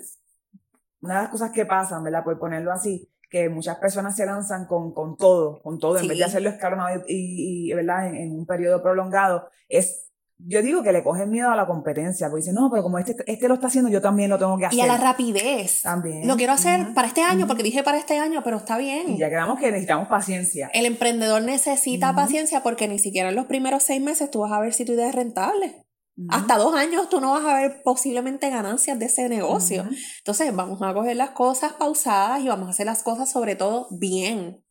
una 1.02 1.18
de 1.18 1.22
las 1.22 1.30
cosas 1.30 1.52
que 1.52 1.68
pasan, 1.68 2.04
¿verdad? 2.04 2.24
Por 2.24 2.40
ponerlo 2.40 2.72
así, 2.72 3.13
que 3.34 3.50
muchas 3.50 3.78
personas 3.78 4.16
se 4.16 4.28
lanzan 4.28 4.68
con, 4.68 4.94
con 4.94 5.18
todo, 5.18 5.60
con 5.64 5.80
todo, 5.80 5.98
en 5.98 6.08
vez 6.08 6.20
de 6.20 6.24
hacerlo 6.24 6.52
escalonado 6.52 7.04
y, 7.08 7.72
y 7.72 7.74
¿verdad? 7.74 8.06
En, 8.06 8.16
en, 8.16 8.32
un 8.32 8.46
periodo 8.46 8.84
prolongado, 8.84 9.50
es, 9.68 10.12
yo 10.38 10.62
digo 10.62 10.84
que 10.84 10.92
le 10.92 11.04
cogen 11.04 11.32
miedo 11.32 11.50
a 11.50 11.56
la 11.56 11.66
competencia, 11.66 12.30
porque 12.30 12.42
dicen, 12.42 12.54
no, 12.54 12.70
pero 12.70 12.84
como 12.84 13.00
este, 13.00 13.16
este 13.26 13.48
lo 13.48 13.56
está 13.56 13.68
haciendo, 13.68 13.90
yo 13.90 14.02
también 14.02 14.30
lo 14.30 14.38
tengo 14.38 14.56
que 14.60 14.68
hacer. 14.68 14.78
Y 14.78 14.82
a 14.84 14.86
la 14.86 14.98
rapidez. 14.98 15.82
También. 15.82 16.28
Lo 16.28 16.36
quiero 16.36 16.54
hacer 16.54 16.94
para 16.94 17.08
este 17.08 17.24
año, 17.24 17.48
porque 17.48 17.64
dije 17.64 17.82
para 17.82 17.98
este 17.98 18.20
año, 18.20 18.42
pero 18.44 18.58
está 18.58 18.78
bien. 18.78 19.10
Y 19.10 19.18
ya 19.18 19.30
quedamos 19.30 19.60
que 19.60 19.72
necesitamos 19.72 20.08
paciencia. 20.10 20.70
El 20.72 20.86
emprendedor 20.86 21.42
necesita 21.42 22.14
paciencia 22.14 22.62
porque 22.62 22.88
ni 22.88 23.00
siquiera 23.00 23.30
en 23.30 23.36
los 23.36 23.48
primeros 23.48 23.82
seis 23.82 24.00
meses 24.00 24.30
tú 24.30 24.42
vas 24.42 24.52
a 24.52 24.60
ver 24.60 24.74
si 24.74 24.86
tu 24.86 24.92
idea 24.92 25.10
es 25.10 25.16
rentable. 25.16 25.83
Hasta 26.30 26.58
dos 26.58 26.76
años 26.76 27.10
tú 27.10 27.20
no 27.20 27.32
vas 27.32 27.46
a 27.46 27.56
ver 27.56 27.82
posiblemente 27.84 28.50
ganancias 28.50 29.00
de 29.00 29.06
ese 29.06 29.30
negocio. 29.30 29.88
Entonces 30.20 30.56
vamos 30.56 30.82
a 30.82 30.94
coger 30.94 31.16
las 31.16 31.32
cosas 31.32 31.74
pausadas 31.74 32.42
y 32.42 32.48
vamos 32.48 32.68
a 32.68 32.72
hacer 32.72 32.86
las 32.86 33.04
cosas 33.04 33.32
sobre 33.32 33.56
todo 33.56 33.88
bien. 33.92 34.64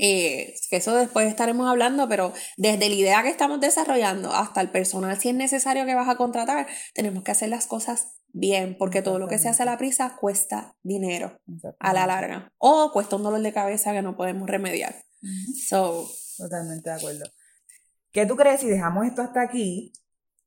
Eh, 0.00 0.54
que 0.70 0.76
eso 0.76 0.96
después 0.96 1.28
estaremos 1.28 1.68
hablando, 1.68 2.08
pero 2.08 2.32
desde 2.56 2.88
la 2.88 2.94
idea 2.94 3.22
que 3.22 3.28
estamos 3.28 3.60
desarrollando 3.60 4.32
hasta 4.32 4.60
el 4.60 4.70
personal, 4.70 5.16
si 5.20 5.28
es 5.28 5.34
necesario 5.34 5.86
que 5.86 5.94
vas 5.94 6.08
a 6.08 6.16
contratar, 6.16 6.66
tenemos 6.94 7.22
que 7.22 7.30
hacer 7.30 7.48
las 7.48 7.66
cosas 7.66 8.08
bien, 8.32 8.76
porque 8.76 9.02
todo 9.02 9.18
lo 9.18 9.28
que 9.28 9.38
se 9.38 9.48
hace 9.48 9.62
a 9.62 9.66
la 9.66 9.78
prisa 9.78 10.16
cuesta 10.18 10.74
dinero 10.82 11.38
a 11.78 11.92
la 11.92 12.06
larga 12.06 12.52
o 12.58 12.90
cuesta 12.92 13.16
un 13.16 13.22
dolor 13.22 13.40
de 13.40 13.52
cabeza 13.52 13.92
que 13.92 14.02
no 14.02 14.16
podemos 14.16 14.48
remediar. 14.48 14.96
so, 15.68 16.08
Totalmente 16.36 16.90
de 16.90 16.96
acuerdo. 16.96 17.24
¿Qué 18.10 18.26
tú 18.26 18.36
crees 18.36 18.60
si 18.60 18.68
dejamos 18.68 19.06
esto 19.06 19.22
hasta 19.22 19.42
aquí? 19.42 19.92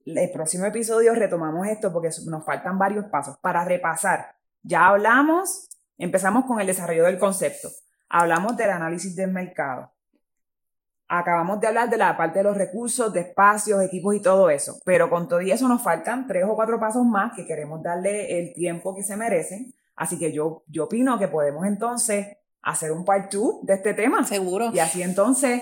El 0.06 0.32
próximo 0.32 0.66
episodio 0.66 1.14
retomamos 1.16 1.68
esto 1.68 1.91
porque 1.91 2.10
nos 2.28 2.45
faltan 2.45 2.78
varios 2.78 3.06
pasos 3.06 3.38
para 3.39 3.66
repasar. 3.66 4.36
Ya 4.64 4.88
hablamos, 4.88 5.70
empezamos 5.97 6.45
con 6.45 6.60
el 6.60 6.68
desarrollo 6.68 7.06
del 7.06 7.20
concepto, 7.20 7.70
hablamos 8.10 8.56
del 8.58 8.70
análisis 8.70 9.16
del 9.16 9.32
mercado, 9.32 9.91
acabamos 11.08 11.60
de 11.60 11.68
hablar 11.68 11.89
de 11.89 11.97
la 11.97 12.18
parte 12.18 12.39
de 12.39 12.43
los 12.43 12.58
recursos, 12.58 13.14
de 13.14 13.22
espacios, 13.22 13.82
equipos 13.84 14.16
y 14.16 14.22
todo 14.22 14.49
eso, 14.49 14.80
pero 14.86 15.10
con 15.10 15.28
todo 15.28 15.39
eso 15.39 15.68
nos 15.68 15.82
faltan 15.82 16.28
tres 16.28 16.45
o 16.45 16.56
cuatro 16.56 16.80
pasos 16.80 17.06
más 17.06 17.34
que 17.36 17.45
queremos 17.45 17.84
darle 17.84 18.39
el 18.39 18.53
tiempo 18.53 18.95
que 18.95 19.03
se 19.03 19.16
merecen, 19.16 19.74
así 19.95 20.18
que 20.18 20.32
yo, 20.32 20.64
yo 20.68 20.86
opino 20.86 21.20
que 21.20 21.28
podemos 21.28 21.66
entonces 21.66 22.38
hacer 22.66 22.91
un 22.91 23.06
part 23.06 23.32
2 23.32 23.64
de 23.64 23.74
este 23.76 23.93
tema. 23.93 24.26
Seguro. 24.26 24.72
Y 24.74 24.80
así 24.80 25.01
entonces, 25.01 25.62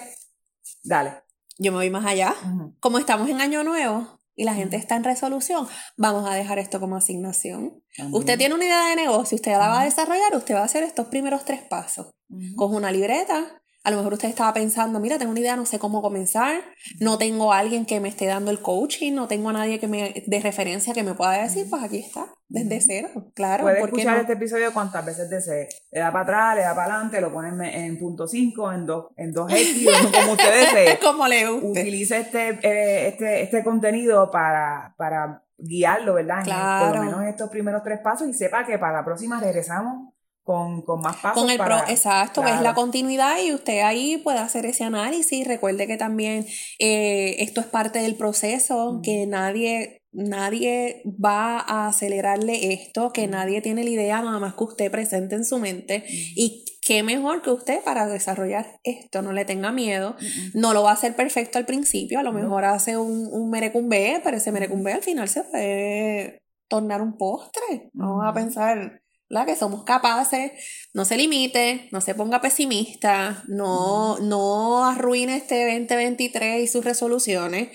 dale. 0.84 1.22
Yo 1.60 1.72
me 1.72 1.78
voy 1.78 1.90
más 1.90 2.06
allá. 2.06 2.34
Como 2.80 2.98
estamos 2.98 3.30
en 3.30 3.42
año 3.42 3.64
nuevo, 3.64 4.08
y 4.36 4.44
la 4.44 4.54
gente 4.56 4.78
está 4.78 4.96
en 4.96 5.04
resolución, 5.04 5.68
vamos 5.98 6.30
a 6.30 6.34
dejar 6.34 6.60
esto 6.60 6.80
como 6.80 6.96
asignación. 6.96 7.84
Usted 8.12 8.38
tiene 8.38 8.56
una 8.56 8.66
idea 8.66 8.90
de 8.90 8.96
negocio, 8.96 9.36
usted 9.36 9.52
la 9.52 9.70
va 9.70 9.82
a 9.82 9.86
desarrollar, 9.86 10.36
usted 10.36 10.56
va 10.56 10.62
a 10.62 10.66
hacer 10.66 10.84
estos 10.84 11.08
primeros 11.08 11.46
tres 11.46 11.62
pasos. 11.62 12.12
Coge 12.56 12.76
una 12.76 12.92
libreta, 12.92 13.63
a 13.84 13.92
lo 13.92 13.98
mejor 13.98 14.14
usted 14.14 14.30
estaba 14.30 14.54
pensando, 14.54 15.02
mira, 15.02 15.18
tengo 15.18 15.32
una 15.32 15.42
idea, 15.42 15.58
no 15.58 15.66
sé 15.66 15.78
cómo 15.78 16.02
comenzar, 16.02 16.62
no 17.02 17.18
tengo 17.18 17.52
a 17.52 17.60
alguien 17.60 17.86
que 17.86 18.00
me 18.00 18.08
esté 18.08 18.26
dando 18.26 18.50
el 18.50 18.60
coaching, 18.60 19.14
no 19.14 19.28
tengo 19.28 19.50
a 19.50 19.54
nadie 19.54 19.78
que 19.78 19.88
me 19.88 20.24
de 20.26 20.40
referencia 20.40 20.94
que 20.94 21.04
me 21.04 21.14
pueda 21.14 21.34
decir, 21.34 21.68
pues 21.70 21.84
aquí 21.84 21.98
está, 21.98 22.28
desde 22.48 22.80
cero, 22.80 23.10
claro. 23.36 23.64
Puede 23.64 23.82
escuchar 23.82 24.20
este 24.20 24.34
episodio 24.34 24.74
cuantas 24.74 25.06
veces 25.06 25.30
desee. 25.30 25.68
Le 25.92 26.00
da 26.00 26.14
para 26.14 26.24
atrás, 26.24 26.56
le 26.56 26.62
da 26.62 26.74
para 26.74 26.94
adelante, 26.94 27.20
lo 27.20 27.34
pone 27.34 27.86
en 27.86 28.00
punto 28.00 28.26
5, 28.26 28.72
en 28.72 28.86
2, 28.86 29.06
en 29.18 29.34
2X, 29.34 30.12
como 30.20 30.32
usted 30.32 30.62
desee. 30.62 31.00
como 31.04 31.28
le 31.28 31.50
guste. 31.50 31.82
Utilice 31.82 32.20
este, 32.20 32.60
eh, 32.62 33.08
este, 33.10 33.42
este 33.44 33.64
contenido 33.66 34.32
para, 34.32 34.96
para 34.98 35.44
guiarlo, 35.58 36.14
¿verdad? 36.14 36.44
Claro. 36.46 36.88
por 36.88 37.00
lo 37.00 37.06
menos 37.06 37.26
estos 37.26 37.50
primeros 37.50 37.84
tres 37.84 38.00
pasos 38.02 38.30
y 38.30 38.34
sepa 38.34 38.66
que 38.66 38.80
para 38.80 39.00
la 39.00 39.06
próxima 39.06 39.42
regresamos 39.42 40.13
con, 40.44 40.82
con 40.82 41.02
más 41.02 41.18
pasos. 41.18 41.42
Con 41.42 41.50
el 41.50 41.58
pro, 41.58 41.78
exacto, 41.88 42.46
es 42.46 42.62
la 42.62 42.74
continuidad 42.74 43.38
y 43.42 43.54
usted 43.54 43.82
ahí 43.82 44.18
puede 44.18 44.40
hacer 44.40 44.66
ese 44.66 44.84
análisis. 44.84 45.48
Recuerde 45.48 45.88
que 45.88 45.98
también 45.98 46.46
eh, 46.80 47.38
esto 47.40 47.62
es 47.62 47.68
parte 47.68 48.00
del 48.00 48.16
proceso, 48.16 49.00
que 49.02 49.26
nadie, 49.26 50.02
nadie 50.12 51.02
va 51.06 51.60
a 51.60 51.88
acelerarle 51.88 52.74
esto, 52.74 53.14
que 53.14 53.28
nadie 53.28 53.62
tiene 53.62 53.84
la 53.84 53.90
idea 53.90 54.22
nada 54.22 54.40
más 54.40 54.54
que 54.56 54.64
usted 54.66 54.92
presente 54.92 55.36
en 55.36 55.46
su 55.46 55.60
mente. 55.60 56.04
Y 56.08 56.66
qué 56.86 57.04
mejor 57.04 57.42
que 57.42 57.52
usted 57.52 57.82
para 57.82 58.08
desarrollar 58.08 58.80
esto, 58.84 59.22
no 59.22 59.32
le 59.32 59.46
tenga 59.46 59.72
miedo, 59.72 60.16
no 60.54 60.74
lo 60.74 60.84
va 60.84 60.92
a 60.92 60.96
hacer 60.96 61.16
perfecto 61.16 61.58
al 61.58 61.66
principio, 61.66 62.20
a 62.20 62.24
lo 62.24 62.34
mejor 62.34 62.66
hace 62.66 62.98
un, 62.98 63.30
un 63.32 63.50
merecumbe, 63.50 64.20
pero 64.24 64.36
ese 64.36 64.52
merecumbe 64.52 64.92
al 64.92 65.02
final 65.02 65.30
se 65.30 65.44
puede 65.44 66.44
tornar 66.68 67.02
un 67.02 67.18
postre, 67.18 67.90
vamos 67.94 68.26
a 68.26 68.34
pensar 68.34 69.03
que 69.46 69.56
somos 69.56 69.84
capaces, 69.84 70.52
no 70.94 71.06
se 71.06 71.18
limite, 71.18 71.90
no 71.92 72.02
se 72.02 72.16
ponga 72.16 72.42
pesimista, 72.42 73.44
no, 73.48 74.20
no 74.20 74.86
arruine 74.86 75.38
este 75.38 75.80
2023 75.80 76.64
y 76.64 76.68
sus 76.68 76.86
resoluciones 76.86 77.70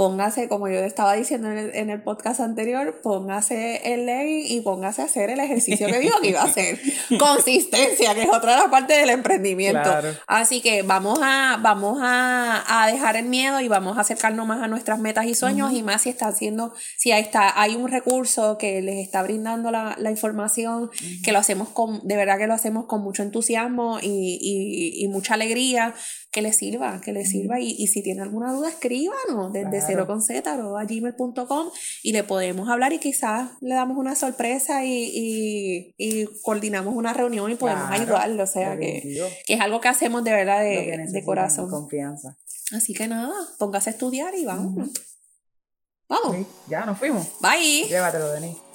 póngase, 0.00 0.48
como 0.48 0.66
yo 0.66 0.78
estaba 0.78 1.12
diciendo 1.12 1.50
en 1.50 1.90
el, 1.90 2.00
podcast 2.00 2.40
anterior, 2.40 3.02
póngase 3.02 3.92
el 3.92 4.06
ley 4.06 4.46
y 4.48 4.62
póngase 4.62 5.02
a 5.02 5.04
hacer 5.04 5.28
el 5.28 5.40
ejercicio 5.40 5.88
que 5.88 5.98
dijo 5.98 6.18
que 6.22 6.28
iba 6.28 6.40
a 6.40 6.44
hacer. 6.44 6.80
Consistencia, 7.18 8.14
que 8.14 8.22
es 8.22 8.30
otra 8.30 8.52
de 8.52 8.58
las 8.62 8.68
partes 8.68 8.98
del 8.98 9.10
emprendimiento. 9.10 9.90
Así 10.26 10.62
que 10.62 10.80
vamos 10.80 11.18
a, 11.22 11.58
vamos 11.60 11.98
a, 12.00 12.88
dejar 12.90 13.16
el 13.16 13.26
miedo 13.26 13.60
y 13.60 13.68
vamos 13.68 13.98
a 13.98 14.00
acercarnos 14.00 14.46
más 14.46 14.62
a 14.62 14.68
nuestras 14.68 14.98
metas 15.00 15.26
y 15.26 15.34
sueños 15.34 15.70
y 15.74 15.82
más 15.82 16.00
si 16.00 16.08
está 16.08 16.28
haciendo, 16.28 16.72
si 16.96 17.12
ahí 17.12 17.20
está, 17.20 17.60
hay 17.60 17.74
un 17.74 17.88
recurso 17.88 18.56
que 18.56 18.80
les 18.80 19.04
está 19.04 19.22
brindando 19.22 19.70
la, 19.70 20.10
información, 20.10 20.90
que 21.22 21.30
lo 21.30 21.38
hacemos 21.38 21.68
con, 21.68 22.00
de 22.08 22.16
verdad 22.16 22.38
que 22.38 22.46
lo 22.46 22.54
hacemos 22.54 22.86
con 22.86 23.02
mucho 23.02 23.22
entusiasmo 23.22 23.98
y, 24.00 24.94
y 24.96 25.08
mucha 25.08 25.34
alegría 25.34 25.94
que 26.30 26.42
le 26.42 26.52
sirva, 26.52 27.00
que 27.00 27.12
le 27.12 27.24
sirva. 27.24 27.60
Y, 27.60 27.74
y 27.78 27.88
si 27.88 28.02
tiene 28.02 28.22
alguna 28.22 28.52
duda, 28.52 28.68
escríbanos 28.68 29.52
desde 29.52 29.89
cero 29.90 30.06
con 30.06 30.22
z 30.22 30.50
a 30.50 30.84
gmail.com 30.84 31.70
y 32.02 32.12
le 32.12 32.24
podemos 32.24 32.68
hablar 32.68 32.92
y 32.92 32.98
quizás 32.98 33.50
le 33.60 33.74
damos 33.74 33.96
una 33.96 34.14
sorpresa 34.14 34.84
y, 34.84 35.94
y, 35.96 36.26
coordinamos 36.42 36.94
una 36.94 37.12
reunión 37.12 37.50
y 37.50 37.54
podemos 37.56 37.90
ayudarlo. 37.90 38.42
O 38.44 38.46
sea, 38.46 38.78
que, 38.78 39.22
que, 39.46 39.54
es 39.54 39.60
algo 39.60 39.80
que 39.80 39.88
hacemos 39.88 40.24
de 40.24 40.32
verdad 40.32 40.60
de, 40.60 41.06
de 41.10 41.24
corazón. 41.24 41.70
Confianza. 41.70 42.36
Así 42.72 42.94
que 42.94 43.08
nada, 43.08 43.32
póngase 43.58 43.90
a 43.90 43.92
estudiar 43.92 44.34
y 44.34 44.44
vamos. 44.44 44.90
Vamos. 46.08 46.46
ya 46.68 46.84
nos 46.84 46.98
fuimos. 46.98 47.26
Bye. 47.40 47.86
Llévatelo, 47.88 48.32
Denise. 48.32 48.69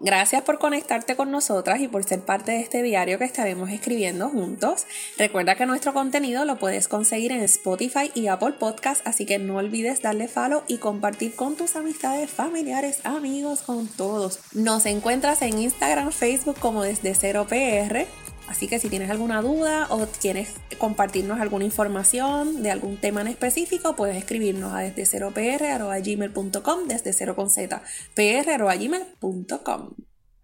Gracias 0.00 0.42
por 0.42 0.60
conectarte 0.60 1.16
con 1.16 1.32
nosotras 1.32 1.80
y 1.80 1.88
por 1.88 2.04
ser 2.04 2.20
parte 2.20 2.52
de 2.52 2.60
este 2.60 2.82
diario 2.84 3.18
que 3.18 3.24
estaremos 3.24 3.70
escribiendo 3.70 4.28
juntos. 4.28 4.86
Recuerda 5.16 5.56
que 5.56 5.66
nuestro 5.66 5.92
contenido 5.92 6.44
lo 6.44 6.56
puedes 6.56 6.86
conseguir 6.86 7.32
en 7.32 7.40
Spotify 7.40 8.12
y 8.14 8.28
Apple 8.28 8.52
Podcast, 8.52 9.04
así 9.06 9.26
que 9.26 9.38
no 9.38 9.56
olvides 9.56 10.00
darle 10.00 10.28
follow 10.28 10.62
y 10.68 10.78
compartir 10.78 11.34
con 11.34 11.56
tus 11.56 11.74
amistades, 11.74 12.30
familiares, 12.30 13.00
amigos, 13.02 13.62
con 13.62 13.88
todos. 13.88 14.38
Nos 14.52 14.86
encuentras 14.86 15.42
en 15.42 15.58
Instagram, 15.58 16.12
Facebook 16.12 16.58
como 16.60 16.84
desde 16.84 17.12
0PR 17.14 18.06
Así 18.48 18.66
que 18.66 18.78
si 18.78 18.88
tienes 18.88 19.10
alguna 19.10 19.42
duda 19.42 19.86
o 19.90 20.06
quieres 20.20 20.54
compartirnos 20.78 21.40
alguna 21.40 21.64
información 21.64 22.62
de 22.62 22.70
algún 22.70 22.96
tema 22.96 23.20
en 23.20 23.28
específico, 23.28 23.94
puedes 23.94 24.16
escribirnos 24.16 24.72
a 24.72 24.80
desde 24.80 25.04
0pr.gmail.com, 25.20 26.88
desde 26.88 27.12
0 27.12 27.36
con 27.36 27.50
z, 27.50 27.82
pr.gmail.com. 28.14 29.90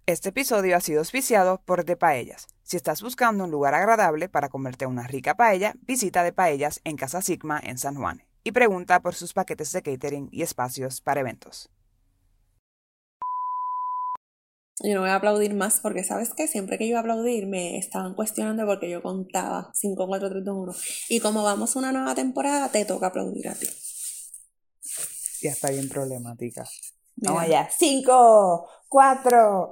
Este 0.06 0.28
episodio 0.28 0.76
ha 0.76 0.80
sido 0.80 0.98
auspiciado 0.98 1.62
por 1.64 1.86
De 1.86 1.96
Paellas. 1.96 2.46
Si 2.62 2.76
estás 2.76 3.00
buscando 3.00 3.44
un 3.44 3.50
lugar 3.50 3.72
agradable 3.72 4.28
para 4.28 4.50
comerte 4.50 4.84
una 4.84 5.06
rica 5.06 5.34
paella, 5.34 5.74
visita 5.82 6.22
De 6.22 6.32
Paellas 6.32 6.80
en 6.84 6.96
Casa 6.96 7.22
Sigma 7.22 7.58
en 7.62 7.78
San 7.78 7.94
Juan 7.94 8.22
y 8.44 8.52
pregunta 8.52 9.00
por 9.00 9.14
sus 9.14 9.32
paquetes 9.32 9.72
de 9.72 9.82
catering 9.82 10.28
y 10.30 10.42
espacios 10.42 11.00
para 11.00 11.20
eventos. 11.20 11.70
Yo 14.82 14.94
no 14.94 15.02
voy 15.02 15.10
a 15.10 15.16
aplaudir 15.16 15.54
más 15.54 15.78
porque, 15.80 16.02
¿sabes 16.02 16.34
que 16.34 16.48
Siempre 16.48 16.78
que 16.78 16.84
iba 16.84 16.98
a 16.98 17.00
aplaudir 17.00 17.46
me 17.46 17.78
estaban 17.78 18.14
cuestionando 18.14 18.66
porque 18.66 18.90
yo 18.90 19.02
contaba 19.02 19.70
5, 19.72 20.06
4, 20.06 20.30
3, 20.30 20.44
2, 20.44 20.56
1. 20.56 20.74
Y 21.10 21.20
como 21.20 21.44
vamos 21.44 21.76
una 21.76 21.92
nueva 21.92 22.14
temporada, 22.14 22.68
te 22.70 22.84
toca 22.84 23.06
aplaudir 23.06 23.48
a 23.48 23.54
ti. 23.54 23.68
Ya 25.42 25.50
está 25.50 25.70
bien 25.70 25.88
problemática. 25.88 26.64
Vamos 27.16 27.42
allá. 27.42 27.68
5, 27.78 28.68
cuatro. 28.88 29.70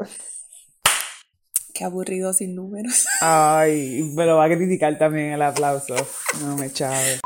Qué 1.75 1.85
aburrido 1.85 2.33
sin 2.33 2.55
números. 2.55 3.07
Ay, 3.21 4.03
me 4.15 4.27
lo 4.27 4.37
va 4.37 4.45
a 4.45 4.49
criticar 4.49 4.99
también 4.99 5.33
el 5.33 5.43
aplauso. 5.43 5.97
No 6.41 6.57
me 6.57 6.71
chave. 6.71 7.21